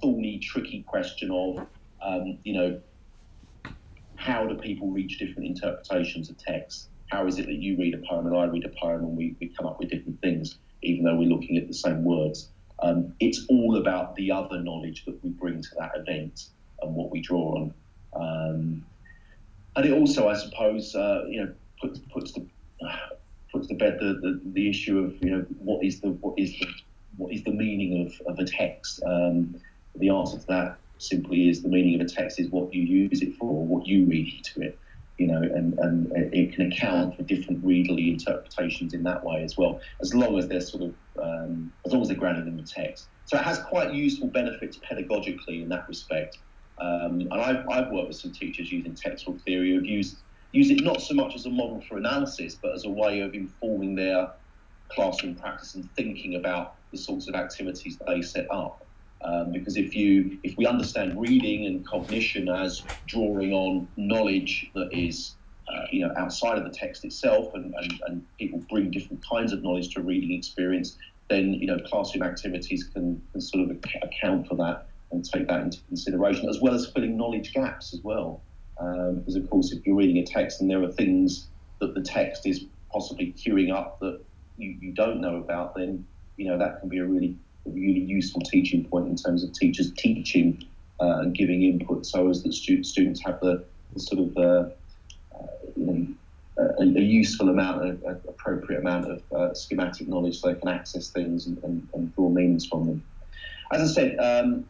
thorny, 0.00 0.38
tricky 0.38 0.82
question 0.86 1.30
of, 1.30 1.66
um, 2.02 2.38
you 2.44 2.54
know, 2.54 2.80
how 4.16 4.46
do 4.46 4.56
people 4.56 4.90
reach 4.90 5.18
different 5.18 5.48
interpretations 5.48 6.30
of 6.30 6.38
text? 6.38 6.88
How 7.10 7.26
is 7.26 7.38
it 7.38 7.46
that 7.46 7.54
you 7.54 7.76
read 7.78 7.94
a 7.94 7.98
poem 8.08 8.26
and 8.26 8.36
I 8.36 8.44
read 8.44 8.64
a 8.64 8.72
poem 8.80 9.04
and 9.04 9.16
we, 9.16 9.36
we 9.40 9.48
come 9.48 9.66
up 9.66 9.78
with 9.78 9.90
different 9.90 10.20
things, 10.20 10.58
even 10.82 11.04
though 11.04 11.16
we're 11.16 11.28
looking 11.28 11.56
at 11.56 11.66
the 11.66 11.74
same 11.74 12.04
words? 12.04 12.50
Um, 12.82 13.14
it's 13.20 13.46
all 13.48 13.76
about 13.76 14.14
the 14.16 14.30
other 14.30 14.60
knowledge 14.60 15.04
that 15.06 15.22
we 15.22 15.30
bring 15.30 15.62
to 15.62 15.68
that 15.78 15.92
event 15.94 16.48
and 16.82 16.94
what 16.94 17.10
we 17.10 17.20
draw 17.20 17.56
on. 17.56 17.74
Um, 18.14 18.84
and 19.76 19.84
it 19.84 19.92
also, 19.92 20.28
I 20.28 20.34
suppose, 20.34 20.94
uh, 20.94 21.24
you 21.28 21.44
know, 21.44 21.52
puts 21.80 22.00
puts 22.10 22.32
the 22.32 22.46
puts 23.52 23.68
to 23.68 23.74
bed 23.74 23.98
the, 24.00 24.18
the, 24.22 24.40
the, 24.52 24.68
issue 24.68 24.98
of 24.98 25.14
you 25.22 25.30
know 25.30 25.46
what 25.58 25.84
is 25.84 26.00
the 26.00 26.08
what 26.08 26.38
is 26.38 26.58
the 26.58 26.66
what 27.16 27.32
is 27.32 27.42
the 27.44 27.52
meaning 27.52 28.06
of, 28.06 28.26
of 28.32 28.38
a 28.38 28.44
text. 28.44 29.02
Um, 29.04 29.56
the 29.94 30.10
answer 30.10 30.38
to 30.38 30.46
that 30.46 30.78
simply 30.98 31.48
is 31.48 31.62
the 31.62 31.68
meaning 31.68 32.00
of 32.00 32.06
a 32.06 32.08
text 32.08 32.40
is 32.40 32.50
what 32.50 32.72
you 32.74 32.82
use 32.82 33.22
it 33.22 33.34
for, 33.36 33.66
what 33.66 33.86
you 33.86 34.04
read 34.06 34.44
to 34.54 34.62
it. 34.62 34.78
You 35.18 35.28
know, 35.28 35.40
and, 35.40 35.78
and 35.78 36.12
it 36.34 36.54
can 36.54 36.70
account 36.70 37.16
for 37.16 37.22
different 37.22 37.64
readerly 37.64 38.12
interpretations 38.12 38.92
in 38.92 39.02
that 39.04 39.24
way 39.24 39.42
as 39.42 39.56
well, 39.56 39.80
as 40.02 40.14
long 40.14 40.38
as 40.38 40.46
they're 40.46 40.60
sort 40.60 40.82
of 40.82 40.94
um, 41.22 41.72
as 41.86 41.92
long 41.92 42.02
as 42.02 42.08
they're 42.08 42.16
grounded 42.18 42.46
in 42.46 42.56
the 42.56 42.62
text. 42.62 43.08
So 43.24 43.38
it 43.38 43.42
has 43.42 43.58
quite 43.58 43.94
useful 43.94 44.28
benefits 44.28 44.78
pedagogically 44.78 45.62
in 45.62 45.70
that 45.70 45.88
respect. 45.88 46.38
Um, 46.78 47.20
and 47.20 47.32
I've, 47.32 47.68
I've 47.68 47.90
worked 47.90 48.08
with 48.08 48.16
some 48.16 48.32
teachers 48.32 48.70
using 48.70 48.94
text 48.94 49.26
world 49.26 49.40
theory 49.42 49.74
who've 49.74 49.84
used 49.84 50.18
use 50.52 50.70
it 50.70 50.82
not 50.82 51.02
so 51.02 51.14
much 51.14 51.34
as 51.34 51.46
a 51.46 51.50
model 51.50 51.82
for 51.88 51.98
analysis, 51.98 52.54
but 52.54 52.72
as 52.72 52.84
a 52.84 52.90
way 52.90 53.20
of 53.20 53.34
informing 53.34 53.94
their 53.94 54.30
classroom 54.88 55.34
practice 55.34 55.74
and 55.74 55.90
thinking 55.94 56.36
about 56.36 56.76
the 56.92 56.98
sorts 56.98 57.28
of 57.28 57.34
activities 57.34 57.98
that 57.98 58.06
they 58.06 58.22
set 58.22 58.46
up. 58.50 58.86
Um, 59.22 59.52
because 59.52 59.76
if 59.76 59.96
you 59.96 60.38
if 60.44 60.56
we 60.56 60.66
understand 60.66 61.18
reading 61.20 61.66
and 61.66 61.86
cognition 61.86 62.48
as 62.48 62.82
drawing 63.06 63.52
on 63.52 63.88
knowledge 63.96 64.70
that 64.74 64.88
is 64.92 65.36
uh, 65.68 65.86
you 65.90 66.06
know 66.06 66.12
outside 66.16 66.58
of 66.58 66.64
the 66.64 66.70
text 66.70 67.04
itself, 67.04 67.54
and, 67.54 67.74
and, 67.74 68.00
and 68.06 68.26
people 68.38 68.62
bring 68.70 68.90
different 68.90 69.24
kinds 69.28 69.52
of 69.52 69.62
knowledge 69.62 69.94
to 69.94 70.02
reading 70.02 70.36
experience, 70.36 70.98
then 71.28 71.54
you 71.54 71.66
know 71.66 71.78
classroom 71.86 72.22
activities 72.22 72.84
can, 72.92 73.20
can 73.32 73.40
sort 73.40 73.70
of 73.70 73.76
account 74.02 74.46
for 74.46 74.54
that 74.56 74.88
and 75.12 75.24
take 75.24 75.46
that 75.48 75.60
into 75.60 75.80
consideration, 75.88 76.48
as 76.48 76.60
well 76.60 76.74
as 76.74 76.90
filling 76.90 77.16
knowledge 77.16 77.52
gaps 77.52 77.94
as 77.94 78.00
well. 78.02 78.40
Um, 78.78 79.16
because 79.16 79.36
of 79.36 79.48
course, 79.48 79.72
if 79.72 79.86
you're 79.86 79.96
reading 79.96 80.18
a 80.18 80.26
text 80.26 80.60
and 80.60 80.70
there 80.70 80.82
are 80.82 80.92
things 80.92 81.46
that 81.80 81.94
the 81.94 82.02
text 82.02 82.46
is 82.46 82.64
possibly 82.92 83.32
cueing 83.32 83.74
up 83.74 84.00
that 84.00 84.20
you, 84.58 84.76
you 84.80 84.92
don't 84.92 85.20
know 85.20 85.36
about, 85.36 85.74
then 85.74 86.06
you 86.36 86.48
know 86.48 86.58
that 86.58 86.80
can 86.80 86.88
be 86.88 86.98
a 86.98 87.04
really 87.04 87.36
really 87.64 88.00
useful 88.00 88.40
teaching 88.42 88.84
point 88.84 89.08
in 89.08 89.16
terms 89.16 89.42
of 89.42 89.52
teachers 89.52 89.92
teaching 89.94 90.64
uh, 91.00 91.18
and 91.20 91.34
giving 91.34 91.62
input, 91.62 92.06
so 92.06 92.28
as 92.30 92.42
that 92.42 92.52
students 92.52 92.90
students 92.90 93.20
have 93.24 93.40
the, 93.40 93.64
the 93.94 94.00
sort 94.00 94.20
of 94.20 94.36
uh, 94.36 94.68
uh, 95.34 95.46
you 95.76 95.86
know 95.86 96.06
a, 96.58 96.82
a, 96.82 97.02
useful 97.02 97.50
amount, 97.50 97.84
of, 97.84 98.24
appropriate 98.28 98.80
amount 98.80 99.10
of 99.10 99.32
uh, 99.32 99.54
schematic 99.54 100.08
knowledge, 100.08 100.40
so 100.40 100.48
they 100.48 100.58
can 100.58 100.68
access 100.68 101.10
things 101.10 101.46
and, 101.46 101.62
and, 101.64 101.86
and, 101.92 102.14
draw 102.14 102.30
meanings 102.30 102.66
from 102.66 102.86
them. 102.86 103.04
As 103.72 103.90
I 103.90 103.92
said, 103.92 104.18
um, 104.18 104.64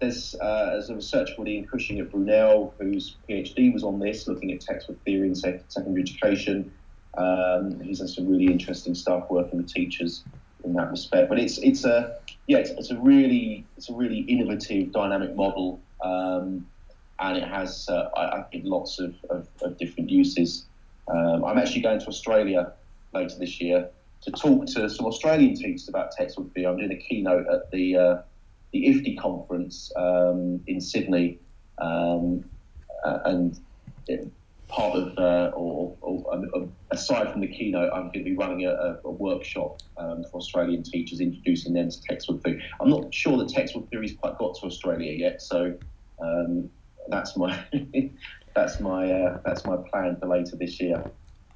there's, 0.00 0.34
uh, 0.40 0.70
there's 0.72 0.90
a 0.90 0.94
researcher 0.94 1.34
called 1.34 1.48
Ian 1.48 1.66
Cushing 1.66 2.00
at 2.00 2.10
Brunel, 2.10 2.74
whose 2.78 3.16
PhD 3.28 3.72
was 3.72 3.84
on 3.84 3.98
this, 3.98 4.26
looking 4.26 4.50
at 4.52 4.60
text 4.60 4.88
world 4.88 5.00
theory 5.04 5.28
in 5.28 5.34
secondary 5.34 6.02
education. 6.02 6.72
Um, 7.16 7.80
he's 7.80 7.98
done 7.98 8.08
some 8.08 8.28
really 8.28 8.46
interesting 8.46 8.94
stuff 8.94 9.30
working 9.30 9.58
with 9.58 9.72
teachers 9.72 10.24
in 10.64 10.74
that 10.74 10.90
respect. 10.90 11.28
But 11.28 11.38
it's 11.38 11.58
it's 11.58 11.84
a 11.84 12.16
yeah, 12.46 12.58
it's, 12.58 12.70
it's 12.70 12.90
a 12.90 12.98
really 12.98 13.66
it's 13.76 13.90
a 13.90 13.94
really 13.94 14.20
innovative, 14.20 14.92
dynamic 14.92 15.34
model, 15.34 15.80
um, 16.02 16.66
and 17.18 17.36
it 17.36 17.44
has 17.44 17.88
uh, 17.88 18.10
I, 18.16 18.38
I, 18.38 18.42
think 18.44 18.64
lots 18.64 18.98
of, 19.00 19.14
of, 19.28 19.48
of 19.62 19.78
different 19.78 20.10
uses. 20.10 20.66
Um, 21.08 21.44
I'm 21.44 21.58
actually 21.58 21.82
going 21.82 22.00
to 22.00 22.06
Australia 22.06 22.72
later 23.12 23.36
this 23.38 23.60
year 23.60 23.88
to 24.22 24.30
talk 24.30 24.66
to 24.66 24.88
some 24.88 25.06
Australian 25.06 25.54
teachers 25.56 25.88
about 25.88 26.12
text 26.12 26.38
world 26.38 26.52
theory. 26.52 26.66
I'm 26.66 26.76
doing 26.76 26.92
a 26.92 26.96
keynote 26.96 27.46
at 27.48 27.70
the 27.70 27.96
uh, 27.96 28.22
the 28.72 28.86
IFTE 28.86 29.18
conference 29.18 29.92
um, 29.96 30.60
in 30.66 30.80
Sydney, 30.80 31.38
um, 31.78 32.44
uh, 33.04 33.18
and 33.24 33.58
part 34.70 34.96
of, 34.96 35.18
uh, 35.18 35.50
or, 35.54 35.96
or 36.00 36.34
um, 36.34 36.72
aside 36.90 37.30
from 37.32 37.40
the 37.40 37.48
keynote, 37.48 37.90
I'm 37.92 38.04
going 38.04 38.24
to 38.24 38.24
be 38.24 38.36
running 38.36 38.66
a, 38.66 38.98
a 39.04 39.10
workshop 39.10 39.80
um, 39.96 40.24
for 40.30 40.38
Australian 40.38 40.82
teachers, 40.82 41.20
introducing 41.20 41.74
them 41.74 41.90
to 41.90 42.02
text 42.02 42.28
world 42.28 42.42
theory. 42.42 42.62
I'm 42.80 42.88
not 42.90 43.12
sure 43.12 43.36
that 43.38 43.48
text 43.48 43.74
world 43.74 43.88
theory's 43.90 44.14
quite 44.14 44.38
got 44.38 44.54
to 44.60 44.66
Australia 44.66 45.12
yet, 45.12 45.42
so 45.42 45.74
um, 46.22 46.70
that's 47.08 47.36
my 47.36 47.58
that's 48.54 48.80
my 48.80 49.10
uh, 49.10 49.40
that's 49.44 49.64
my 49.64 49.76
plan 49.76 50.16
for 50.16 50.26
later 50.26 50.56
this 50.56 50.80
year. 50.80 51.04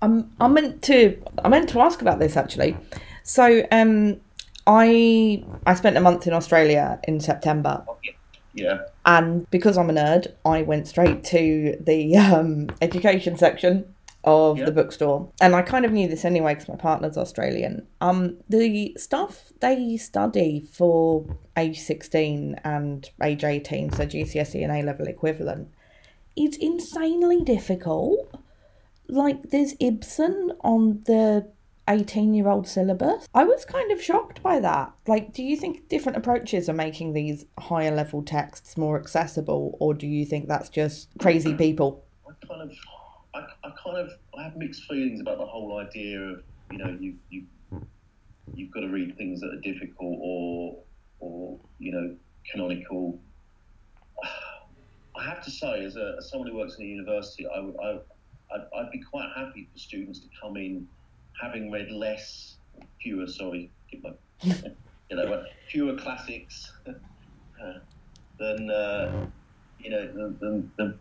I'm 0.03 0.31
I 0.41 0.49
meant 0.49 0.83
to 0.83 1.21
I 1.45 1.49
meant 1.49 1.69
to 1.71 1.81
ask 1.81 2.03
about 2.03 2.19
this 2.19 2.37
actually. 2.37 2.77
So 3.23 3.65
um, 3.71 4.21
I 4.67 5.45
I 5.67 5.75
spent 5.75 5.97
a 5.97 6.01
month 6.01 6.27
in 6.27 6.33
Australia 6.33 7.01
in 7.07 7.21
September. 7.21 7.85
Yeah. 8.03 8.13
Yeah. 8.55 8.79
And 9.05 9.51
because 9.51 9.77
I'm 9.77 9.91
a 9.91 9.93
nerd, 9.93 10.29
I 10.45 10.63
went 10.63 10.87
straight 10.87 11.25
to 11.25 11.77
the 11.81 12.17
um, 12.17 12.69
education 12.81 13.37
section 13.37 13.95
of 14.25 14.59
the 14.59 14.73
bookstore. 14.73 15.31
And 15.41 15.55
I 15.55 15.63
kind 15.63 15.85
of 15.85 15.93
knew 15.93 16.09
this 16.09 16.25
anyway 16.25 16.55
because 16.55 16.69
my 16.69 16.77
partner's 16.77 17.19
Australian. 17.19 17.87
Um, 18.01 18.39
the 18.49 18.95
stuff 18.97 19.53
they 19.61 19.97
study 19.97 20.67
for 20.73 21.27
age 21.57 21.81
16 21.81 22.61
and 22.65 23.11
age 23.23 23.45
18, 23.45 23.93
so 23.93 24.07
GCSE 24.07 24.63
and 24.63 24.73
A 24.73 24.83
level 24.83 25.07
equivalent, 25.07 25.69
is 26.37 26.57
insanely 26.57 27.43
difficult. 27.43 28.35
Like, 29.09 29.51
there's 29.51 29.75
Ibsen 29.79 30.53
on 30.63 31.03
the 31.05 31.47
18 31.89 32.35
year 32.35 32.49
old 32.49 32.67
syllabus. 32.67 33.29
I 33.35 33.45
was 33.45 33.65
kind 33.65 33.91
of 33.93 34.03
shocked 34.03 34.43
by 34.43 34.61
that. 34.61 34.93
Like, 35.07 35.33
do 35.33 35.43
you 35.43 35.57
think 35.57 35.89
different 35.89 36.19
approaches 36.19 36.69
are 36.69 36.75
making 36.75 37.13
these 37.13 37.45
higher 37.59 37.95
level 37.95 38.23
texts 38.23 38.77
more 38.77 38.99
accessible, 38.99 39.77
or 39.81 39.95
do 39.95 40.07
you 40.07 40.25
think 40.25 40.49
that's 40.49 40.69
just 40.69 41.09
crazy 41.19 41.55
people? 41.55 42.05
I 42.27 42.47
kind 42.47 42.63
of, 42.63 42.73
I, 43.35 43.39
I 43.67 43.71
kind 43.83 43.99
of, 43.99 44.11
I 44.39 44.45
have 44.45 44.57
mixed 44.57 44.85
feelings 44.85 45.21
about 45.21 45.39
the 45.39 45.47
whole 45.47 45.79
idea 45.79 46.21
of, 46.21 46.43
you 46.71 46.79
know, 46.79 46.97
you, 46.99 47.15
you, 47.31 47.45
you've 48.55 48.71
got 48.71 48.81
to 48.81 48.89
read 48.89 49.17
things 49.17 49.41
that 49.41 49.53
are 49.53 49.61
difficult 49.61 50.19
or, 50.21 50.79
or, 51.21 51.59
you 51.79 51.93
know, 51.93 52.17
canonical. 52.51 53.19
I 55.17 55.25
have 55.25 55.45
to 55.45 55.51
say, 55.51 55.85
as, 55.85 55.97
a, 55.97 56.17
as 56.19 56.31
someone 56.31 56.49
who 56.49 56.57
works 56.57 56.77
in 56.79 56.85
a 56.85 56.89
university, 56.89 57.47
I 57.47 57.61
would, 57.61 57.77
I, 57.83 57.99
I'd, 58.55 58.67
I'd 58.79 58.91
be 58.91 59.01
quite 59.01 59.29
happy 59.37 59.69
for 59.73 59.79
students 59.79 60.19
to 60.21 60.27
come 60.41 60.57
in 60.57 60.89
having 61.41 61.71
read 61.71 61.91
less, 61.91 62.57
fewer, 63.01 63.27
sorry, 63.27 63.71
you 64.43 64.53
know, 65.11 65.45
fewer 65.69 65.97
classics 65.97 66.73
uh, 66.87 67.73
than, 68.39 68.71
uh, 68.71 69.27
you 69.79 69.91
know, 69.91 70.07
than, 70.41 70.71
than, 70.77 70.99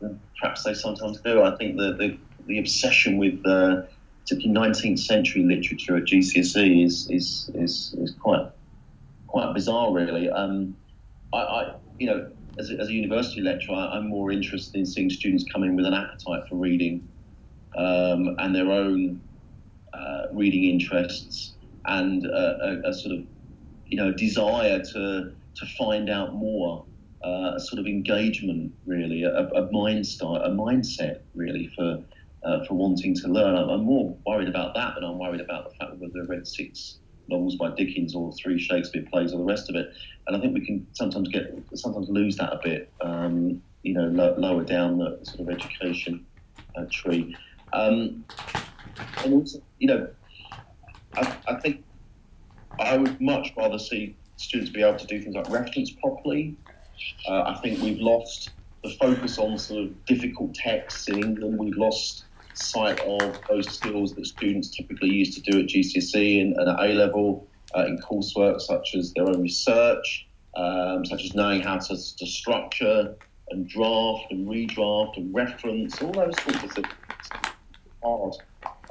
than, 0.00 0.20
perhaps 0.40 0.62
they 0.64 0.74
sometimes 0.74 1.20
do. 1.20 1.42
I 1.42 1.56
think 1.56 1.76
the, 1.76 1.94
the, 1.94 2.18
the 2.46 2.58
obsession 2.58 3.18
with 3.18 3.40
uh, 3.46 3.82
particularly 4.22 4.70
19th 4.70 4.98
century 4.98 5.42
literature 5.42 5.96
at 5.96 6.04
GCSE 6.04 6.84
is, 6.84 7.08
is, 7.10 7.50
is, 7.54 7.94
is 7.98 8.14
quite, 8.20 8.46
quite 9.26 9.52
bizarre, 9.54 9.92
really. 9.92 10.28
Um, 10.30 10.76
I, 11.32 11.38
I, 11.38 11.74
you 11.98 12.06
know, 12.06 12.30
as 12.58 12.70
a, 12.70 12.74
as 12.78 12.88
a 12.88 12.92
university 12.92 13.40
lecturer, 13.40 13.76
I'm 13.76 14.08
more 14.08 14.30
interested 14.30 14.76
in 14.76 14.86
seeing 14.86 15.10
students 15.10 15.44
come 15.50 15.62
in 15.62 15.76
with 15.76 15.86
an 15.86 15.94
appetite 15.94 16.48
for 16.48 16.56
reading 16.56 17.08
um, 17.76 18.34
and 18.38 18.54
their 18.54 18.70
own 18.70 19.20
uh, 19.92 20.22
reading 20.32 20.64
interests 20.64 21.54
and 21.86 22.24
a, 22.26 22.82
a, 22.84 22.92
sort 22.92 23.14
of 23.14 23.24
you 23.86 23.96
know 23.96 24.12
desire 24.12 24.82
to 24.92 25.32
to 25.58 25.66
find 25.78 26.08
out 26.08 26.34
more, 26.34 26.86
uh, 27.24 27.52
a 27.56 27.60
sort 27.60 27.80
of 27.80 27.86
engagement 27.86 28.72
really, 28.86 29.24
a, 29.24 29.30
a 29.30 29.68
mindset, 29.72 30.46
a 30.46 30.50
mindset 30.50 31.20
really 31.34 31.68
for 31.76 32.02
uh, 32.44 32.64
for 32.64 32.74
wanting 32.74 33.14
to 33.14 33.28
learn. 33.28 33.56
I'm 33.56 33.84
more 33.84 34.16
worried 34.24 34.48
about 34.48 34.74
that 34.74 34.94
than 34.94 35.04
I'm 35.04 35.18
worried 35.18 35.40
about 35.40 35.64
the 35.64 35.74
fact 35.78 35.98
whether 35.98 36.22
I 36.22 36.26
read 36.26 36.46
six 36.46 36.98
novels 37.28 37.56
by 37.56 37.70
Dickens 37.76 38.14
or 38.14 38.32
three 38.40 38.58
Shakespeare 38.58 39.04
plays 39.12 39.32
or 39.32 39.38
the 39.38 39.44
rest 39.44 39.68
of 39.68 39.76
it. 39.76 39.88
And 40.26 40.36
I 40.36 40.40
think 40.40 40.54
we 40.54 40.64
can 40.64 40.86
sometimes 40.92 41.28
get 41.28 41.52
sometimes 41.74 42.08
lose 42.08 42.36
that 42.36 42.52
a 42.52 42.60
bit. 42.62 42.92
Um, 43.02 43.60
you 43.82 43.94
know, 43.94 44.06
lo- 44.06 44.36
lower 44.38 44.64
down 44.64 44.98
the 44.98 45.18
sort 45.22 45.48
of 45.48 45.54
education 45.54 46.26
uh, 46.76 46.84
tree. 46.92 47.36
Um, 47.72 48.24
and 49.24 49.34
also, 49.34 49.60
you 49.78 49.88
know, 49.88 50.08
I, 51.14 51.36
I 51.46 51.54
think 51.54 51.84
I 52.78 52.96
would 52.96 53.20
much 53.20 53.52
rather 53.56 53.78
see 53.78 54.16
students 54.36 54.70
be 54.70 54.82
able 54.82 54.98
to 54.98 55.06
do 55.06 55.20
things 55.20 55.34
like 55.34 55.50
reference 55.50 55.90
properly. 55.90 56.56
Uh, 57.28 57.42
I 57.42 57.60
think 57.60 57.82
we've 57.82 58.00
lost 58.00 58.50
the 58.82 58.90
focus 59.00 59.38
on 59.38 59.58
sort 59.58 59.84
of 59.84 60.04
difficult 60.06 60.54
texts 60.54 61.08
in 61.08 61.18
England. 61.18 61.58
We've 61.58 61.76
lost 61.76 62.24
sight 62.54 63.00
of 63.00 63.38
those 63.48 63.68
skills 63.68 64.14
that 64.14 64.26
students 64.26 64.74
typically 64.76 65.10
used 65.10 65.34
to 65.34 65.50
do 65.50 65.60
at 65.60 65.66
GCSE 65.66 66.42
and, 66.42 66.56
and 66.56 66.68
at 66.68 66.80
A 66.80 66.92
level 66.94 67.46
uh, 67.76 67.86
in 67.86 67.98
coursework, 67.98 68.60
such 68.60 68.94
as 68.94 69.12
their 69.14 69.28
own 69.28 69.42
research, 69.42 70.28
um, 70.56 71.04
such 71.04 71.24
as 71.24 71.34
knowing 71.34 71.60
how 71.60 71.78
to, 71.78 72.16
to 72.16 72.26
structure 72.26 73.14
and 73.50 73.68
draft 73.68 74.26
and 74.30 74.46
redraft 74.46 75.16
and 75.16 75.34
reference, 75.34 76.00
all 76.02 76.12
those 76.12 76.34
sorts 76.42 76.64
of 76.64 76.72
things 76.72 76.88
hard 78.08 78.34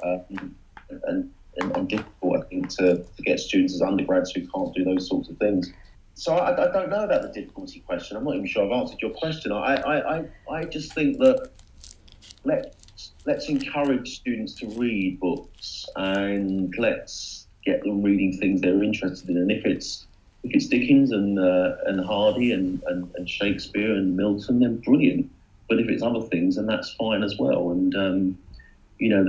um, 0.04 0.54
and, 0.90 1.30
and, 1.56 1.76
and, 1.76 1.88
difficult, 1.88 2.44
I 2.44 2.48
think, 2.48 2.68
to, 2.76 3.04
to 3.04 3.22
get 3.22 3.40
students 3.40 3.74
as 3.74 3.82
undergrads 3.82 4.32
who 4.32 4.46
can't 4.46 4.74
do 4.74 4.84
those 4.84 5.08
sorts 5.08 5.28
of 5.28 5.36
things. 5.38 5.72
So 6.14 6.36
I, 6.36 6.52
I, 6.52 6.72
don't 6.72 6.90
know 6.90 7.04
about 7.04 7.22
the 7.22 7.28
difficulty 7.40 7.80
question. 7.80 8.16
I'm 8.16 8.24
not 8.24 8.34
even 8.34 8.46
sure 8.46 8.64
I've 8.64 8.80
answered 8.80 9.00
your 9.00 9.12
question. 9.12 9.52
I, 9.52 9.76
I, 9.76 10.18
I, 10.18 10.24
I 10.50 10.64
just 10.64 10.92
think 10.92 11.18
that 11.18 11.50
let's, 12.44 13.12
let's 13.24 13.48
encourage 13.48 14.16
students 14.16 14.54
to 14.54 14.66
read 14.70 15.20
books 15.20 15.86
and 15.94 16.74
let's 16.76 17.46
get 17.64 17.82
them 17.82 18.02
reading 18.02 18.36
things 18.36 18.60
they're 18.60 18.82
interested 18.82 19.28
in. 19.28 19.36
And 19.36 19.52
if 19.52 19.64
it's 19.64 20.06
if 20.44 20.54
it's 20.54 20.66
Dickens 20.66 21.12
and 21.12 21.38
uh, 21.38 21.76
and 21.86 22.04
Hardy 22.04 22.52
and, 22.52 22.82
and, 22.86 23.10
and, 23.16 23.28
Shakespeare 23.28 23.92
and 23.92 24.16
Milton, 24.16 24.60
then 24.60 24.78
brilliant. 24.78 25.30
But 25.68 25.80
if 25.80 25.88
it's 25.88 26.02
other 26.02 26.22
things, 26.22 26.56
then 26.56 26.66
that's 26.66 26.92
fine 26.94 27.22
as 27.22 27.36
well. 27.38 27.70
And 27.70 27.94
um, 27.94 28.38
you 28.98 29.10
know, 29.10 29.24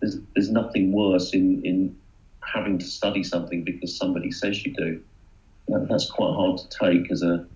there's, 0.00 0.18
there's 0.34 0.50
nothing 0.50 0.92
worse 0.92 1.32
in, 1.32 1.64
in 1.64 1.96
having 2.42 2.78
to 2.78 2.84
study 2.84 3.22
something 3.22 3.64
because 3.64 3.96
somebody 3.96 4.30
says 4.30 4.64
you 4.64 4.72
do. 4.74 5.00
That's 5.68 6.10
quite 6.10 6.34
hard 6.34 6.58
to 6.58 6.68
take 6.68 7.10
as 7.10 7.22
a 7.22 7.46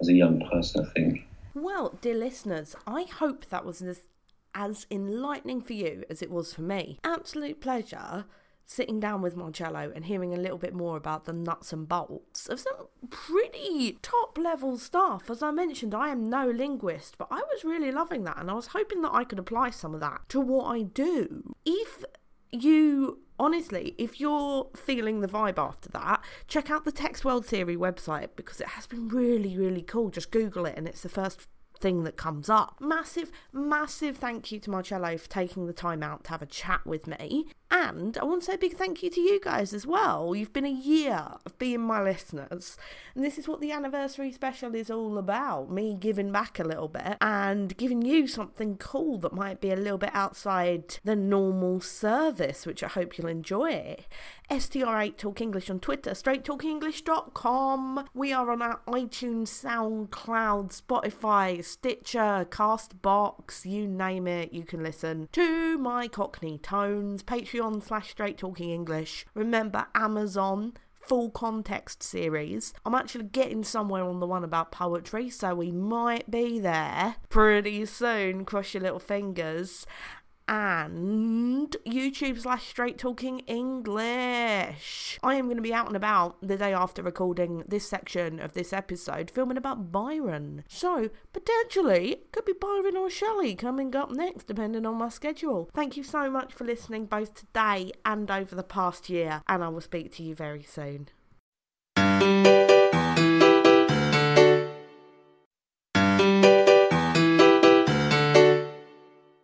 as 0.00 0.08
a 0.08 0.14
young 0.14 0.40
person, 0.50 0.84
I 0.84 0.90
think. 0.92 1.26
Well, 1.54 1.98
dear 2.00 2.14
listeners, 2.14 2.74
I 2.86 3.02
hope 3.02 3.46
that 3.46 3.64
was 3.64 3.82
as, 3.82 4.00
as 4.54 4.86
enlightening 4.90 5.60
for 5.60 5.74
you 5.74 6.04
as 6.08 6.22
it 6.22 6.30
was 6.30 6.54
for 6.54 6.62
me. 6.62 6.98
Absolute 7.04 7.60
pleasure 7.60 8.24
sitting 8.70 9.00
down 9.00 9.20
with 9.20 9.36
Marcello 9.36 9.90
and 9.96 10.04
hearing 10.04 10.32
a 10.32 10.36
little 10.36 10.56
bit 10.56 10.72
more 10.72 10.96
about 10.96 11.24
the 11.24 11.32
nuts 11.32 11.72
and 11.72 11.88
bolts 11.88 12.46
of 12.46 12.60
some 12.60 12.86
pretty 13.10 13.98
top 14.00 14.38
level 14.38 14.78
stuff. 14.78 15.28
As 15.28 15.42
I 15.42 15.50
mentioned, 15.50 15.92
I 15.92 16.10
am 16.10 16.30
no 16.30 16.48
linguist, 16.48 17.18
but 17.18 17.26
I 17.32 17.42
was 17.52 17.64
really 17.64 17.90
loving 17.90 18.22
that 18.24 18.38
and 18.38 18.48
I 18.48 18.54
was 18.54 18.68
hoping 18.68 19.02
that 19.02 19.12
I 19.12 19.24
could 19.24 19.40
apply 19.40 19.70
some 19.70 19.92
of 19.92 20.00
that 20.00 20.20
to 20.28 20.40
what 20.40 20.66
I 20.66 20.82
do. 20.82 21.52
If 21.66 22.04
you 22.52 23.18
honestly, 23.40 23.96
if 23.98 24.20
you're 24.20 24.68
feeling 24.76 25.20
the 25.20 25.26
vibe 25.26 25.58
after 25.58 25.88
that, 25.88 26.22
check 26.46 26.70
out 26.70 26.84
the 26.84 26.92
Text 26.92 27.24
World 27.24 27.44
Theory 27.44 27.76
website 27.76 28.28
because 28.36 28.60
it 28.60 28.68
has 28.68 28.86
been 28.86 29.08
really, 29.08 29.56
really 29.56 29.82
cool. 29.82 30.10
Just 30.10 30.30
Google 30.30 30.64
it 30.66 30.76
and 30.76 30.86
it's 30.86 31.02
the 31.02 31.08
first 31.08 31.48
thing 31.80 32.04
that 32.04 32.16
comes 32.16 32.48
up. 32.48 32.76
Massive, 32.80 33.32
massive 33.52 34.16
thank 34.18 34.52
you 34.52 34.60
to 34.60 34.70
Marcello 34.70 35.16
for 35.16 35.28
taking 35.28 35.66
the 35.66 35.72
time 35.72 36.04
out 36.04 36.22
to 36.24 36.30
have 36.30 36.42
a 36.42 36.46
chat 36.46 36.86
with 36.86 37.08
me. 37.08 37.46
And 37.70 38.18
I 38.18 38.24
want 38.24 38.42
to 38.42 38.46
say 38.46 38.54
a 38.54 38.58
big 38.58 38.76
thank 38.76 39.02
you 39.02 39.10
to 39.10 39.20
you 39.20 39.40
guys 39.40 39.72
as 39.72 39.86
well. 39.86 40.34
You've 40.34 40.52
been 40.52 40.66
a 40.66 40.70
year 40.70 41.34
of 41.46 41.56
being 41.58 41.80
my 41.80 42.02
listeners. 42.02 42.76
And 43.14 43.24
this 43.24 43.38
is 43.38 43.46
what 43.46 43.60
the 43.60 43.70
anniversary 43.70 44.32
special 44.32 44.74
is 44.74 44.90
all 44.90 45.18
about 45.18 45.70
me 45.70 45.96
giving 45.98 46.32
back 46.32 46.58
a 46.58 46.64
little 46.64 46.88
bit 46.88 47.16
and 47.20 47.76
giving 47.76 48.02
you 48.02 48.26
something 48.26 48.76
cool 48.76 49.18
that 49.18 49.32
might 49.32 49.60
be 49.60 49.70
a 49.70 49.76
little 49.76 49.98
bit 49.98 50.10
outside 50.14 50.98
the 51.04 51.14
normal 51.14 51.80
service, 51.80 52.66
which 52.66 52.82
I 52.82 52.88
hope 52.88 53.16
you'll 53.16 53.28
enjoy. 53.28 53.98
STR8 54.50 55.16
Talk 55.16 55.40
English 55.40 55.70
on 55.70 55.78
Twitter, 55.78 56.10
straighttalkenglish.com. 56.10 58.08
We 58.14 58.32
are 58.32 58.50
on 58.50 58.62
our 58.62 58.80
iTunes, 58.88 59.46
SoundCloud, 59.48 60.80
Spotify, 60.82 61.64
Stitcher, 61.64 62.46
Castbox, 62.50 63.64
you 63.64 63.86
name 63.86 64.26
it, 64.26 64.52
you 64.52 64.64
can 64.64 64.82
listen 64.82 65.28
to 65.32 65.78
my 65.78 66.08
Cockney 66.08 66.58
tones. 66.58 67.22
Patreon 67.60 67.82
slash 67.82 68.10
Straight 68.10 68.38
Talking 68.38 68.70
English. 68.70 69.26
Remember 69.34 69.86
Amazon 69.94 70.72
full 70.94 71.30
context 71.30 72.02
series. 72.02 72.72
I'm 72.86 72.94
actually 72.94 73.24
getting 73.24 73.64
somewhere 73.64 74.04
on 74.04 74.20
the 74.20 74.26
one 74.26 74.44
about 74.44 74.70
poetry, 74.70 75.28
so 75.28 75.54
we 75.54 75.70
might 75.70 76.30
be 76.30 76.58
there 76.58 77.16
pretty 77.28 77.84
soon. 77.86 78.44
Cross 78.44 78.74
your 78.74 78.82
little 78.82 78.98
fingers 78.98 79.86
and 80.50 81.76
YouTube 81.86 82.40
slash 82.40 82.66
Straight 82.66 82.98
Talking 82.98 83.38
English. 83.40 85.16
I 85.22 85.36
am 85.36 85.44
going 85.44 85.56
to 85.56 85.62
be 85.62 85.72
out 85.72 85.86
and 85.86 85.94
about 85.94 86.36
the 86.42 86.56
day 86.56 86.74
after 86.74 87.04
recording 87.04 87.62
this 87.68 87.88
section 87.88 88.40
of 88.40 88.52
this 88.52 88.72
episode, 88.72 89.30
filming 89.30 89.56
about 89.56 89.92
Byron. 89.92 90.64
So, 90.68 91.10
potentially, 91.32 92.22
could 92.32 92.44
be 92.44 92.52
Byron 92.52 92.96
or 92.96 93.08
Shelley 93.08 93.54
coming 93.54 93.94
up 93.94 94.10
next, 94.10 94.48
depending 94.48 94.84
on 94.84 94.96
my 94.96 95.08
schedule. 95.08 95.70
Thank 95.72 95.96
you 95.96 96.02
so 96.02 96.28
much 96.28 96.52
for 96.52 96.64
listening 96.64 97.06
both 97.06 97.34
today 97.34 97.92
and 98.04 98.28
over 98.28 98.56
the 98.56 98.64
past 98.64 99.08
year, 99.08 99.42
and 99.46 99.62
I 99.62 99.68
will 99.68 99.80
speak 99.80 100.12
to 100.16 100.24
you 100.24 100.34
very 100.34 100.64
soon. 100.64 101.10